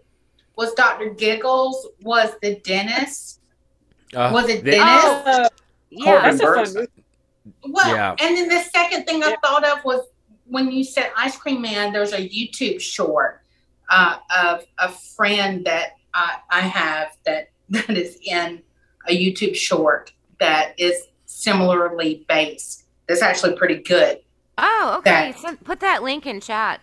[0.55, 1.09] was Dr.
[1.11, 3.41] Giggles was the dentist.
[4.15, 5.03] Uh, Was it they- Dennis?
[5.05, 5.49] Uh,
[5.89, 6.87] yeah, that's a fun
[7.69, 8.15] Well, Yeah.
[8.19, 9.35] and then the second thing I Yeah.
[9.43, 10.07] thought of was
[10.45, 11.91] when you said ice cream man.
[11.93, 13.41] There's a YouTube short
[13.89, 18.61] uh, of a friend that I, I have that that is in
[19.07, 22.85] a YouTube short that is similarly based.
[23.07, 24.19] That's actually pretty good.
[24.57, 25.31] Oh, okay.
[25.31, 26.81] That- Send, put that link in chat.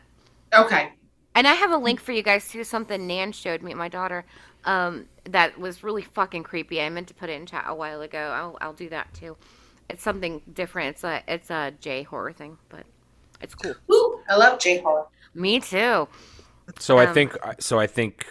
[0.55, 0.93] Okay.
[1.35, 2.63] And I have a link for you guys too.
[2.63, 4.25] Something Nan showed me, my daughter,
[4.65, 6.81] um, that was really fucking creepy.
[6.81, 8.19] I meant to put it in chat a while ago.
[8.19, 9.37] I'll, I'll do that too.
[9.89, 10.91] It's something different.
[10.91, 12.85] It's a it's a J horror thing, but
[13.43, 13.75] it's cool.
[13.93, 15.07] Ooh, I love J horror.
[15.35, 16.09] Me too.
[16.79, 17.79] So I um, think so.
[17.79, 18.27] I think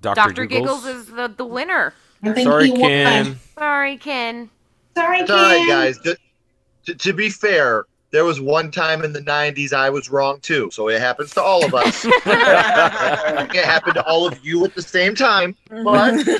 [0.00, 0.84] Doctor Doctor Giggles.
[0.84, 1.94] Giggles is the, the winner.
[2.22, 2.76] I think Sorry, he.
[2.76, 3.38] Ken.
[3.58, 4.50] Sorry, Ken.
[4.96, 5.68] Sorry, It's all right, Ken.
[5.68, 5.98] guys.
[5.98, 6.16] To,
[6.86, 10.70] to, to be fair, there was one time in the 90s I was wrong too.
[10.72, 12.04] So it happens to all of us.
[12.08, 15.56] it happened to all of you at the same time.
[15.68, 15.82] But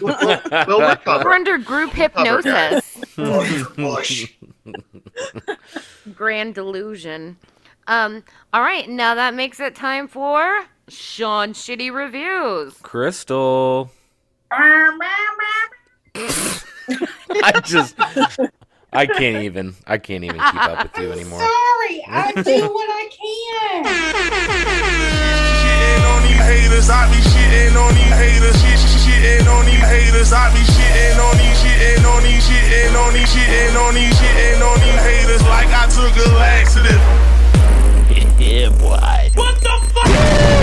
[0.00, 2.84] we'll, we'll, we'll We're under group Cover, guys.
[3.16, 3.76] hypnosis.
[3.76, 4.32] Bush.
[6.14, 7.36] Grand delusion.
[7.86, 8.22] Um.
[8.52, 8.88] All right.
[8.88, 12.74] Now that makes it time for Shawn Shitty reviews.
[12.82, 13.90] Crystal.
[14.50, 15.00] Um,
[17.42, 17.96] I just.
[18.92, 19.74] I can't even.
[19.86, 21.40] I can't even keep up with you anymore.
[21.40, 23.84] Sorry, I do what I can.
[25.58, 29.82] Shitting on these haters, I be shitting on these haters, shit, shit, shitting on these
[29.88, 34.14] haters, I be shitting on these, shitting on these, shitting on these, shitting on these,
[34.14, 37.00] shitting on these haters like I took a laxative.
[38.36, 39.30] Yeah, boy.
[39.34, 40.53] What the fuck?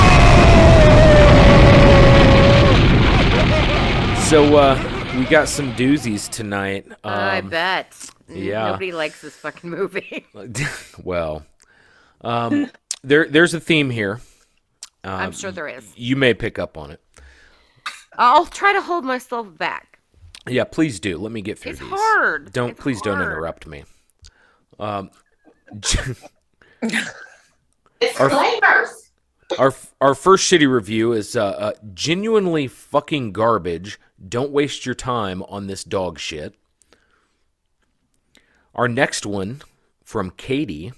[4.32, 6.88] So uh, we got some doozies tonight.
[7.04, 7.94] I Um, bet.
[8.30, 8.68] Yeah.
[8.68, 10.26] Nobody likes this fucking movie.
[11.04, 11.46] well,
[12.22, 12.72] um,
[13.04, 14.22] there there's a theme here.
[15.04, 15.86] I'm Um, sure there is.
[15.98, 17.02] You may pick up on it.
[18.18, 20.00] I'll try to hold myself back.
[20.48, 21.18] Yeah, please do.
[21.18, 21.82] Let me get through this.
[21.82, 22.00] It's these.
[22.00, 22.54] hard.
[22.54, 23.84] Don't It's please don't interrupt me.
[24.80, 25.12] Um,
[28.00, 29.12] Disclaimers.
[29.60, 34.00] our our first shitty review is uh, uh, genuinely fucking garbage.
[34.28, 36.56] Don't waste your time on this dog shit.
[38.76, 39.62] Our next one
[40.04, 40.94] from Katie.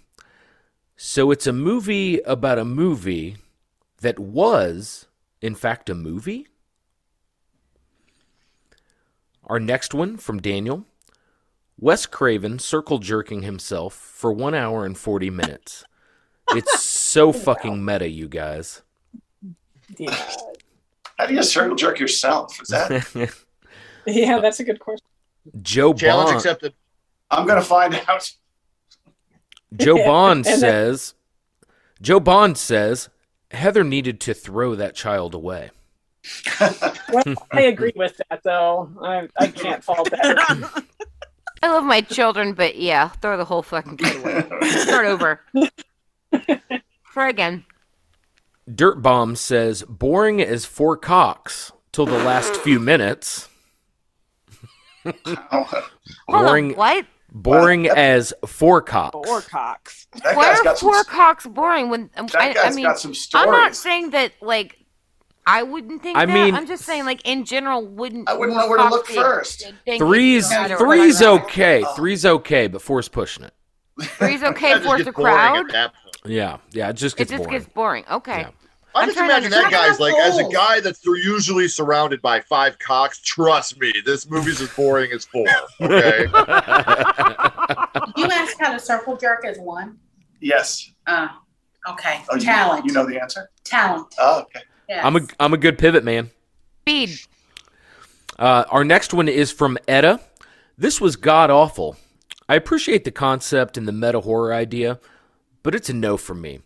[0.95, 3.37] So it's a movie about a movie
[4.01, 5.07] that was,
[5.41, 6.47] in fact, a movie.
[9.45, 10.85] Our next one from Daniel.
[11.79, 15.83] Wes Craven circle jerking himself for one hour and 40 minutes.
[16.49, 18.81] It's so fucking meta, you guys.
[19.97, 20.15] Yeah.
[21.17, 22.61] How do you circle jerk yourself?
[22.61, 23.33] Is that?
[24.07, 25.05] yeah, that's a good question.
[25.61, 26.37] Joe Challenge Bond.
[26.37, 26.73] accepted.
[27.29, 28.31] I'm gonna find out.
[29.75, 31.13] Joe Bond And then- says.
[32.01, 33.09] Joe Bond says
[33.51, 35.71] Heather needed to throw that child away.
[36.59, 38.89] Well, I agree with that though.
[39.01, 40.83] I, I can't fault that.
[41.63, 44.69] I love my children, but yeah, throw the whole fucking kid away.
[44.69, 45.39] Start over.
[47.13, 47.63] Try again.
[48.73, 53.49] Dirt Bomb says boring as four cocks till the last few minutes.
[56.27, 57.05] Boring, on, what?
[57.29, 59.27] boring as four cocks.
[59.27, 60.07] Four cocks.
[60.23, 60.89] That Why are got some.
[60.91, 61.89] four cocks boring?
[61.89, 64.77] When um, That I, I mean, got some I'm not saying that like
[65.45, 66.33] I wouldn't think I that.
[66.33, 69.15] mean- I'm just saying like in general, wouldn't I wouldn't know where to look be
[69.15, 69.73] first.
[69.97, 71.83] Three's three's okay.
[71.95, 73.53] Three's okay, but four's pushing it.
[74.01, 75.91] Three's okay four's just for gets the boring at crowd.
[76.23, 76.33] That point.
[76.33, 77.53] Yeah, yeah, it just gets boring.
[77.53, 78.03] It just boring.
[78.03, 78.37] gets boring.
[78.37, 78.41] Okay.
[78.41, 78.49] Yeah.
[78.95, 82.41] I I'm just trying imagine that guy's like, as a guy that's usually surrounded by
[82.41, 85.47] five cocks, trust me, this movie's as boring as four.
[85.81, 86.27] Okay.
[88.15, 89.97] You asked how to circle jerk as one.
[90.39, 90.91] Yes.
[91.07, 91.29] Uh,
[91.89, 92.21] okay.
[92.29, 92.85] Oh, you, Talent.
[92.85, 93.49] You know the answer.
[93.63, 94.13] Talent.
[94.19, 94.61] Oh, okay.
[94.89, 95.03] Yes.
[95.03, 96.29] I'm a I'm a good pivot man.
[96.81, 97.19] Speed.
[98.37, 100.19] Uh, our next one is from Etta.
[100.77, 101.97] This was god awful.
[102.49, 104.99] I appreciate the concept and the meta horror idea,
[105.63, 106.59] but it's a no from me.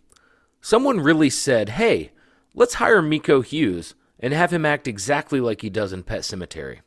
[0.60, 2.10] Someone really said, "Hey,
[2.54, 6.80] let's hire Miko Hughes and have him act exactly like he does in Pet Sematary."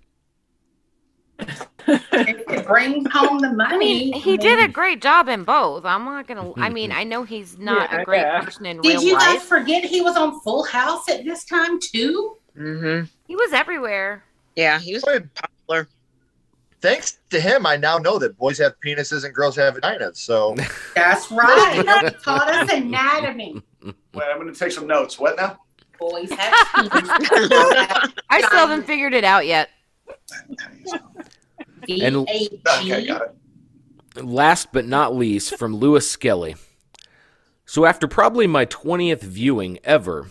[1.88, 3.74] It could bring home the money.
[3.74, 5.84] I mean, he did a great job in both.
[5.86, 6.54] I'm not gonna.
[6.58, 8.42] I mean, I know he's not Yeah, a great yeah.
[8.42, 11.80] person in Did real you guys forget he was on Full House at this time
[11.80, 12.38] too?
[12.58, 13.06] Mm-hmm.
[13.28, 14.24] He was everywhere.
[14.56, 15.88] Yeah, he was very popular.
[16.82, 20.18] Thanks to him, I now know that boys have penises and girls have vaginas.
[20.18, 20.56] So
[20.96, 21.76] That's right.
[21.76, 21.84] he
[22.24, 23.62] taught us anatomy.
[23.84, 23.96] Wait,
[24.30, 25.20] I'm going to take some notes.
[25.20, 25.60] What now?
[26.00, 28.14] Boys have penises.
[28.30, 29.70] I still haven't figured it out yet.
[31.88, 32.50] And- Okay,
[33.08, 33.36] got it.
[34.24, 36.56] Last but not least, from Lewis Skelly.
[37.66, 40.30] So, after probably my 20th viewing ever,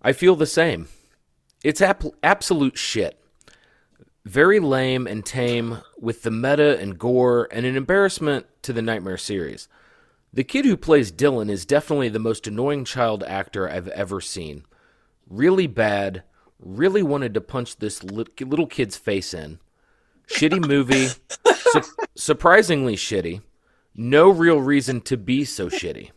[0.00, 0.86] I feel the same.
[1.64, 3.18] It's ap- absolute shit.
[4.24, 9.16] Very lame and tame, with the meta and gore, and an embarrassment to the Nightmare
[9.16, 9.68] series.
[10.32, 14.64] The kid who plays Dylan is definitely the most annoying child actor I've ever seen.
[15.28, 16.22] Really bad,
[16.60, 19.58] really wanted to punch this little kid's face in.
[20.28, 21.82] Shitty movie, su-
[22.14, 23.42] surprisingly shitty.
[23.94, 26.10] No real reason to be so shitty.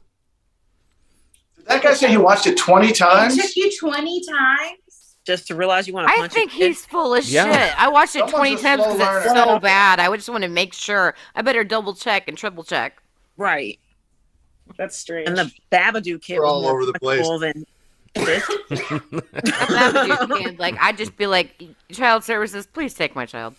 [1.57, 3.34] Did that guy say he watched it 20 times?
[3.36, 3.53] It times?
[3.53, 4.77] took you 20 times?
[5.26, 6.68] Just to realize you want to I punch think a kid.
[6.68, 7.52] he's full of Yeah.
[7.52, 7.80] shit.
[7.81, 9.99] I watched it Someone's 20 times because it's so bad.
[9.99, 11.15] I just want to make sure.
[11.35, 13.02] I better double check and triple check.
[13.38, 13.80] right.
[14.77, 15.27] That's strange.
[15.30, 17.22] And the Babadook kid We're was all more over the place.
[17.27, 17.65] punchable Than
[18.15, 18.43] this.
[18.72, 20.60] That kid.
[20.60, 21.61] Like I'd just be like,
[21.91, 23.56] child services, please take my child.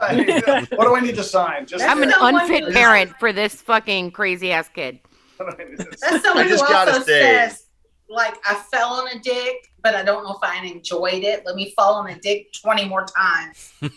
[0.00, 1.66] I what do I need to sign?
[1.66, 4.98] Just I'm an unfit parent for this fucking crazy ass kid.
[5.38, 7.66] That's someone I just who gotta also say- says,
[8.10, 11.44] like, I fell on a dick, but I don't know if I enjoyed it.
[11.46, 13.72] Let me fall on a dick 20 more times.
[13.82, 13.90] I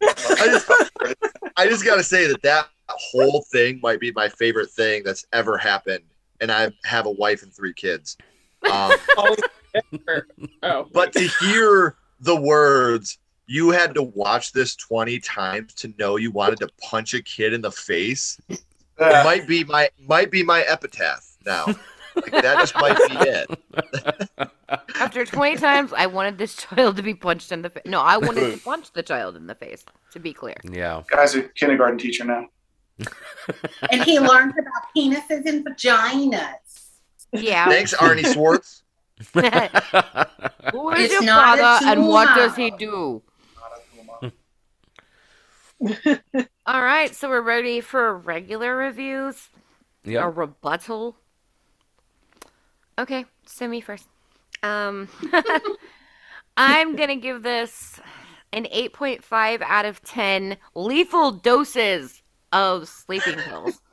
[0.46, 0.70] just,
[1.56, 5.26] I just got to say that that whole thing might be my favorite thing that's
[5.32, 6.04] ever happened.
[6.40, 8.16] And I have a wife and three kids.
[8.70, 9.36] Um, oh,
[10.62, 16.16] oh, but to hear the words, you had to watch this 20 times to know
[16.16, 18.40] you wanted to punch a kid in the face.
[18.48, 18.60] It
[19.24, 21.66] might be my might be my epitaph now.
[22.16, 24.50] Like, that just might be it.
[25.00, 27.84] After 20 times, I wanted this child to be punched in the face.
[27.86, 29.84] No, I wanted to punch the child in the face.
[30.12, 30.56] To be clear.
[30.70, 31.02] Yeah.
[31.10, 32.46] Guy's a kindergarten teacher now.
[33.90, 36.52] And he learned about penises and vaginas.
[37.32, 37.68] Yeah.
[37.68, 38.82] Thanks, Arnie Swartz.
[39.32, 39.40] Who
[40.90, 43.22] is It's your not father and what does he do?
[46.66, 49.48] All right, so we're ready for regular reviews.
[50.04, 50.24] Yeah.
[50.24, 51.16] A rebuttal.
[52.98, 54.06] Okay, send me first.
[54.62, 55.08] Um,
[56.56, 58.00] I'm gonna give this
[58.52, 62.22] an 8.5 out of 10 lethal doses
[62.52, 63.80] of sleeping pills.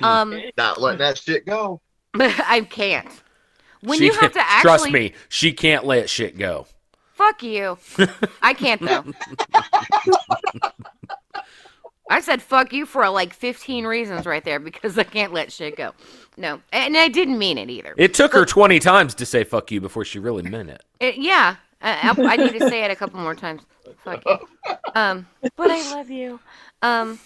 [0.00, 1.82] Um, Not letting that shit go.
[2.14, 3.06] I can't.
[3.82, 6.66] When She you have to actually trust me, she can't let shit go.
[7.12, 7.76] Fuck you.
[8.40, 9.04] I can't though.
[12.10, 15.76] I said fuck you for like 15 reasons right there because I can't let shit
[15.76, 15.92] go.
[16.36, 17.94] No, and I didn't mean it either.
[17.98, 20.84] It took her 20 times to say fuck you before she really meant it.
[21.00, 23.62] It- yeah, I, I, I need to say it a couple more times.
[24.04, 24.38] Fuck you.
[24.94, 25.26] Um,
[25.56, 26.40] but I love you.
[26.82, 27.18] Um,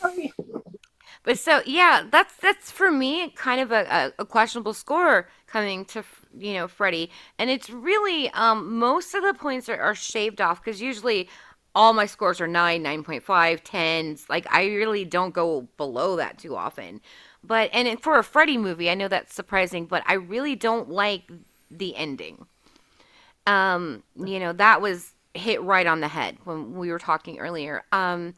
[1.25, 5.85] but so yeah, that's that's for me kind of a, a, a questionable score coming
[5.87, 6.03] to
[6.37, 10.63] you know Freddy, and it's really um most of the points are, are shaved off
[10.63, 11.29] because usually
[11.75, 13.23] all my scores are 9 9.5
[13.63, 17.01] 10s like i really don't go below that too often
[17.45, 21.31] But and for a Freddy movie, I know that's surprising, but I really don't like
[21.71, 22.47] the ending.
[23.47, 27.83] Um, you know, that was hit right on the head when we were talking earlier.
[27.91, 28.35] Um,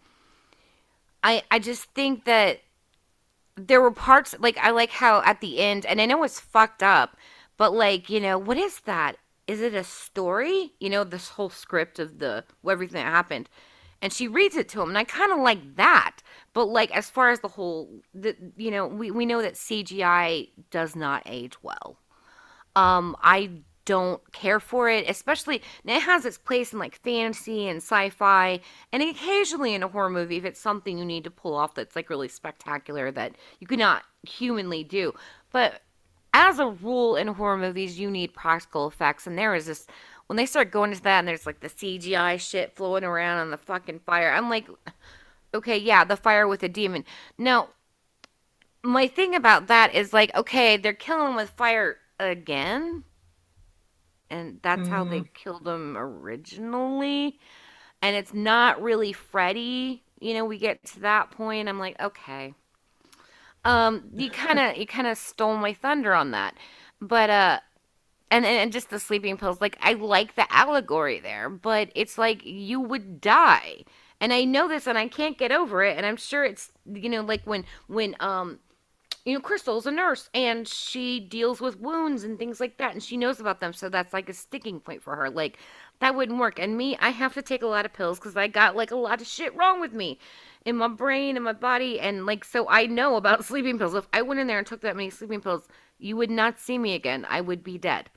[1.22, 2.60] I I just think that
[3.56, 6.82] there were parts like I like how at the end, and I know it's fucked
[6.82, 7.16] up,
[7.56, 9.16] but like you know, what is that?
[9.46, 10.72] Is it a story?
[10.80, 13.48] You know, this whole script of the everything that happened,
[14.00, 16.18] and she reads it to him, and I kind of like that.
[16.52, 20.50] But like as far as the whole, the you know, we we know that CGI
[20.70, 21.98] does not age well.
[22.76, 23.50] Um, I
[23.84, 28.60] don't care for it, especially it has its place in like fantasy and sci-fi,
[28.92, 31.94] and occasionally in a horror movie if it's something you need to pull off that's
[31.94, 35.12] like really spectacular that you could not humanly do.
[35.52, 35.82] But
[36.34, 39.86] as a rule in horror movies, you need practical effects, and there is this
[40.26, 43.50] when they start going into that, and there's like the CGI shit flowing around on
[43.50, 44.32] the fucking fire.
[44.32, 44.68] I'm like,
[45.54, 47.04] okay, yeah, the fire with a demon.
[47.38, 47.68] Now,
[48.82, 53.04] my thing about that is like, okay, they're killing with fire again,
[54.28, 55.32] and that's how they mm-hmm.
[55.34, 57.38] killed him originally,
[58.02, 60.02] and it's not really Freddy.
[60.18, 62.54] You know, we get to that point, I'm like, okay.
[63.64, 66.54] Um, you kind of you kind of stole my thunder on that,
[67.00, 67.60] but uh,
[68.30, 69.60] and and just the sleeping pills.
[69.60, 73.84] Like I like the allegory there, but it's like you would die,
[74.20, 75.96] and I know this, and I can't get over it.
[75.96, 78.58] And I'm sure it's you know like when when um
[79.24, 83.02] you know, Crystal's a nurse and she deals with wounds and things like that, and
[83.02, 85.30] she knows about them, so that's like a sticking point for her.
[85.30, 85.58] Like,
[86.04, 86.58] that wouldn't work.
[86.58, 88.96] And me, I have to take a lot of pills because I got like a
[88.96, 90.18] lot of shit wrong with me
[90.66, 93.94] in my brain and my body, and like, so I know about sleeping pills.
[93.94, 95.66] If I went in there and took that many sleeping pills,
[95.98, 97.24] you would not see me again.
[97.30, 98.10] I would be dead.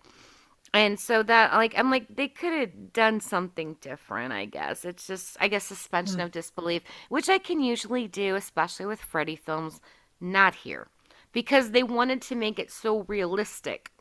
[0.73, 4.83] And so that, like, I'm like, they could have done something different, I guess.
[4.83, 6.23] It's just, I guess, suspension hmm.
[6.23, 9.79] of disbelief, which I can usually do, especially with Freddy films,
[10.19, 10.89] not here
[11.31, 13.91] because they wanted to make it so realistic.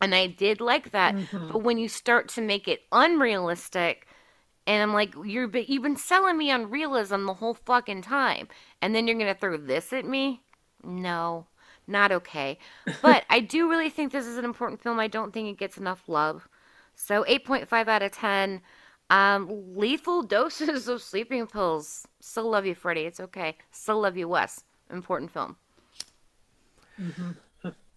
[0.00, 1.14] And I did like that.
[1.52, 4.06] But when you start to make it unrealistic,
[4.66, 8.48] and I'm like, you're but you've been selling me on realism the whole fucking time,
[8.82, 10.42] and then you're gonna throw this at me?
[10.82, 11.46] No,
[11.86, 12.58] not okay.
[13.02, 14.98] But I do really think this is an important film.
[14.98, 16.48] I don't think it gets enough love.
[16.94, 18.60] So 8.5 out of 10.
[19.10, 22.06] Um, lethal doses of sleeping pills.
[22.20, 23.02] Still love you, Freddy.
[23.02, 23.56] It's okay.
[23.70, 24.64] Still love you, Wes.
[24.90, 25.56] Important film.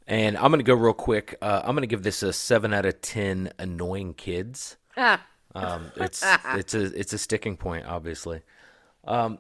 [0.08, 1.36] And I'm gonna go real quick.
[1.42, 3.52] Uh, I'm gonna give this a seven out of ten.
[3.60, 4.78] Annoying kids.
[4.96, 5.26] Ah.
[5.54, 8.42] Um, it's it's a it's a sticking point, obviously.
[9.04, 9.40] Um,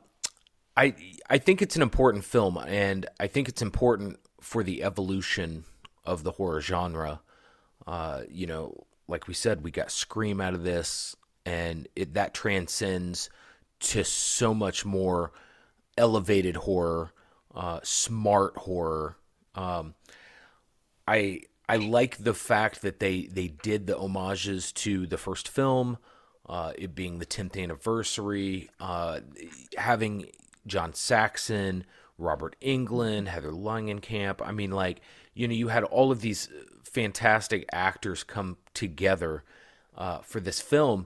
[0.75, 0.93] I
[1.29, 5.63] I think it's an important film, and I think it's important for the evolution
[6.05, 7.21] of the horror genre.
[7.85, 11.15] Uh, you know, like we said, we got Scream out of this,
[11.45, 13.29] and it that transcends
[13.79, 15.31] to so much more
[15.97, 17.11] elevated horror,
[17.55, 19.17] uh, smart horror.
[19.55, 19.95] Um,
[21.07, 25.97] I I like the fact that they they did the homages to the first film,
[26.47, 29.19] uh, it being the 10th anniversary, uh,
[29.77, 30.27] having
[30.65, 31.85] John Saxon,
[32.17, 34.41] Robert Englund, Heather Langenkamp.
[34.45, 35.01] I mean, like
[35.33, 36.49] you know, you had all of these
[36.83, 39.43] fantastic actors come together
[39.95, 41.05] uh, for this film.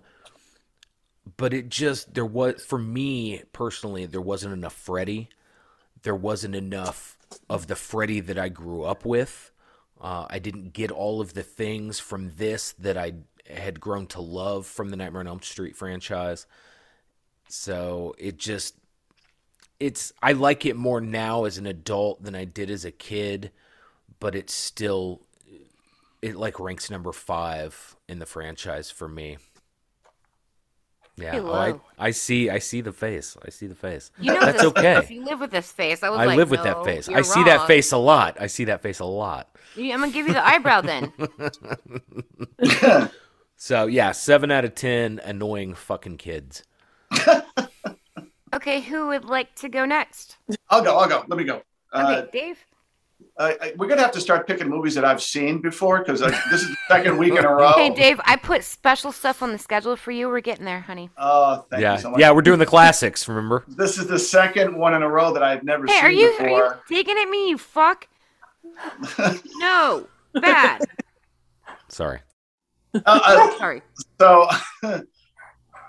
[1.38, 5.30] But it just there was for me personally there wasn't enough Freddy.
[6.04, 7.18] There wasn't enough
[7.50, 9.51] of the Freddy that I grew up with.
[10.02, 13.14] Uh, I didn't get all of the things from this that I
[13.48, 16.48] had grown to love from the Nightmare on Elm Street franchise.
[17.50, 18.76] So it just,
[19.80, 23.52] it's, I like it more now as an adult than I did as a kid,
[24.20, 25.22] but it's still,
[26.22, 29.38] it like ranks number five in the franchise for me.
[31.18, 32.08] Yeah, Hey, oh, I.
[32.08, 32.50] I see.
[32.50, 33.38] I see the face.
[33.46, 34.12] I see the face.
[34.20, 35.02] You know That's okay.
[35.02, 35.10] face.
[35.12, 36.02] You live with this face.
[36.04, 37.10] I was I like, live with "No, that face.
[37.10, 38.38] I you're see that face a lot.
[38.40, 39.50] I see that face a lot.
[39.76, 41.12] You- I'm gonna give you the eyebrow then.
[43.58, 45.20] So yeah, seven out of ten.
[45.24, 46.64] Annoying fucking kids.
[48.54, 50.36] Okay, who would like to go next?
[50.70, 50.98] I'll go.
[50.98, 51.24] I'll go.
[51.30, 51.62] Let me go.
[51.94, 52.58] Okay, Uh, Dave.
[53.40, 56.62] I, I, we're gonna have to start picking movies that I've seen before because this
[56.62, 57.74] is the second week in a row.
[57.74, 58.20] Hey, Dave.
[58.26, 60.28] I put special stuff on the schedule for you.
[60.28, 61.10] We're getting there, honey.
[61.18, 62.20] Oh, thank yeah, you so much.
[62.20, 63.28] yeah, we're doing the classics.
[63.28, 63.64] Remember?
[63.68, 66.28] This is the second one in a row that I've never Hey, seen are you
[66.28, 66.80] are before.
[66.90, 67.50] you digging at me?
[67.50, 68.08] You fuck.
[69.58, 70.82] no, bad.
[71.90, 72.20] Sorry.
[72.94, 73.82] Uh, uh, Sorry.
[74.20, 74.48] So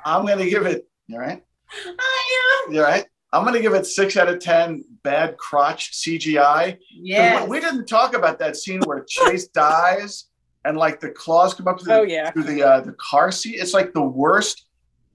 [0.05, 0.89] I'm gonna give it.
[1.07, 1.43] You all right?
[1.87, 2.75] I am.
[2.75, 3.05] You all right?
[3.33, 4.85] I'm gonna give it six out of ten.
[5.03, 6.79] Bad crotch CGI.
[6.91, 7.43] Yes.
[7.45, 10.27] We, we didn't talk about that scene where Chase dies
[10.65, 12.31] and like the claws come up through, Oh, the, yeah.
[12.31, 13.57] through the uh, the car seat.
[13.57, 14.67] It's like the worst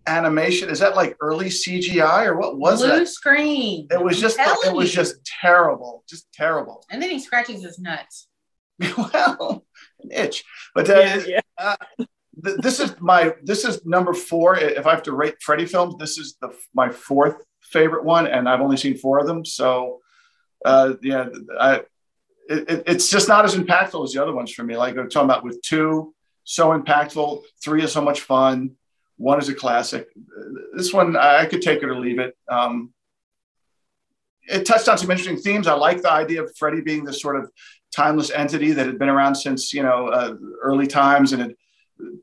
[0.05, 0.69] animation.
[0.69, 2.87] Is that like early CGI or what was it?
[2.87, 3.07] Blue that?
[3.07, 3.87] screen.
[3.91, 6.83] It was just it was just terrible, just terrible.
[6.89, 8.27] And then he scratches his nuts.
[8.97, 9.65] well,
[10.01, 10.43] an itch.
[10.75, 11.19] But uh,
[11.57, 11.75] uh,
[12.43, 14.57] th- this is my this is number four.
[14.57, 17.37] If I have to rate Freddy films, this is the my fourth
[17.69, 19.45] favorite one, and I've only seen four of them.
[19.45, 19.99] So,
[20.65, 21.27] uh, yeah,
[21.59, 21.75] I,
[22.49, 24.77] it, it- it's just not as impactful as the other ones for me.
[24.77, 26.13] Like I'm talking about with two,
[26.43, 27.41] so impactful.
[27.63, 28.71] Three is so much fun.
[29.17, 30.07] One is a classic.
[30.75, 32.37] This one I could take it or leave it.
[32.49, 32.93] Um,
[34.47, 35.67] it touched on some interesting themes.
[35.67, 37.51] I like the idea of Freddy being this sort of
[37.91, 41.55] timeless entity that had been around since you know uh, early times and had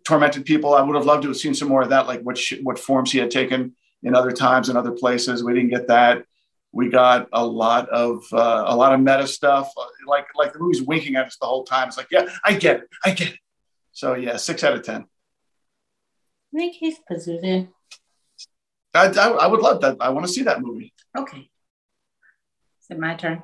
[0.04, 0.74] tormented people.
[0.74, 2.78] I would have loved to have seen some more of that, like what sh- what
[2.78, 3.74] forms he had taken
[4.04, 5.42] in other times and other places.
[5.42, 6.24] We didn't get that.
[6.72, 10.58] We got a lot of uh, a lot of meta stuff, uh, like like the
[10.58, 11.88] movie's winking at us the whole time.
[11.88, 13.38] It's like, yeah, I get it, I get it.
[13.92, 15.02] So yeah, six out of ten.
[16.54, 17.68] I think he's positive.
[18.92, 19.96] I, I, I would love that.
[20.00, 20.92] I want to see that movie.
[21.16, 21.38] Okay.
[21.38, 23.42] Is it my turn?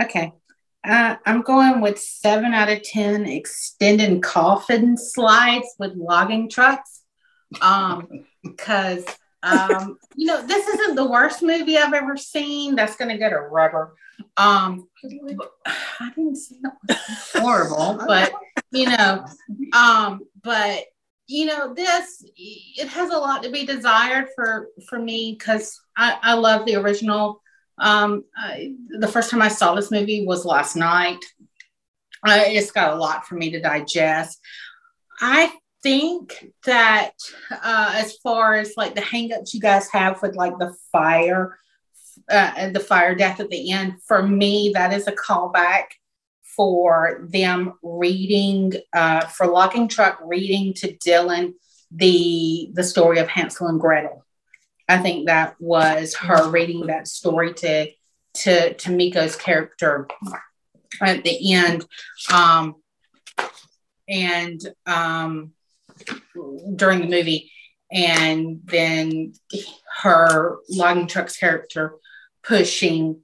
[0.00, 0.32] Okay.
[0.84, 7.01] Uh, I'm going with seven out of 10 extended coffin slides with logging trucks.
[7.60, 9.04] Um, because,
[9.42, 12.74] um, you know, this isn't the worst movie I've ever seen.
[12.74, 13.94] That's going to get a rubber.
[14.36, 16.52] Um, I didn't it was
[17.34, 18.32] horrible, but,
[18.70, 19.24] you know,
[19.72, 20.84] um, but,
[21.26, 26.18] you know, this, it has a lot to be desired for, for me because I,
[26.22, 27.42] I love the original
[27.78, 31.24] um, I, the first time I saw this movie was last night.
[32.24, 34.40] Uh, it's got a lot for me to digest.
[35.20, 37.12] I think that
[37.50, 41.58] uh, as far as like the hangups you guys have with like the fire,
[42.30, 45.84] uh, and the fire death at the end, for me that is a callback
[46.56, 51.54] for them reading uh, for Locking Truck reading to Dylan
[51.90, 54.24] the the story of Hansel and Gretel.
[54.88, 57.90] I think that was her reading that story to
[58.34, 60.08] to to Miko's character
[61.00, 61.86] at the end,
[62.32, 62.76] um,
[64.08, 65.52] and um,
[66.76, 67.50] during the movie,
[67.90, 69.34] and then
[70.02, 71.94] her logging truck's character
[72.42, 73.20] pushing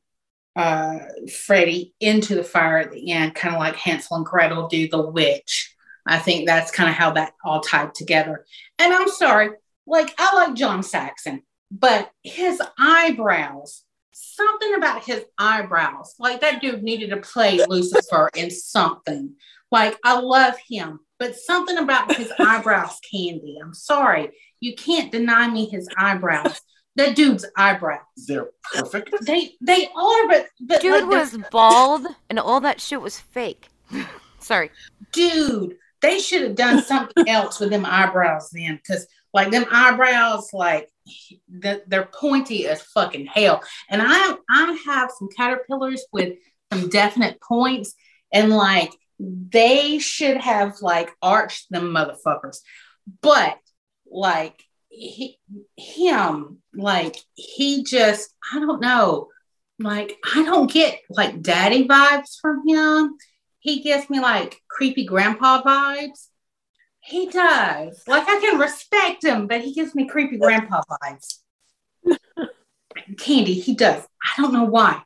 [0.56, 0.98] uh,
[1.46, 5.00] Freddy into the fire at the end, kind of like Hansel and Gretel do the
[5.00, 5.74] witch.
[6.06, 8.44] I think that's kind of how that all tied together.
[8.78, 9.50] And I'm sorry,
[9.86, 16.82] like I like John Saxon, but his eyebrows, something about his eyebrows, like that dude
[16.82, 19.34] needed to play Lucifer in something.
[19.70, 23.58] Like I love him, but something about his eyebrows, Candy.
[23.62, 24.30] I'm sorry,
[24.60, 26.60] you can't deny me his eyebrows.
[26.96, 28.00] That dude's eyebrows.
[28.26, 29.14] They're perfect.
[29.24, 33.68] They they are, but but Dude like, was bald and all that shit was fake.
[34.40, 34.70] Sorry.
[35.12, 40.50] dude, they should have done something else with them eyebrows then, because like them eyebrows,
[40.52, 40.88] like
[41.48, 43.62] they're pointy as fucking hell.
[43.90, 46.34] And I I have some caterpillars with
[46.72, 47.94] some definite points,
[48.32, 52.58] and like they should have like arched them motherfuckers,
[53.20, 53.58] but
[54.10, 55.38] like he,
[55.76, 59.28] him, like he just I don't know,
[59.78, 63.16] like I don't get like daddy vibes from him
[63.60, 66.28] he gives me like creepy grandpa vibes.
[67.00, 68.02] He does.
[68.06, 71.40] Like I can respect him, but he gives me creepy grandpa vibes.
[73.18, 74.02] Candy, he does.
[74.22, 75.02] I don't know why.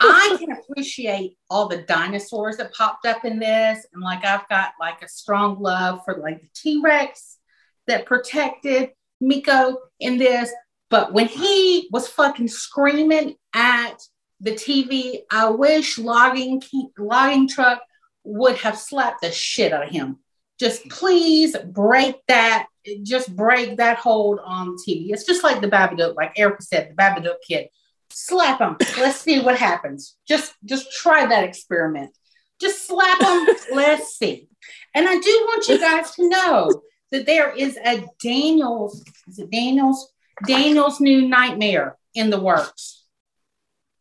[0.00, 3.86] I can appreciate all the dinosaurs that popped up in this.
[3.92, 7.38] And like I've got like a strong love for like the T-Rex
[7.86, 8.90] that protected
[9.20, 10.52] Miko in this.
[10.90, 13.96] But when he was fucking screaming at
[14.40, 16.62] the TV, I wish logging
[16.98, 17.82] logging truck
[18.24, 20.18] would have slapped the shit out of him.
[20.58, 22.66] Just please break that,
[23.02, 25.08] just break that hold on TV.
[25.10, 27.68] It's just like the Babadook, like Erica said, the Babadook kid.
[28.16, 28.76] Slap them.
[28.98, 30.16] Let's see what happens.
[30.26, 32.16] Just just try that experiment.
[32.60, 33.46] Just slap them.
[33.72, 34.48] Let's see.
[34.94, 39.50] And I do want you guys to know that there is a Daniel's, is it
[39.50, 40.12] Daniel's?
[40.46, 43.04] Daniel's new nightmare in the works.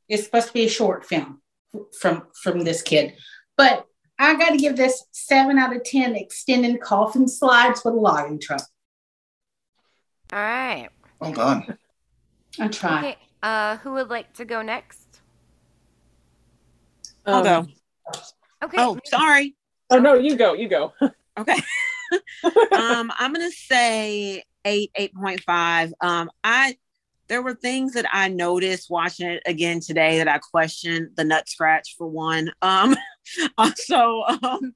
[0.08, 1.42] It's supposed to be a short film
[2.00, 3.16] from from this kid.
[3.58, 3.86] But
[4.20, 8.40] I got to give this seven out of ten extended coffin slides with a logging
[8.40, 8.64] truck.
[10.32, 10.90] All right.
[11.20, 11.78] Well done.
[12.60, 13.00] I tried.
[13.00, 13.18] Okay.
[13.44, 15.20] Uh, who would like to go next?
[17.26, 17.68] I'll go.
[18.64, 18.78] Okay.
[18.78, 19.56] Oh, sorry.
[19.90, 20.94] Oh no, you go, you go.
[21.36, 21.58] Okay.
[22.74, 25.92] um, I'm gonna say eight, eight point five.
[26.00, 26.78] Um, I
[27.28, 31.50] there were things that I noticed watching it again today that I questioned the nut
[31.50, 32.52] scratch for one.
[32.62, 32.96] Um,
[33.58, 34.76] also, um,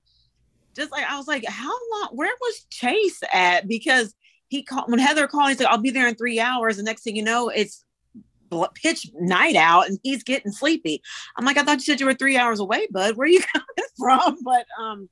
[0.76, 2.10] just like I was like, how long?
[2.14, 3.68] Where was Chase at?
[3.68, 4.16] Because
[4.48, 5.50] he called when Heather called.
[5.50, 7.87] He's like, "I'll be there in three hours." The next thing you know, it's bl-
[8.76, 11.02] pitch night out, and he's getting sleepy.
[11.38, 13.16] I'm like, "I thought you said you were three hours away, bud.
[13.16, 15.10] Where are you coming from?" But um,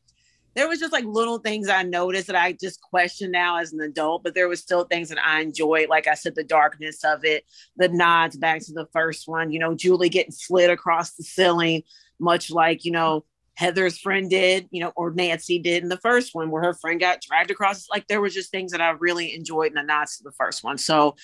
[0.55, 3.81] there was just like little things I noticed that I just question now as an
[3.81, 5.89] adult, but there was still things that I enjoyed.
[5.89, 7.45] Like I said, the darkness of it,
[7.75, 11.83] the nods back to the first one, you know, Julie getting slid across the ceiling,
[12.19, 13.25] much like, you know,
[13.55, 16.99] Heather's friend did, you know, or Nancy did in the first one where her friend
[16.99, 17.87] got dragged across.
[17.89, 20.63] Like there was just things that I really enjoyed in the nods to the first
[20.63, 20.77] one.
[20.77, 21.15] So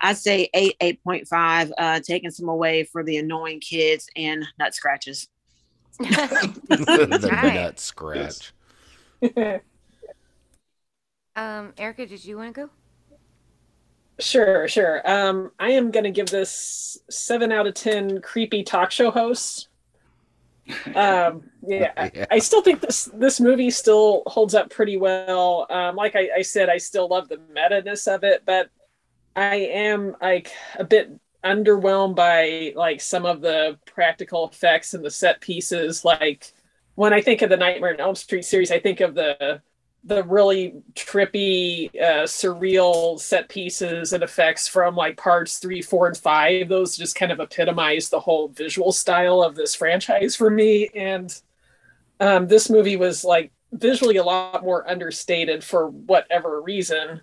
[0.00, 5.28] I'd say eight, 8.5, uh, taking some away for the annoying kids and nut scratches.
[5.98, 7.54] the Right.
[7.54, 8.52] nut scratch.
[11.36, 12.70] Um, Erica, did you want to go?
[14.18, 15.00] Sure, sure.
[15.08, 19.68] Um, I am going to give this seven out of ten creepy talk show hosts.
[20.94, 25.66] Um, yeah, I, I still think this this movie still holds up pretty well.
[25.70, 28.70] Um, like I, I said, I still love the meta ness of it, but
[29.36, 31.10] I am like a bit
[31.44, 36.04] underwhelmed by like some of the practical effects and the set pieces.
[36.04, 36.52] Like
[36.94, 39.62] when I think of the Nightmare on Elm Street series, I think of the
[40.04, 46.16] the really trippy, uh, surreal set pieces and effects from like parts three, four, and
[46.16, 46.68] five.
[46.68, 50.88] Those just kind of epitomize the whole visual style of this franchise for me.
[50.94, 51.38] And
[52.18, 57.20] um, this movie was like visually a lot more understated for whatever reason.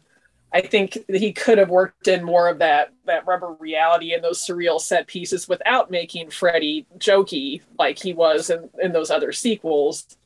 [0.54, 4.45] I think he could have worked in more of that that rubber reality and those
[4.45, 10.16] surreal set pieces without making Freddy jokey like he was in, in those other sequels.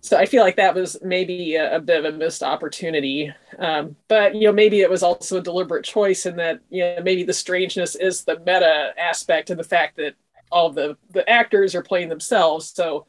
[0.00, 3.32] So I feel like that was maybe a, a bit of a missed opportunity.
[3.58, 7.00] Um, but you know, maybe it was also a deliberate choice in that you know
[7.02, 10.14] maybe the strangeness is the meta aspect and the fact that
[10.50, 12.70] all the the actors are playing themselves.
[12.70, 13.06] So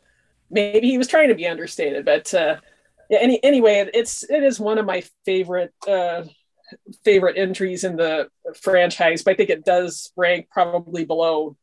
[0.49, 2.05] maybe he was trying to be understated.
[2.05, 2.57] But uh,
[3.09, 6.23] yeah, any anyway, it, it's it is one of my favorite uh,
[7.05, 8.29] favorite entries in the
[8.61, 9.23] franchise.
[9.23, 11.55] But I think it does rank probably below,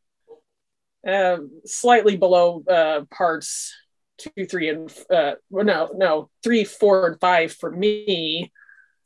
[1.05, 3.73] uh, slightly below uh, parts
[4.17, 8.51] two, three, and uh, well, no, no, three, four, and five for me.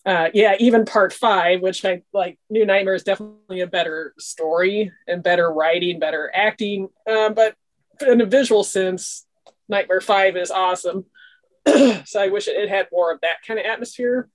[0.05, 4.91] Uh, yeah, even part five, which I like, New Nightmare is definitely a better story
[5.07, 6.89] and better writing, better acting.
[7.07, 7.55] Uh, but
[8.01, 9.25] in a visual sense,
[9.69, 11.05] Nightmare Five is awesome.
[11.67, 14.29] so I wish it had more of that kind of atmosphere.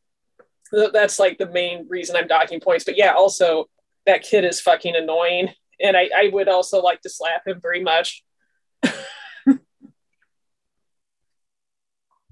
[0.72, 2.84] That's like the main reason I'm docking points.
[2.84, 3.68] But yeah, also
[4.06, 5.50] that kid is fucking annoying,
[5.80, 8.24] and I, I would also like to slap him very much.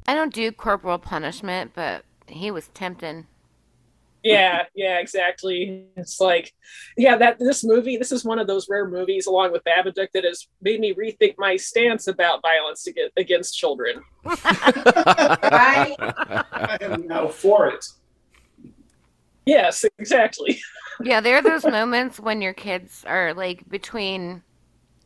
[0.06, 3.26] I don't do corporal punishment, but he was tempting.
[4.22, 5.85] Yeah, yeah, exactly.
[5.97, 6.52] It's like,
[6.97, 10.24] yeah, that this movie, this is one of those rare movies, along with Babadook, that
[10.24, 14.02] has made me rethink my stance about violence ag- against children.
[14.24, 15.94] I
[16.81, 17.85] am now for it.
[19.47, 20.60] Yes, exactly.
[21.02, 24.44] Yeah, there are those moments when your kids are like between,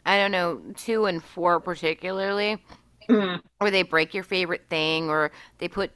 [0.05, 2.63] I don't know, two and four, particularly,
[3.09, 3.41] Mm.
[3.59, 5.91] where they break your favorite thing or they put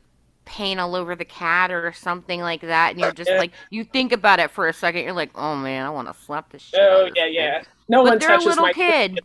[0.44, 2.92] paint all over the cat or something like that.
[2.92, 3.38] And you're just Yeah.
[3.38, 5.04] like, you think about it for a second.
[5.04, 6.80] You're like, oh man, I want to slap this shit.
[6.80, 7.62] out Oh of this yeah, kid." yeah.
[7.88, 9.20] No But one they're a little my kid.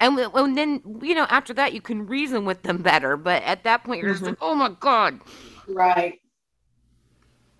[0.00, 3.16] And, and then, you know, after that, you can reason with them better.
[3.16, 5.20] But at that point, you're just like, oh my God.
[5.68, 6.20] Right.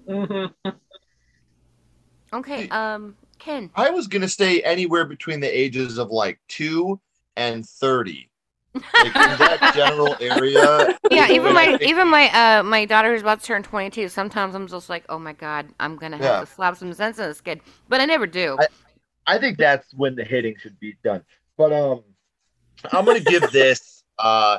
[0.08, 0.70] Mm-hmm.
[2.34, 3.70] Okay, um, Ken.
[3.74, 6.98] I was gonna stay anywhere between the ages of like two
[7.36, 8.30] and thirty,
[8.74, 10.96] like in that general area.
[11.10, 14.08] Yeah, even my think- even my uh my daughter who's about to turn 22.
[14.08, 16.40] Sometimes I'm just like, oh my god, I'm gonna have Yeah.
[16.40, 18.56] to slap some sense in this kid, but I never do.
[19.26, 21.22] I think that's when the hitting should be done.
[21.56, 22.02] But um,
[22.92, 24.58] I'm gonna give this uh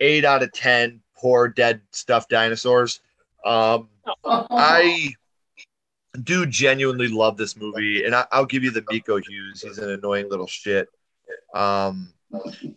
[0.00, 1.00] eight out of ten.
[1.16, 3.00] Poor dead stuffed dinosaurs.
[3.44, 3.88] Um,
[4.24, 5.10] I
[6.22, 9.60] do genuinely love this movie, and I, I'll give you the Miko Hughes.
[9.62, 10.88] He's an annoying little shit.
[11.54, 12.12] Um,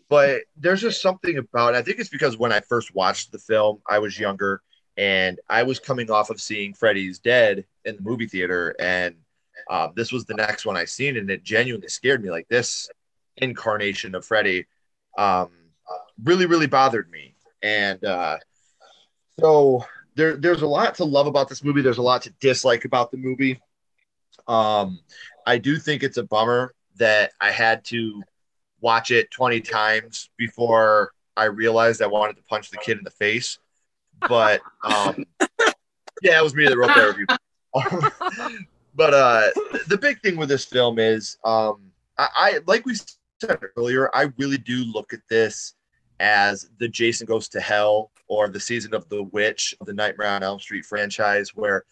[0.10, 1.76] but there's just something about.
[1.76, 4.62] I think it's because when I first watched the film, I was younger,
[4.98, 9.16] and I was coming off of seeing Freddy's Dead in the movie theater, and
[9.70, 12.30] um, this was the next one I seen, and it genuinely scared me.
[12.30, 12.90] Like this
[13.38, 14.66] incarnation of Freddy,
[15.18, 15.50] um,
[16.24, 18.38] really, really bothered me, and uh,
[19.40, 19.86] so
[20.16, 21.82] there, there's a lot to love about this movie.
[21.82, 23.60] There's a lot to dislike about the movie.
[24.48, 25.00] Um,
[25.46, 28.24] I do think it's a bummer that I had to
[28.84, 33.10] watch it 20 times before I realized I wanted to punch the kid in the
[33.10, 33.58] face.
[34.28, 35.26] But um,
[36.22, 37.26] yeah, it was me that wrote that review.
[38.96, 39.50] but uh,
[39.88, 42.96] the big thing with this film is, um, I, I like we
[43.42, 45.74] said earlier, I really do look at this
[46.20, 50.28] as the Jason Goes to Hell or the season of the Witch of the Nightmare
[50.28, 51.86] on Elm Street franchise, where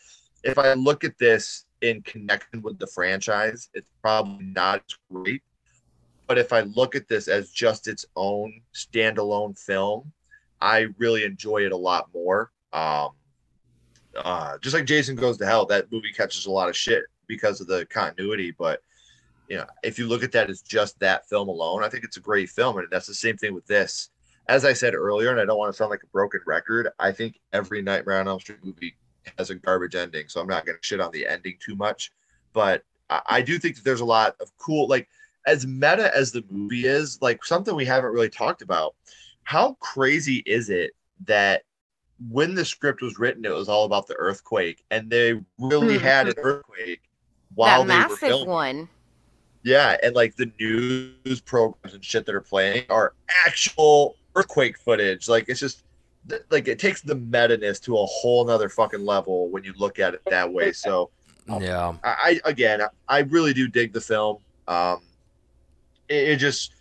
[0.43, 5.41] if I look at this in connection with the franchise, it's probably not as great.
[6.31, 10.13] But if I look at this as just its own standalone film,
[10.61, 12.53] I really enjoy it a lot more.
[12.71, 13.09] Um,
[14.15, 17.59] uh, just like Jason Goes to Hell, that movie catches a lot of shit because
[17.59, 18.51] of the continuity.
[18.57, 18.81] But
[19.49, 22.15] you know, if you look at that as just that film alone, I think it's
[22.15, 24.09] a great film, and that's the same thing with this.
[24.47, 27.11] As I said earlier, and I don't want to sound like a broken record, I
[27.11, 28.95] think every Nightmare on Elm Street movie
[29.37, 32.13] has a garbage ending, so I'm not going to shit on the ending too much.
[32.53, 35.09] But I, I do think that there's a lot of cool, like
[35.45, 38.95] as meta as the movie is, like something we haven't really talked about.
[39.43, 40.91] How crazy is it
[41.25, 41.63] that
[42.29, 46.27] when the script was written, it was all about the earthquake, and they really had
[46.27, 47.01] an earthquake
[47.55, 48.47] while that they were filming.
[48.47, 48.89] one.
[49.63, 53.13] Yeah, and like the news programs and shit that are playing are
[53.45, 55.27] actual earthquake footage.
[55.27, 55.83] Like it's just
[56.49, 59.99] like it takes the meta ness to a whole nother fucking level when you look
[59.99, 60.71] at it that way.
[60.71, 61.09] So
[61.47, 61.95] Yeah.
[62.03, 64.37] I, I again, I really do dig the film.
[64.67, 65.01] Um,
[66.11, 66.73] it, just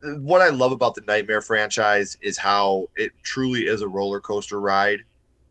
[0.00, 4.60] what I love about the Nightmare franchise is how it truly is a roller coaster
[4.60, 5.00] ride.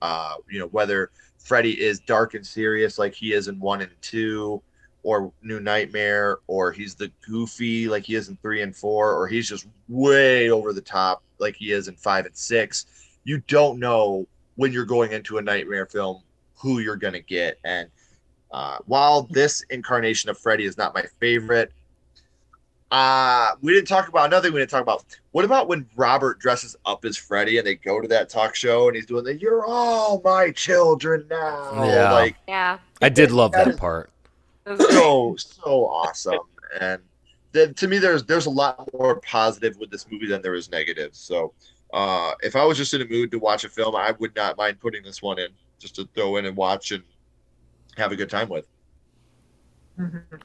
[0.02, 3.92] Uh, you know, whether Freddy is dark and serious like he is in one and
[4.02, 4.62] two,
[5.04, 9.28] or New Nightmare, or he's the goofy like he is in three and four, or
[9.28, 12.86] he's just way over the top like he is in five and six.
[13.24, 16.24] You don't know when you're going into a Nightmare film
[16.56, 17.90] who you're gonna get, and
[18.52, 21.72] uh, while this incarnation of Freddy is not my favorite,
[22.92, 25.04] uh, we didn't talk about another thing we didn't talk about.
[25.32, 28.88] What about when Robert dresses up as Freddy and they go to that talk show
[28.88, 31.84] and he's doing the "You're all my children now"?
[31.86, 32.12] Yeah.
[32.14, 32.80] Like Yeah.
[33.02, 34.10] I did love That that is- part.
[34.90, 36.40] so so awesome.
[36.80, 37.02] And
[37.52, 40.70] then to me, there's there's a lot more positive with this movie than there is
[40.72, 41.12] negative.
[41.14, 41.54] So
[41.94, 44.58] uh, if I was just in a mood to watch a film, I would not
[44.58, 45.50] mind putting this one in
[45.80, 47.04] just to throw in and watch and
[47.98, 48.66] have a good time with.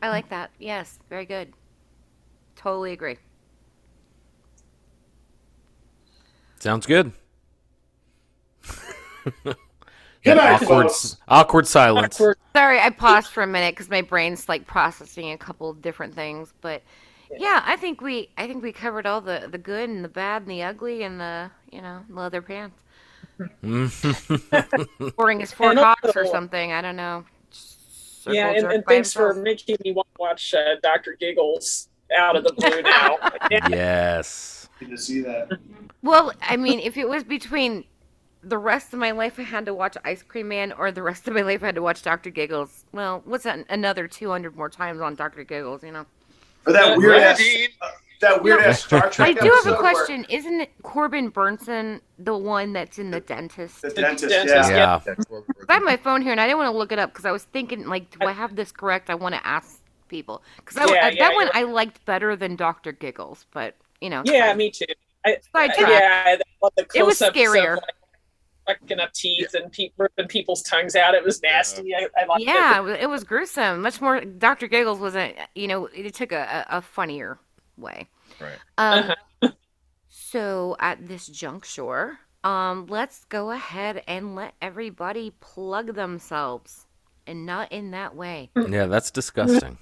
[0.03, 0.51] I like that.
[0.59, 1.53] Yes, very good.
[2.57, 3.17] Totally agree.
[6.59, 7.13] Sounds good.
[10.25, 11.17] Good night, awkward, folks.
[11.27, 12.17] awkward silence.
[12.17, 16.15] Sorry, I paused for a minute because my brain's like processing a couple of different
[16.15, 16.55] things.
[16.61, 16.83] But
[17.37, 20.43] yeah, I think we I think we covered all the the good and the bad
[20.43, 22.81] and the ugly and the you know leather pants.
[25.17, 26.73] Pouring his four And cocks or something.
[26.73, 27.25] I don't know.
[27.51, 31.89] Circle yeah, and, and by thanks for making me want to watch uh, Doctor Giggles
[32.17, 33.19] out of the blue now.
[33.69, 34.69] Yes.
[34.81, 35.51] Need to see that.
[36.03, 37.85] Well, I mean, if it was between
[38.43, 41.29] the rest of my life I had to watch Ice Cream Man or the rest
[41.29, 42.31] of my life I had to watch Dr.
[42.31, 43.65] Giggles, well, what's that?
[43.69, 45.45] Another 200 more times on Dr.
[45.45, 46.07] Giggles, you know?
[46.67, 47.43] Or that Uh, weird yeah, ass,
[48.21, 49.29] that weird ass Star Trek.
[49.29, 50.25] I do have a question.
[50.29, 53.83] Isn't it Corbin Bernsen the one that's in the dentist?
[53.83, 55.01] The The dentist, dentist, yeah.
[55.07, 55.15] Yeah.
[55.69, 57.33] I have my phone here and I didn't want to look it up because I
[57.33, 59.11] was thinking, like, do I have this correct?
[59.11, 59.81] I want to ask
[60.13, 64.23] people because Yeah, that yeah, one I liked better than Doctor Giggles, but you know,
[64.25, 64.85] Yeah, me too.
[65.27, 65.89] I, I, Sidetrack.
[65.91, 67.75] yeah, the It was scarier.
[67.79, 67.81] Of,
[68.69, 71.15] like, fucking up teeth and pe- ripping people's tongues out.
[71.15, 71.95] It was nasty.
[71.95, 73.03] I, I liked yeah, it.
[73.03, 73.83] it was, gruesome.
[73.83, 74.21] Much more.
[74.21, 75.37] Doctor Giggles wasn't.
[75.55, 77.39] You know, it took a, a, a funnier
[77.77, 78.09] way.
[78.41, 78.59] Right.
[78.79, 79.13] Um,
[79.43, 79.51] Uh-huh.
[80.09, 86.87] so at this juncture, um, let's go ahead and let everybody plug themselves,
[87.27, 88.51] and not in that way.
[88.69, 89.79] Yeah, that's disgusting.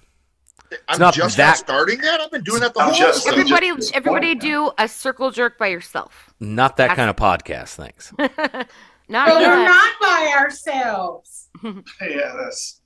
[0.89, 2.21] I'm not just that- not starting that.
[2.21, 3.41] I've been doing that the whole just- episode.
[3.41, 6.33] Everybody, just everybody, do a circle jerk by yourself.
[6.41, 8.13] Not that That's- kind of podcast, thanks.
[8.19, 11.49] not But we're not by ourselves.
[12.01, 12.81] Yeah, that's.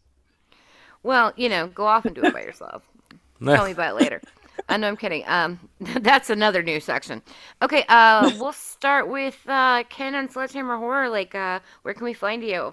[1.02, 2.82] Well, you know, go off and do it by yourself.
[3.44, 4.20] Tell me about it later.
[4.68, 5.22] I know I'm kidding.
[5.26, 7.20] Um, that's another new section.
[7.60, 11.10] Okay, uh, we'll start with uh, Ken and Sledgehammer Horror.
[11.10, 12.72] Like, uh, where can we find you?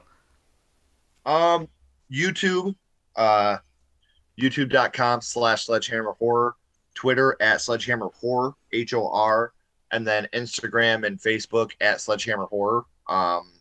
[1.25, 1.67] Um,
[2.11, 2.75] YouTube,
[3.17, 3.57] uh,
[4.41, 6.55] youtube.com slash sledgehammer horror,
[6.93, 9.53] Twitter at sledgehammer horror, H O R,
[9.91, 12.85] and then Instagram and Facebook at sledgehammer horror.
[13.07, 13.51] Um,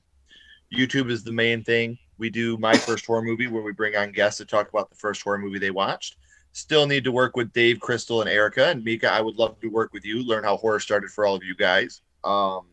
[0.75, 1.99] YouTube is the main thing.
[2.19, 4.97] We do my first horror movie where we bring on guests to talk about the
[4.97, 6.17] first horror movie they watched.
[6.53, 8.67] Still need to work with Dave, Crystal, and Erica.
[8.67, 11.35] And Mika, I would love to work with you, learn how horror started for all
[11.35, 12.03] of you guys.
[12.25, 12.67] Um,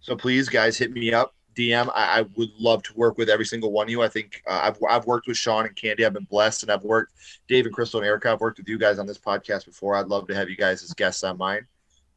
[0.00, 1.34] so please, guys, hit me up.
[1.56, 1.90] DM.
[1.94, 4.02] I, I would love to work with every single one of you.
[4.02, 6.04] I think uh, I've, I've worked with Shawn and Candy.
[6.04, 7.12] I've been blessed, and I've worked
[7.48, 8.30] Dave and Crystal and Erica.
[8.30, 9.96] I've worked with you guys on this podcast before.
[9.96, 11.66] I'd love to have you guys as guests on mine.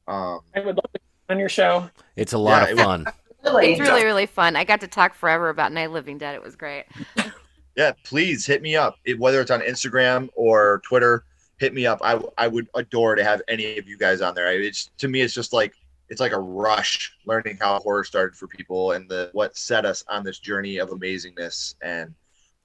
[0.08, 1.90] Um, I would love to be on your show.
[2.16, 3.06] It's a lot Yeah, of fun.
[3.44, 3.72] Really?
[3.72, 4.56] It's really, really fun.
[4.56, 6.36] I got to talk forever about Night Living Dead.
[6.36, 6.86] It was great.
[7.76, 8.98] yeah, please hit me up.
[9.06, 11.24] It, whether it's on Instagram or Twitter,
[11.58, 11.99] hit me up.
[12.03, 14.48] I, I would adore to have any of you guys on there.
[14.48, 15.74] I, it's to me, it's just like
[16.11, 20.03] it's like a rush learning how horror started for people and the what set us
[20.09, 21.75] on this journey of amazingness.
[21.81, 22.13] And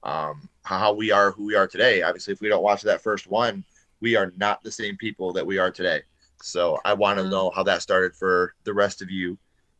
[0.03, 2.01] um, how we are who we are today.
[2.01, 3.63] Obviously, if we don't watch that first one,
[4.01, 6.01] we are not the same people that we are today.
[6.43, 7.31] So I want to Mhm.
[7.31, 9.39] know how that started for the rest of you.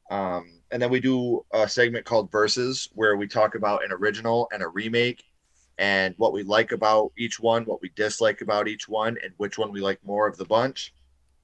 [0.10, 4.48] Um, and then we do a segment called Verses where we talk about an original
[4.54, 5.24] and a remake
[5.78, 9.58] and what we like about each one, what we dislike about each one, and which
[9.58, 10.94] one we like more of the bunch.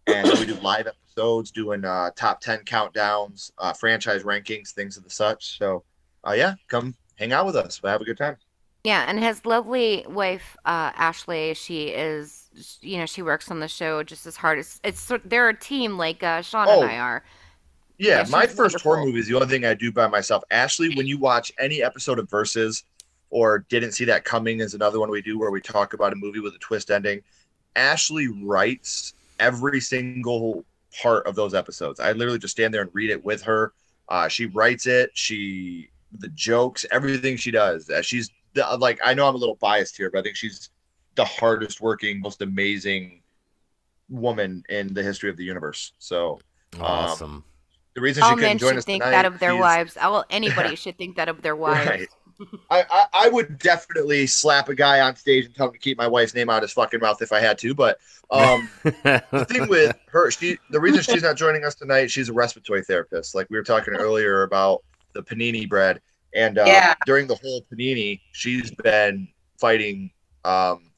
[0.07, 5.03] And we do live episodes, doing uh, top 10 countdowns, uh, franchise rankings, things of
[5.03, 5.57] the such.
[5.57, 5.83] So,
[6.27, 7.81] uh, yeah, come hang out with us.
[7.81, 8.37] We'll have a good time.
[8.83, 13.67] Yeah, and his lovely wife, uh, Ashley, she is, you know, she works on the
[13.69, 15.09] show just as hard as it's.
[15.23, 17.23] They're a team like uh, Shawn Oh, and I are.
[17.97, 20.43] Yeah, Yeah, my first horror movie is the only thing I do by myself.
[20.51, 22.83] Ashley, when you watch any episode of Versus
[23.29, 26.15] or didn't see that coming is another one we do where we talk about a
[26.15, 27.21] movie with a twist ending.
[27.75, 29.13] Ashley writes
[29.43, 30.65] every single
[31.01, 31.99] part of those episodes.
[31.99, 33.73] I literally just stand there and read it with her.
[34.09, 35.11] Uh, she writes it.
[35.13, 35.89] She
[36.19, 37.89] the jokes, everything she does.
[37.89, 40.69] Uh, she's the, like I know I'm a little biased here, but I think she's
[41.15, 43.21] the hardest working, most amazing
[44.09, 45.93] woman in the history of the universe.
[45.97, 46.39] So
[46.75, 47.43] um, Awesome.
[47.95, 49.61] the reason All she couldn't men join should us think tonight, that of their she's-
[49.61, 49.95] wives.
[49.95, 51.89] Well, anybody should think that of their wives.
[51.89, 52.07] Right.
[52.69, 55.97] I, I, I would definitely slap a guy on stage and tell him to keep
[55.97, 57.75] my wife's name out of his fucking mouth if I had to.
[57.75, 57.97] But
[58.31, 62.33] um, the thing with her, she the reason she's not joining us tonight, she's a
[62.33, 63.35] respiratory therapist.
[63.35, 64.83] Like we were talking earlier about
[65.13, 66.01] the panini bread,
[66.33, 66.93] and uh, Yeah.
[67.05, 69.27] during the whole panini, she's been
[69.59, 70.11] fighting
[70.43, 70.91] um,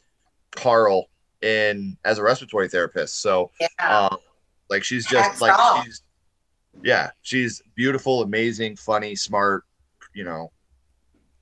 [0.51, 1.09] Carl
[1.41, 3.21] in as a respiratory therapist.
[3.21, 3.67] So Yeah.
[4.11, 4.17] um,
[4.69, 5.83] like she's just Hats like off.
[5.83, 6.01] she's
[6.83, 9.63] yeah, she's beautiful, amazing, funny, smart,
[10.13, 10.51] you know,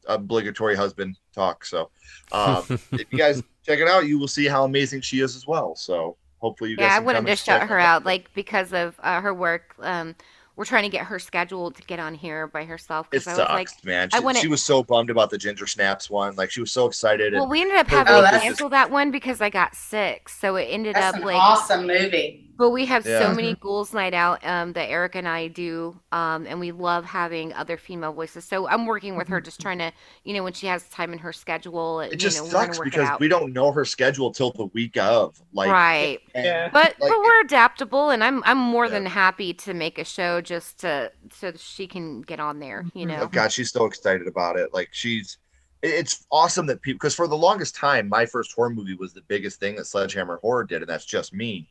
[0.07, 1.65] obligatory husband talk.
[1.65, 1.89] So
[2.31, 5.47] um, if you guys check it out, you will see how amazing she is as
[5.47, 5.75] well.
[5.75, 6.85] So hopefully you guys.
[6.85, 9.75] Yeah, I can wanted come to shout her out, like because of uh, her work.
[9.79, 10.15] Um,
[10.55, 13.07] we're trying to get her scheduled to get on here by herself.
[13.07, 14.09] It Because I was sucks, like, man.
[14.13, 16.35] I She, wanna- she was so bummed about the ginger snaps one.
[16.35, 17.33] Like she was so excited.
[17.33, 19.41] well, and we ended up having to book is that's- just- cancel that one because
[19.41, 20.29] I got sick.
[20.29, 22.51] So it ended That's up an like awesome movie.
[22.55, 23.17] But we have Yeah.
[23.19, 27.03] so many ghouls night out um, that Eric and I do, um, and we love
[27.03, 28.45] having other female voices.
[28.45, 29.91] So I'm working with her, just trying to,
[30.23, 33.09] you know, when she has time in her schedule, it you just know, sucks because
[33.19, 35.41] we don't know her schedule till the week of.
[35.51, 36.19] Like right.
[36.35, 36.69] and, Yeah.
[36.71, 38.91] But like, but we're adaptable, and I'm I'm more Yeah.
[38.91, 42.85] than happy to make a show just to so that she can get on there.
[42.93, 43.21] You know.
[43.21, 44.73] Oh God, she's so excited about it.
[44.75, 45.37] Like she's,
[45.81, 46.97] it's awesome that people.
[46.97, 50.37] Because for the longest time, my first horror movie was the biggest thing that Sledgehammer
[50.43, 51.67] Horror did, and that's just me.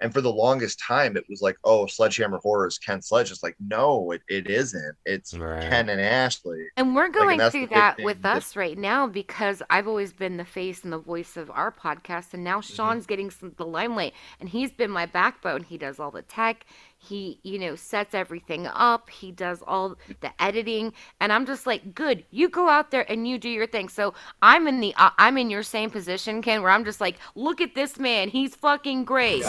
[0.00, 3.30] And for the longest time, it was like, oh, Sledgehammer Horror is Ken Sledge.
[3.30, 4.94] It's like, no, it, it isn't.
[5.06, 5.62] It's Right.
[5.62, 6.66] Ken and Ashley.
[6.76, 10.12] And we're going that's through the that with that- us right now because I've always
[10.12, 12.74] been the face and the voice of our podcast, and now Mm-hmm.
[12.74, 15.62] Shawn's getting some the limelight, and he's been my backbone.
[15.62, 16.66] He does all the tech,
[17.06, 21.94] he you know sets everything up, he does all the editing, and I'm just like,
[21.94, 23.88] good, you go out there and you do your thing.
[23.88, 27.16] So I'm in the uh, I'm in your same position, Ken, where I'm just like,
[27.34, 29.44] look at this man, he's fucking great.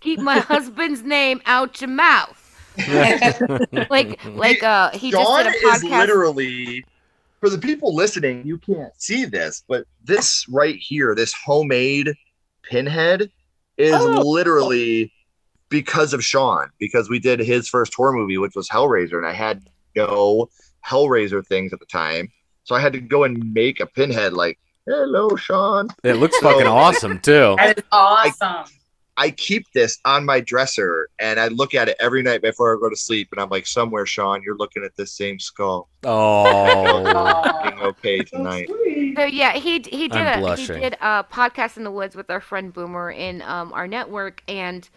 [0.00, 2.36] Keep my husband's name out your mouth.
[3.90, 6.84] like like uh he just did a is literally
[7.40, 8.46] for the people listening.
[8.46, 12.14] You can't see this, but this right here, this homemade
[12.62, 13.30] pinhead,
[13.76, 14.20] is Oh.
[14.24, 15.12] literally
[15.70, 16.68] because of Shawn.
[16.78, 19.62] Because we did his first horror movie, which was Hellraiser, and I had
[19.96, 20.48] no
[20.86, 22.30] Hellraiser things at the time,
[22.64, 24.32] so I had to go and make a pinhead.
[24.34, 25.88] Like, hello, Shawn.
[26.04, 27.56] It looks So- fucking awesome too.
[27.58, 28.64] That is awesome.
[29.16, 32.80] I keep this on my dresser and I look at it every night before I
[32.80, 33.28] go to sleep.
[33.32, 35.90] And I'm like, somewhere, Shawn, you're looking at this same skull.
[36.04, 38.68] Oh, Being okay tonight.
[39.16, 42.30] So yeah, he he did I'm a he did a podcast in the woods with
[42.30, 44.88] our friend Boomer in um our network and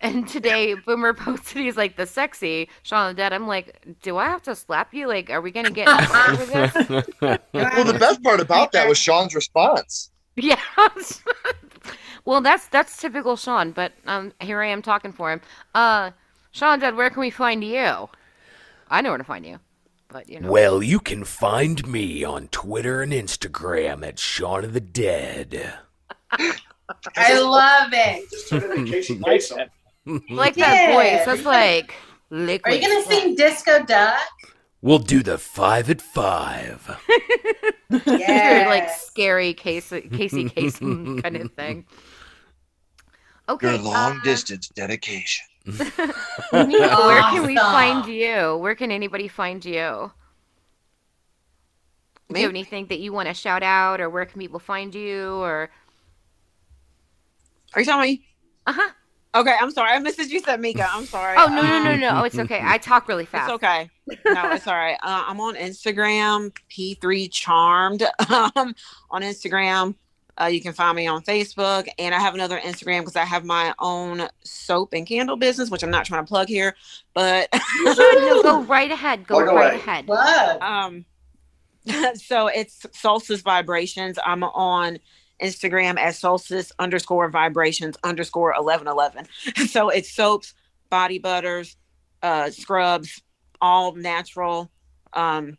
[0.00, 3.32] and today Boomer posted he's like the sexy Shawn of the Dead.
[3.32, 5.06] I'm like, do I have to slap you?
[5.08, 6.52] Like, are we gonna get in a with
[7.20, 7.38] this?
[7.52, 10.10] Well, the best part about that was Shawn's response.
[10.36, 10.60] Yeah.
[12.24, 15.40] well, that's that's typical Shawn, but um here I am talking for him.
[15.74, 16.10] Uh,
[16.52, 18.08] Shawn Dead, where can we find you?
[18.88, 19.58] I know where to find you,
[20.08, 20.50] but you know.
[20.50, 25.74] well, you can find me on Twitter and Instagram at Shawn of the Dead.
[27.16, 29.70] I love it.
[30.06, 30.58] Just turn it in Casey Like Kasem.
[30.58, 30.92] that.
[30.92, 31.24] voice.
[31.26, 31.94] That's like
[32.64, 33.22] Are you gonna sweat.
[33.22, 34.18] sing Disco Duck?
[34.82, 36.96] We'll do the five at five.
[38.06, 38.64] Yeah.
[38.68, 41.86] like scary Casey Casey Kasem kind of thing.
[43.48, 43.76] Okay.
[43.76, 45.44] Your uh, distance dedication.
[45.66, 45.88] Nico,
[46.52, 48.56] where can we find you?
[48.56, 50.10] Where can anybody find you?
[52.28, 54.92] Do you have anything that you want to shout out, or where can people find
[54.92, 55.70] you, or
[57.74, 58.26] Are you talking about me?
[58.66, 58.90] uh huh?
[59.36, 59.90] Okay, I'm sorry.
[59.92, 60.88] I missed that you said Mika.
[60.90, 61.36] I'm sorry.
[61.38, 62.20] Oh no no no no!
[62.20, 62.60] Oh, it's okay.
[62.62, 63.50] I talk really fast.
[63.50, 63.90] It's okay.
[64.24, 64.96] No, it's all right.
[65.02, 68.02] Uh, I'm on Instagram, P3 Charmed.
[68.30, 68.74] Um,
[69.10, 69.94] on Instagram,
[70.40, 73.44] uh, you can find me on Facebook, and I have another Instagram because I have
[73.44, 76.74] my own soap and candle business, which I'm not trying to plug here,
[77.14, 77.48] but
[77.82, 79.26] no, go right ahead.
[79.26, 79.76] Go Plug right away.
[79.76, 80.08] ahead.
[80.08, 80.62] Love.
[80.62, 81.04] um,
[82.14, 84.18] so it's Solstice Vibrations.
[84.24, 84.98] I'm on
[85.42, 89.26] Instagram as Solstice underscore Vibrations underscore eleven eleven.
[89.68, 90.54] So it's soaps,
[90.90, 91.76] body butters,
[92.22, 93.20] uh, scrubs,
[93.60, 94.70] all natural,
[95.12, 95.58] um,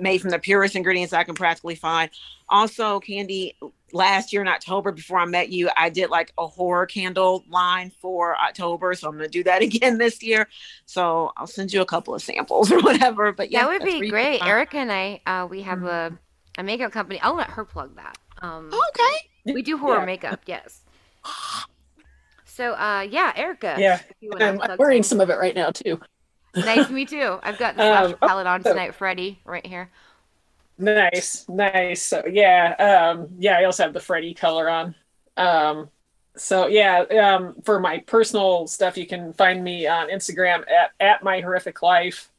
[0.00, 2.10] made from the purest ingredients I can practically find.
[2.48, 3.56] Also, Candy,
[3.92, 7.90] last year in October, before I met you, I did like a horror candle line
[8.00, 8.94] for October.
[8.94, 10.48] So I'm going to do that again this year.
[10.86, 13.32] So I'll send you a couple of samples or whatever.
[13.32, 14.42] But yeah, that would be great.
[14.44, 16.18] Erica and I, uh, we have a,
[16.58, 17.20] a makeup company.
[17.20, 18.18] I'll let her plug that.
[18.42, 19.52] Um, Okay.
[19.54, 20.04] we do horror Yeah.
[20.06, 20.40] makeup.
[20.46, 20.82] Yes.
[22.44, 23.76] So, uh, yeah, Erica.
[23.78, 26.00] Yeah, if you wanna I'm, I'm wearing some- some of it right now too.
[26.54, 27.38] Nice, me too.
[27.42, 29.90] I've got the Um, palette on so- tonight, Freddy, right here.
[30.78, 32.02] Nice, nice.
[32.02, 32.74] So yeah,
[33.12, 33.58] um, yeah.
[33.58, 34.94] I also have the Freddy color on.
[35.38, 35.88] Um,
[36.36, 41.22] so yeah, um, for my personal stuff, you can find me on Instagram at at
[41.22, 42.30] my horrific life,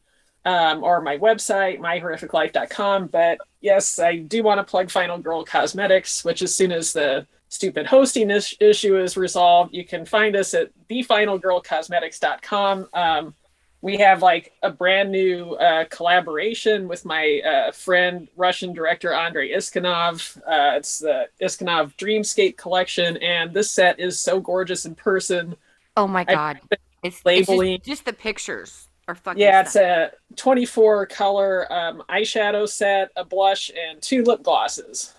[0.47, 3.07] um, or my website myhorrificlife.com.
[3.07, 7.27] But yes, I do want to plug Final Girl Cosmetics, which as soon as the
[7.49, 12.87] stupid hosting is- issue is resolved, you can find us at thefinalgirlcosmetics.com.
[12.93, 13.35] Um,
[13.81, 19.51] we have like a brand new uh, collaboration with my uh, friend Russian director Andrei
[19.51, 20.37] Iskanov.
[20.37, 25.57] Uh, it's the Iskanov Dreamscape collection, and this set is so gorgeous in person.
[25.97, 26.61] Oh my god.
[26.71, 27.79] It's, it's labeling.
[27.79, 30.09] just, just the pictures are fucking Yeah, it's stunning.
[30.33, 35.13] a 24 color um, eyeshadow set, a blush, and two lip glosses.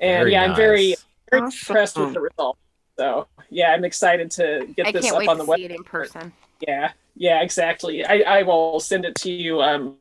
[0.00, 0.96] And Very yeah, I'm very,
[1.30, 1.58] very Awesome.
[1.70, 2.58] impressed with the result.
[2.98, 5.62] So yeah, I'm excited to get I this can't up wait on to the see
[5.62, 5.64] website.
[5.64, 6.32] it in person.
[6.60, 8.04] Yeah, yeah, exactly.
[8.04, 9.96] I, I will send it to you um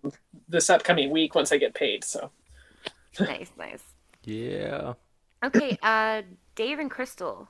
[0.47, 2.03] this upcoming week once I get paid.
[2.03, 2.31] So
[3.19, 3.83] nice, nice.
[4.23, 4.93] Yeah.
[5.43, 6.21] Okay, uh,
[6.55, 7.47] Dave and Crystal.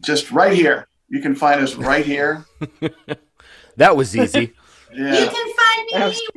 [0.00, 0.86] Just right here.
[1.08, 2.44] You can find us right here.
[3.76, 4.54] That was easy.
[4.94, 5.24] You Yeah.
[5.32, 5.92] can find me.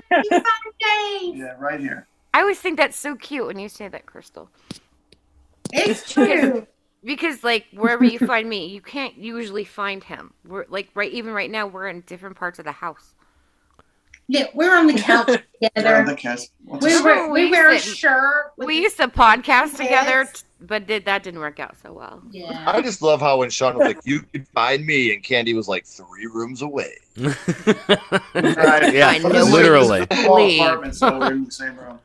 [0.10, 1.36] where You can find Dave.
[1.36, 2.07] Yeah, right here.
[2.34, 4.49] I always think that's so cute when you say that, Crystal.
[5.74, 6.66] It's true.
[7.03, 10.34] Because like wherever you find me, you can't usually find him.
[10.48, 13.14] We're like right even right now we're in different parts of the house.
[14.27, 16.06] Yeah, we're on the couch Right on together.
[16.06, 16.52] the cast.
[16.64, 18.53] What's We were, wear, we We wear a used to- shirt.
[18.57, 20.27] We used to podcast together,
[20.61, 22.23] but did that didn't work out so well.
[22.31, 22.64] Yeah.
[22.68, 25.68] I just love how when Shawn was like, "You can find me," and Candy was
[25.68, 26.95] like three rooms away.
[27.18, 27.38] Right.
[28.93, 30.06] yeah, I know This is- literally.
[30.06, 30.61] this is a small Leave.
[30.61, 31.99] apartment, so we're in the same room.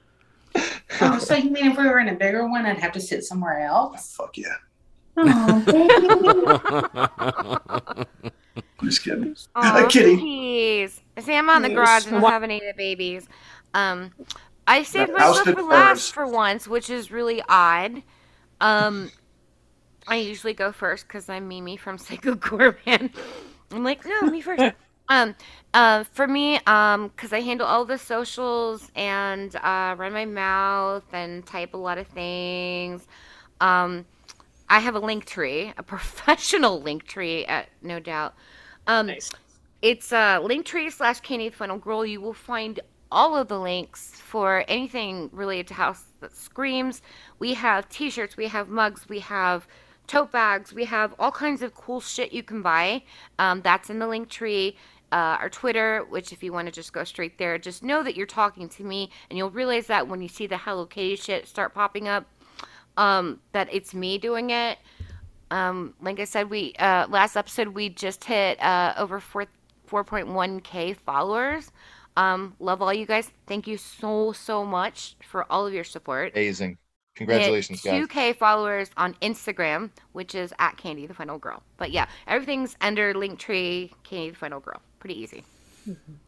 [1.00, 3.24] Oh, so you mean if we were in a bigger one, I'd have to sit
[3.24, 4.14] somewhere else?
[4.16, 4.48] Fuck yeah.
[5.16, 5.62] Oh,
[7.94, 8.04] baby.
[8.80, 9.36] I'm just kidding.
[9.54, 10.16] Aw, Kitty.
[10.16, 11.00] Please.
[11.18, 13.28] See, I'm on the garage and I Wha- haven't eaten babies.
[13.74, 14.12] Um,
[14.66, 18.02] I saved That my house stuff did for last for once, which is really odd.
[18.60, 19.10] Um,
[20.06, 23.12] I usually go first because I'm Mimi from Psycho Goreman.
[23.72, 24.62] I'm like, no, me first.
[25.10, 25.34] Um,
[25.74, 31.02] uh, for me, um, because I handle all the socials and uh, run my mouth
[31.12, 33.08] and type a lot of things.
[33.60, 34.06] Um,
[34.70, 38.34] I have a link tree, a professional link tree, uh, no doubt.
[38.86, 39.30] Um, nice.
[39.82, 42.06] it's uh, Linktree slash Candy Final Girl.
[42.06, 42.80] You will find
[43.12, 47.02] all of the links for anything related to House That Screams.
[47.40, 49.66] We have t-shirts, we have mugs, we have
[50.06, 53.02] tote bags, we have all kinds of cool shit you can buy.
[53.40, 54.76] Um, that's in the Linktree.
[55.12, 58.16] Uh, our Twitter, which if you want to just go straight there, just know that
[58.16, 61.48] you're talking to me, and you'll realize that when you see the Hello Kitty shit
[61.48, 62.26] start popping up,
[63.00, 64.78] um, that it's me doing it.
[65.50, 69.46] Um, like I said, we uh, last episode we just hit uh, over four
[69.86, 71.72] four point one k followers.
[72.16, 73.30] Um, love all you guys.
[73.46, 76.32] Thank you so so much for all of your support.
[76.34, 76.76] Amazing.
[77.16, 77.98] Congratulations, guys.
[77.98, 81.62] Two k followers on Instagram, which is at Candy the Final Girl.
[81.78, 84.80] But yeah, everything's under Linktree Candy the Final Girl.
[85.00, 85.42] Pretty easy.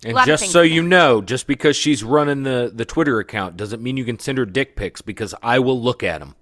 [0.04, 3.98] And just so you know, just because she's running the, the Twitter account doesn't mean
[3.98, 6.34] you can send her dick pics because I will look at them.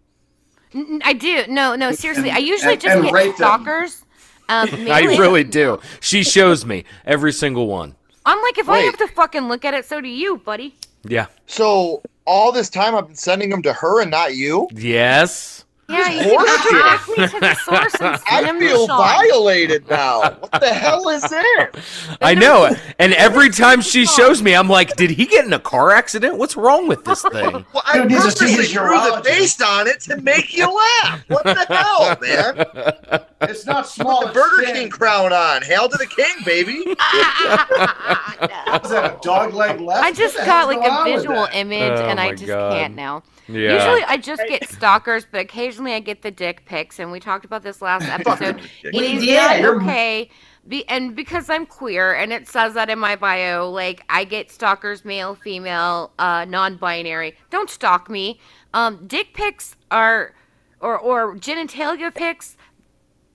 [0.74, 1.44] N- n- I do.
[1.48, 2.30] No, no, seriously.
[2.30, 4.04] I usually and- just and get rate stalkers.
[4.48, 5.80] Um, I really do.
[6.00, 7.94] She shows me every single one.
[8.26, 10.74] I'm like, if I have to fucking look at it, so do you, buddy.
[11.04, 11.26] Yeah.
[11.46, 14.68] So all this time I've been sending them to her and not you.
[14.72, 15.64] Yes.
[15.90, 16.70] Yeah, This you can horseshit.
[16.70, 20.30] direct me to the source and I send him feel violated now.
[20.32, 22.08] What the hell is this?
[22.20, 22.70] I know.
[22.98, 26.36] And every time she shows me, I'm like, did he get in a car accident?
[26.38, 27.64] What's wrong with this thing?
[27.72, 29.24] Well, I Dude needs to see purposely his drew the urologist.
[29.26, 31.24] face on it to make you laugh.
[31.28, 33.24] What the hell, man?
[33.42, 34.22] It's not small.
[34.22, 34.74] Put the Burger thin.
[34.74, 35.62] King crown on.
[35.62, 36.82] Hail to the king, baby.
[36.84, 40.02] What was that a dog leg left?
[40.04, 42.72] I just got like a visual image Oh and I just God.
[42.72, 43.22] can't now.
[43.52, 43.74] Yeah.
[43.74, 47.44] Usually I just get stalkers, but occasionally I get the dick pics, and we talked
[47.44, 48.60] about this last episode.
[48.82, 50.30] it We not okay.
[50.68, 54.50] Be, and because I'm queer, and it says that in my bio, like I get
[54.50, 57.34] stalkers, male, female, uh, non-binary.
[57.48, 58.38] Don't stalk me.
[58.74, 60.34] Um, dick pics are,
[60.80, 62.56] or or genitalia pics.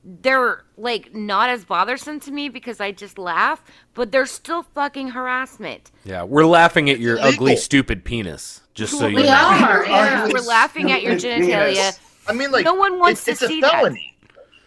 [0.08, 3.64] They're like not as bothersome to me because I just laugh,
[3.96, 5.92] but they're still fucking harassment.
[6.04, 7.34] Yeah, we're laughing at your Illegal.
[7.34, 8.62] ugly, stupid penis.
[8.76, 9.30] Just so you We know.
[9.30, 9.86] are.
[9.86, 10.28] Yeah.
[10.32, 11.74] We're laughing at your genitalia.
[11.74, 12.00] penis.
[12.28, 13.72] I mean, like, No one wants it's, to it's see a that.
[13.72, 14.16] felony.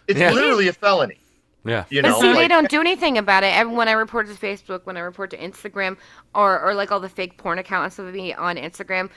[0.07, 0.31] It's Yeah.
[0.31, 1.19] literally a felony.
[1.65, 1.85] Yeah.
[1.89, 3.47] You But know, see, they don't do anything about it.
[3.55, 5.97] Every- When I report to Facebook, when I report to Instagram,
[6.33, 9.09] or, or like all the fake porn accounts of me on Instagram,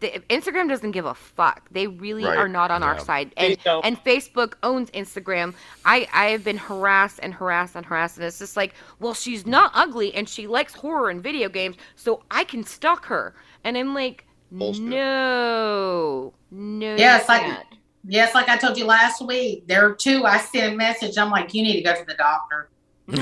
[0.00, 1.66] the, Instagram doesn't give a fuck.
[1.70, 2.36] They really Right.
[2.36, 3.32] are not on our side.
[3.38, 5.54] And and Facebook owns Instagram.
[5.84, 9.46] I I have been harassed and harassed and harassed, and it's just like, well, she's
[9.46, 13.34] not ugly and she likes horror and video games, so I can stalk her.
[13.64, 14.82] And I'm like, Bullshit.
[14.82, 17.66] no, no, Yeah, like- can't.
[18.10, 20.24] Yes, like I told you last week, there are two.
[20.24, 21.18] I sent a message.
[21.18, 22.70] I'm like, you need to go to the doctor.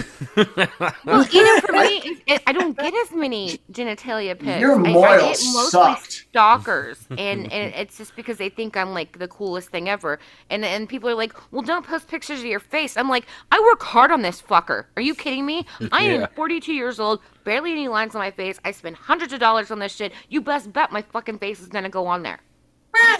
[1.04, 4.60] Well, you know, for me, it, it, I don't get as many genitalia pics.
[4.60, 6.12] Your I, I get mostly sucked.
[6.30, 10.18] stalkers, and, and it's just because they think I'm like the coolest thing ever.
[10.50, 13.60] And and people are like, "Well, don't post pictures of your face." I'm like, I
[13.60, 14.86] work hard on this fucker.
[14.96, 15.64] Are you kidding me?
[15.92, 16.26] I am Yeah.
[16.34, 18.58] 42 years old, barely any lines on my face.
[18.64, 20.12] I spend hundreds of dollars on this shit.
[20.28, 22.40] You best bet my fucking face is gonna go on there.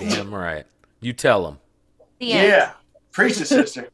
[0.01, 0.67] Damn right.
[1.01, 1.59] You tell them.
[2.19, 2.27] The.
[2.27, 2.73] Yeah.
[3.17, 3.89] Preach it, sister.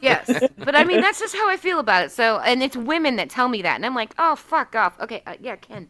[0.00, 2.12] Yes, but I mean that's just how I feel about it.
[2.12, 4.98] So, and it's women that tell me that, and I'm like, oh fuck off.
[5.00, 5.88] Okay, uh, yeah, Ken.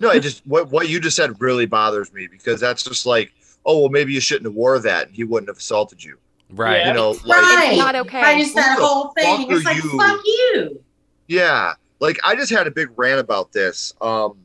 [0.00, 3.32] no, it just what what you just said really bothers me because that's just like,
[3.66, 6.16] oh well, maybe you shouldn't have wore that, and he wouldn't have assaulted you.
[6.50, 6.86] Right.
[6.86, 7.76] You know, like, Right.
[7.76, 8.22] not okay.
[8.22, 9.46] I just that the whole thing.
[9.50, 9.98] It's like, you?
[9.98, 10.82] fuck you.
[11.26, 13.92] Yeah, like I just had a big rant about this.
[14.00, 14.38] Um,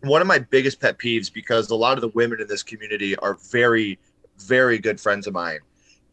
[0.00, 3.14] one of my biggest pet peeves because a lot of the women in this community
[3.16, 3.98] are very,
[4.38, 5.60] very good friends of mine.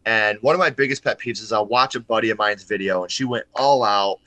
[0.06, 3.04] And one of my biggest pet peeves is I'll watch a buddy of mine's video
[3.04, 4.20] and she went all out,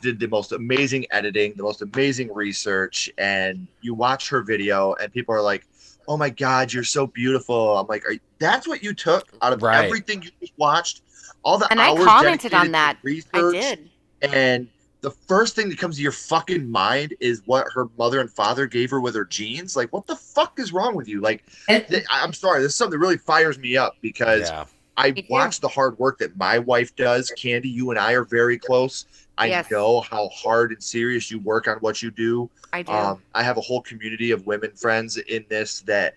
[0.00, 3.10] did the most amazing editing, the most amazing research.
[3.18, 5.66] And you watch her video and people are like,
[6.06, 7.78] oh my God, you're so beautiful.
[7.78, 9.84] I'm like, are, that's what you took out of Right.
[9.84, 11.02] everything you just watched?
[11.42, 12.96] All the And I hours commented dedicated on to that.
[13.34, 13.90] I did.
[14.22, 14.68] and
[15.00, 18.66] the first thing that comes to your fucking mind is what her mother and father
[18.66, 19.76] gave her with her genes.
[19.76, 21.20] Like, what the fuck is wrong with you?
[21.20, 21.44] Like,
[21.88, 24.64] th- I'm sorry, this is something that really fires me up because Yeah.
[24.96, 27.30] I watch the hard work that my wife does.
[27.30, 29.06] Candy, you and I are very close.
[29.36, 29.70] I Yes.
[29.70, 32.50] know how hard and serious you work on what you do.
[32.72, 32.92] I do.
[32.92, 36.14] Um, I have a whole community of women friends in this that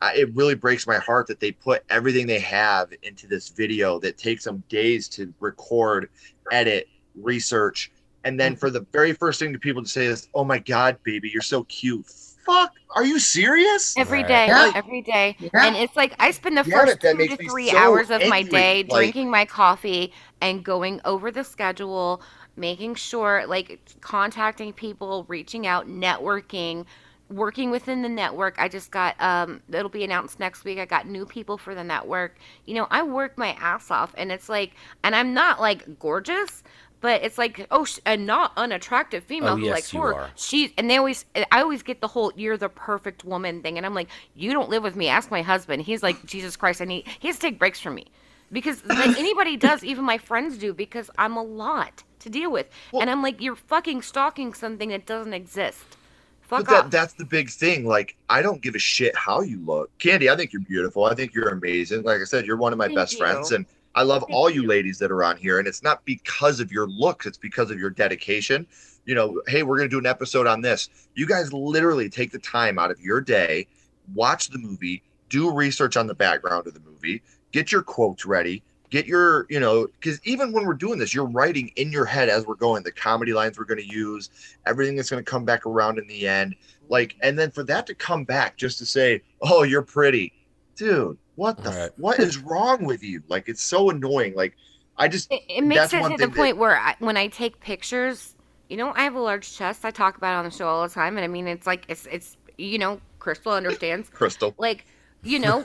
[0.00, 3.98] I, it really breaks my heart that they put everything they have into this video
[4.00, 6.08] that takes them days to record,
[6.50, 7.90] edit, research,
[8.24, 10.98] and then for the very first thing to people to say is, "Oh my god,
[11.04, 12.06] baby, you're so cute."
[12.44, 13.96] Fuck, are you serious?
[13.96, 14.28] Every Right.
[14.28, 14.72] day, Yeah.
[14.74, 15.36] every day.
[15.38, 15.50] Yeah.
[15.66, 18.42] And it's like I spend the Yeah, first two to three so hours of my
[18.42, 22.20] day like- drinking my coffee and going over the schedule,
[22.56, 26.84] making sure, like, contacting people, reaching out, networking,
[27.30, 28.54] working within the network.
[28.58, 30.78] I just got, um, it'll be announced next week.
[30.78, 32.36] I got new people for the network.
[32.66, 36.62] You know, I work my ass off, and it's like, and I'm not like gorgeous.
[37.02, 40.30] But it's like, oh, sh- a not unattractive female Oh, who yes, likes horror.
[40.36, 43.84] She's and they always, I always get the whole "you're the perfect woman" thing, and
[43.84, 45.08] I'm like, you don't live with me.
[45.08, 45.82] Ask my husband.
[45.82, 47.06] He's like, Jesus Christ, I need.
[47.18, 48.06] He has to take breaks from me
[48.52, 52.68] because like anybody does, even my friends do, because I'm a lot to deal with,
[52.98, 55.98] and I'm like, you're fucking stalking something that doesn't exist.
[56.42, 56.90] Fuck But that, off.
[56.90, 57.86] that's the big thing.
[57.86, 59.96] Like, I don't give a shit how you look.
[59.98, 61.04] Candy, I think you're beautiful.
[61.04, 62.02] I think you're amazing.
[62.02, 63.18] Like I said, you're one of my Thank best you.
[63.18, 63.52] friends.
[63.52, 65.58] And I love all you ladies that are on here.
[65.58, 68.66] And it's not because of your looks, it's because of your dedication.
[69.04, 70.88] You know, hey, we're going to do an episode on this.
[71.14, 73.66] You guys literally take the time out of your day,
[74.14, 78.62] watch the movie, do research on the background of the movie, get your quotes ready,
[78.90, 82.28] get your, you know, because even when we're doing this, you're writing in your head
[82.28, 84.28] as we're going the comedy lines we're going to use,
[84.66, 86.54] everything that's going to come back around in the end.
[86.88, 90.32] Like, and then for that to come back just to say, oh, you're pretty,
[90.76, 91.78] dude, what the, Right.
[91.78, 93.22] f- what is wrong with you?
[93.28, 94.34] Like, it's so annoying.
[94.34, 94.56] Like,
[94.96, 97.16] I just, It, it makes that's it to the thing that- point where I, when
[97.16, 98.34] I take pictures,
[98.68, 99.84] you know, I have a large chest.
[99.84, 101.84] I talk about it on the show all the time, and I mean, it's like
[101.88, 104.08] it's it's you know, Crystal understands.
[104.14, 104.54] Crystal.
[104.58, 104.86] Like,
[105.22, 105.62] you know,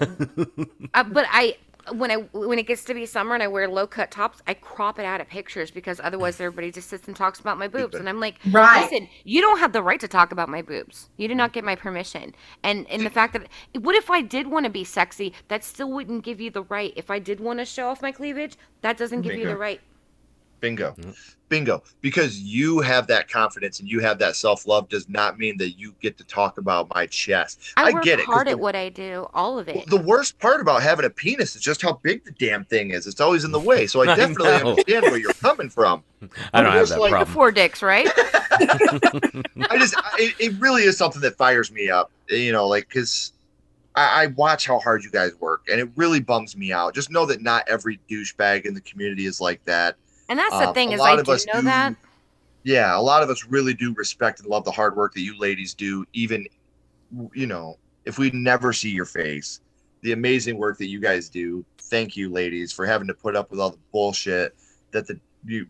[0.94, 1.58] uh, but I
[1.94, 4.54] when I when it gets to be summer and I wear low cut tops, I
[4.54, 8.00] crop it out of pictures because otherwise everybody just sits and talks about my boobs,
[8.00, 8.90] and I'm like, Right.
[8.92, 11.10] listen, you don't have the right to talk about my boobs.
[11.18, 12.36] You did not get my permission.
[12.64, 13.48] And and the fact that
[13.80, 16.94] what if I did want to be sexy, that still wouldn't give you the right.
[16.96, 19.48] If I did want to show off my cleavage, that doesn't give you Bingo.
[19.48, 19.82] the right.
[20.60, 20.96] Bingo.
[21.50, 21.82] Bingo.
[22.02, 25.72] Because you have that confidence and you have that self love does not mean that
[25.80, 27.60] you get to talk about my chest.
[27.78, 28.26] I, I, work get it.
[28.26, 29.88] 'cause hard the- at what I do, all of it.
[29.90, 33.08] the worst part about having a penis is just how big the damn thing is.
[33.08, 33.88] It's always in the way.
[33.88, 34.70] So I I definitely know.
[34.72, 36.04] understand where you're coming from.
[36.54, 37.34] I don't have Just that like- the problem.
[37.34, 38.10] four dicks, right?
[38.18, 42.88] I just, I- it, it really is something that fires me up, you know, like,
[42.90, 43.34] because
[43.96, 46.94] I, I watch how hard you guys work and it really bums me out.
[46.94, 49.96] Just know that not every douchebag in the community is like that.
[50.30, 51.96] And that's the Um, thing a is lot I of do us know do- that.
[52.64, 55.38] Yeah, a lot of us really do respect and love the hard work that you
[55.38, 56.46] ladies do, even,
[57.34, 59.62] you know, if we never see your face.
[60.02, 61.66] The amazing work that you guys do.
[61.80, 64.56] Thank you, ladies, for having to put up with all the bullshit
[64.92, 65.66] that the you.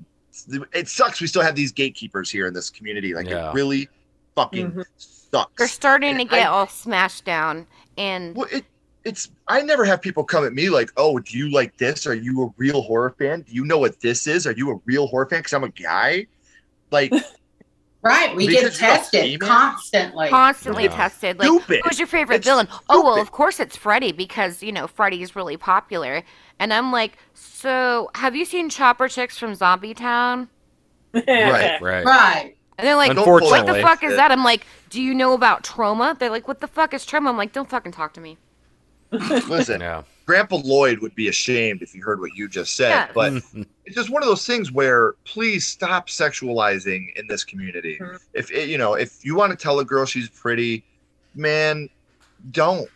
[0.74, 1.22] It sucks.
[1.22, 3.14] We still have these gatekeepers here in this community.
[3.14, 3.50] Like Yeah.
[3.50, 3.90] it really
[4.36, 4.86] fucking Mhm.
[4.98, 5.52] sucks.
[5.58, 7.68] They're starting to get I- all smashed down,
[7.98, 8.66] and Well, it,
[9.08, 12.06] it's I never have people come at me like, "Oh, do you like this?
[12.06, 13.42] Are you a real horror fan?
[13.42, 14.46] Do you know what this is?
[14.46, 16.28] Are you a real horror fan?" Because I'm a guy.
[16.92, 17.12] Like,
[18.04, 18.36] Right.
[18.36, 20.30] We get Because you're a tested constantly.
[20.30, 20.96] constantly Yeah.
[20.96, 21.40] tested.
[21.40, 21.82] Like, Stupid.
[21.84, 22.68] who's your favorite It's villain?
[22.90, 26.24] Oh well, of course it's Freddy because you know Freddy's really popular.
[26.60, 30.50] And I'm like, so have you seen Chopper Chicks from Zombie Town?
[31.14, 31.82] Right.
[31.82, 32.06] Right.
[32.06, 32.54] Right.
[32.80, 34.32] And they're like, Don't what the fuck is that?
[34.32, 36.18] I'm like, do you know about Troma?
[36.18, 37.30] They're like, what the fuck is Troma?
[37.30, 38.38] I'm like, don't fucking talk to me.
[39.48, 40.04] listen, Yeah.
[40.26, 42.90] Grandpa Lloyd would be ashamed if he heard what you just said.
[42.90, 43.08] Yeah.
[43.14, 43.34] But
[43.86, 47.98] it's just one of those things where please stop sexualizing in this community.
[48.02, 48.20] Mhm.
[48.34, 50.84] If it, you know, if you want to tell a girl she's pretty,
[51.36, 51.90] man,
[52.52, 52.90] don't,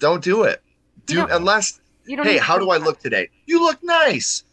[0.00, 0.62] don't do it.
[0.66, 2.26] You Do don't- unless, You don't.
[2.26, 3.28] hey, how do I look today?
[3.46, 4.44] You look nice.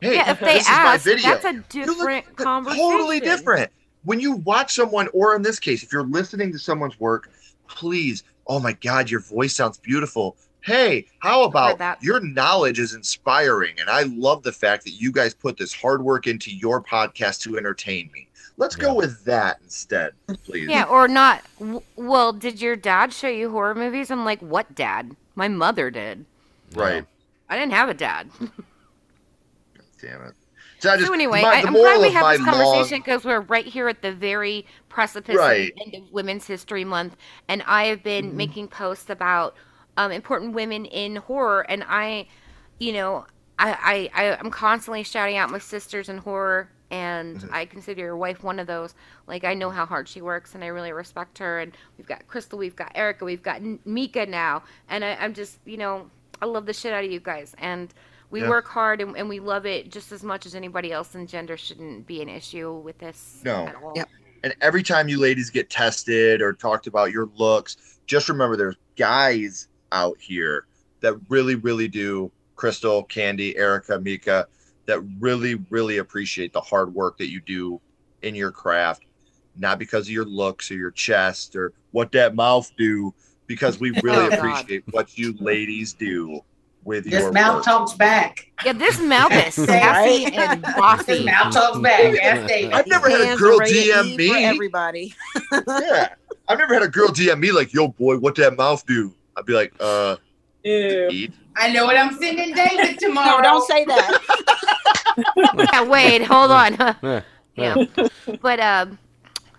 [0.00, 1.30] Hey, Yeah, if they this is my ask, video.
[1.30, 2.84] that's a You look different conversation.
[2.90, 3.72] totally different.
[4.04, 7.30] When you watch someone, or in this case, if you're listening to someone's work,
[7.68, 10.36] please, oh my God, your voice sounds beautiful.
[10.64, 12.02] Hey, how about that.
[12.02, 13.74] your knowledge is inspiring?
[13.78, 17.42] And I love the fact that you guys put this hard work into your podcast
[17.42, 18.28] to entertain me.
[18.56, 20.12] Let's go with that instead,
[20.44, 20.68] please.
[20.70, 21.42] Yeah, or not.
[21.96, 24.10] Well, did your dad show you horror movies?
[24.10, 25.14] I'm like, what dad?
[25.34, 26.24] My mother did.
[26.74, 27.04] Right.
[27.50, 28.30] I didn't have a dad.
[30.00, 30.34] Damn it.
[30.78, 33.24] So, I just, so anyway, my- I, I'm glad we of have this conversation because
[33.24, 35.70] we're right here at the very precipice Right.
[35.70, 37.16] of the end of Women's History Month,
[37.48, 38.36] and I have been Mm-hmm.
[38.36, 39.54] making posts about
[39.96, 42.26] um, important women in horror, and I,
[42.78, 43.26] you know,
[43.58, 47.54] I, I, I I'm constantly shouting out my sisters in horror, and Mm-hmm.
[47.54, 48.94] I consider your wife one of those.
[49.26, 51.60] Like I know how hard she works, and I really respect her.
[51.60, 55.34] And we've got Crystal, we've got Erica, we've got N- Mika now, and I, I'm
[55.34, 56.10] just, you know,
[56.42, 57.92] I love the shit out of you guys, and
[58.30, 58.48] we Yeah.
[58.48, 61.56] work hard and, and we love it just as much as anybody else and gender
[61.56, 63.66] shouldn't be an issue with this No.
[63.68, 64.08] at all Yep.
[64.42, 67.76] And every time you ladies get tested or talked about your looks,
[68.06, 70.66] just remember there's guys out here
[71.00, 72.30] that really, really do.
[72.56, 74.46] Crystal, Candy, Erica, Mika,
[74.86, 77.80] that really, really appreciate the hard work that you do
[78.22, 79.02] in your craft,
[79.56, 83.12] not because of your looks or your chest or what that mouth do,
[83.46, 84.38] because we really Oh, God.
[84.38, 86.40] appreciate what you ladies do
[86.84, 87.64] with This your mouth work.
[87.64, 88.50] talks back.
[88.64, 89.66] yeah this mouth is Right?
[89.68, 92.18] sassy and This mouth talks back.
[92.72, 94.44] I've never had a girl are ready to DM me.
[94.44, 95.14] everybody.
[95.66, 96.14] yeah.
[96.46, 99.12] I've never had a girl DM me like, yo, boy, what that mouth do?
[99.36, 100.16] I'd be like, uh,
[100.64, 101.08] Ew.
[101.10, 101.32] eat.
[101.56, 103.36] I know what I'm sending David tomorrow.
[103.38, 104.74] No, don't say that.
[105.72, 107.20] yeah wait hold on Yeah.
[107.56, 107.84] yeah
[108.40, 108.98] but um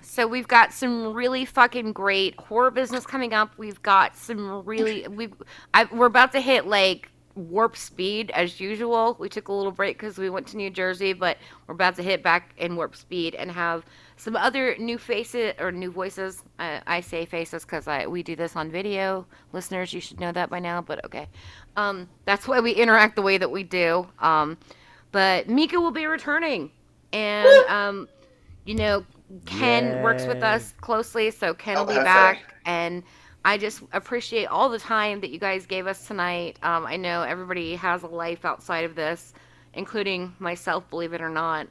[0.01, 5.07] so we've got some really fucking great horror business coming up we've got some really
[5.07, 5.29] we
[5.73, 9.97] I, we're about to hit like warp speed as usual we took a little break
[9.97, 11.37] because we went to new jersey but
[11.67, 13.85] we're about to hit back in warp speed and have
[14.17, 16.43] some other new faces or new voices.
[16.59, 19.25] Uh, i say faces because i we do this on video.
[19.53, 21.27] Listeners you should know that by now but okay.
[21.75, 24.07] Um that's why we interact the way that we do.
[24.19, 24.57] Um
[25.11, 26.71] but Mika will be returning,
[27.13, 28.07] and um,
[28.65, 29.05] you know
[29.45, 32.61] Ken works with us closely, so Ken will Oh, be back, right.
[32.65, 33.03] and
[33.43, 36.59] I just appreciate all the time that you guys gave us tonight.
[36.63, 39.33] Um, I know everybody has a life outside of this,
[39.73, 41.67] including myself, believe it or not.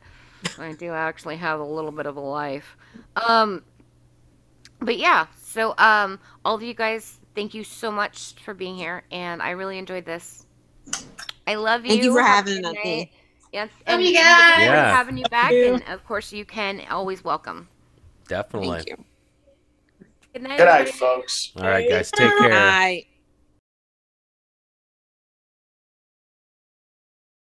[0.59, 2.77] I do actually have a little bit of a life.
[3.17, 3.63] Um,
[4.81, 9.05] but yeah, so um, all of you guys, thank you so much for being here,
[9.11, 10.47] and I really enjoyed this.
[11.47, 11.91] I love you.
[11.91, 13.13] Thank you for Have having me.
[13.53, 14.41] Yes, Love and you we look guys.
[14.41, 14.97] forward to Yeah.
[14.97, 15.75] having you back, you.
[15.75, 17.69] and of course you can always welcome.
[18.27, 18.79] Definitely.
[18.79, 19.05] Thank you.
[20.33, 20.59] Good night.
[20.59, 20.91] Good night, everybody.
[20.93, 21.53] folks.
[21.57, 22.11] All right, guys.
[22.11, 22.51] Take care.
[22.51, 23.05] Bye.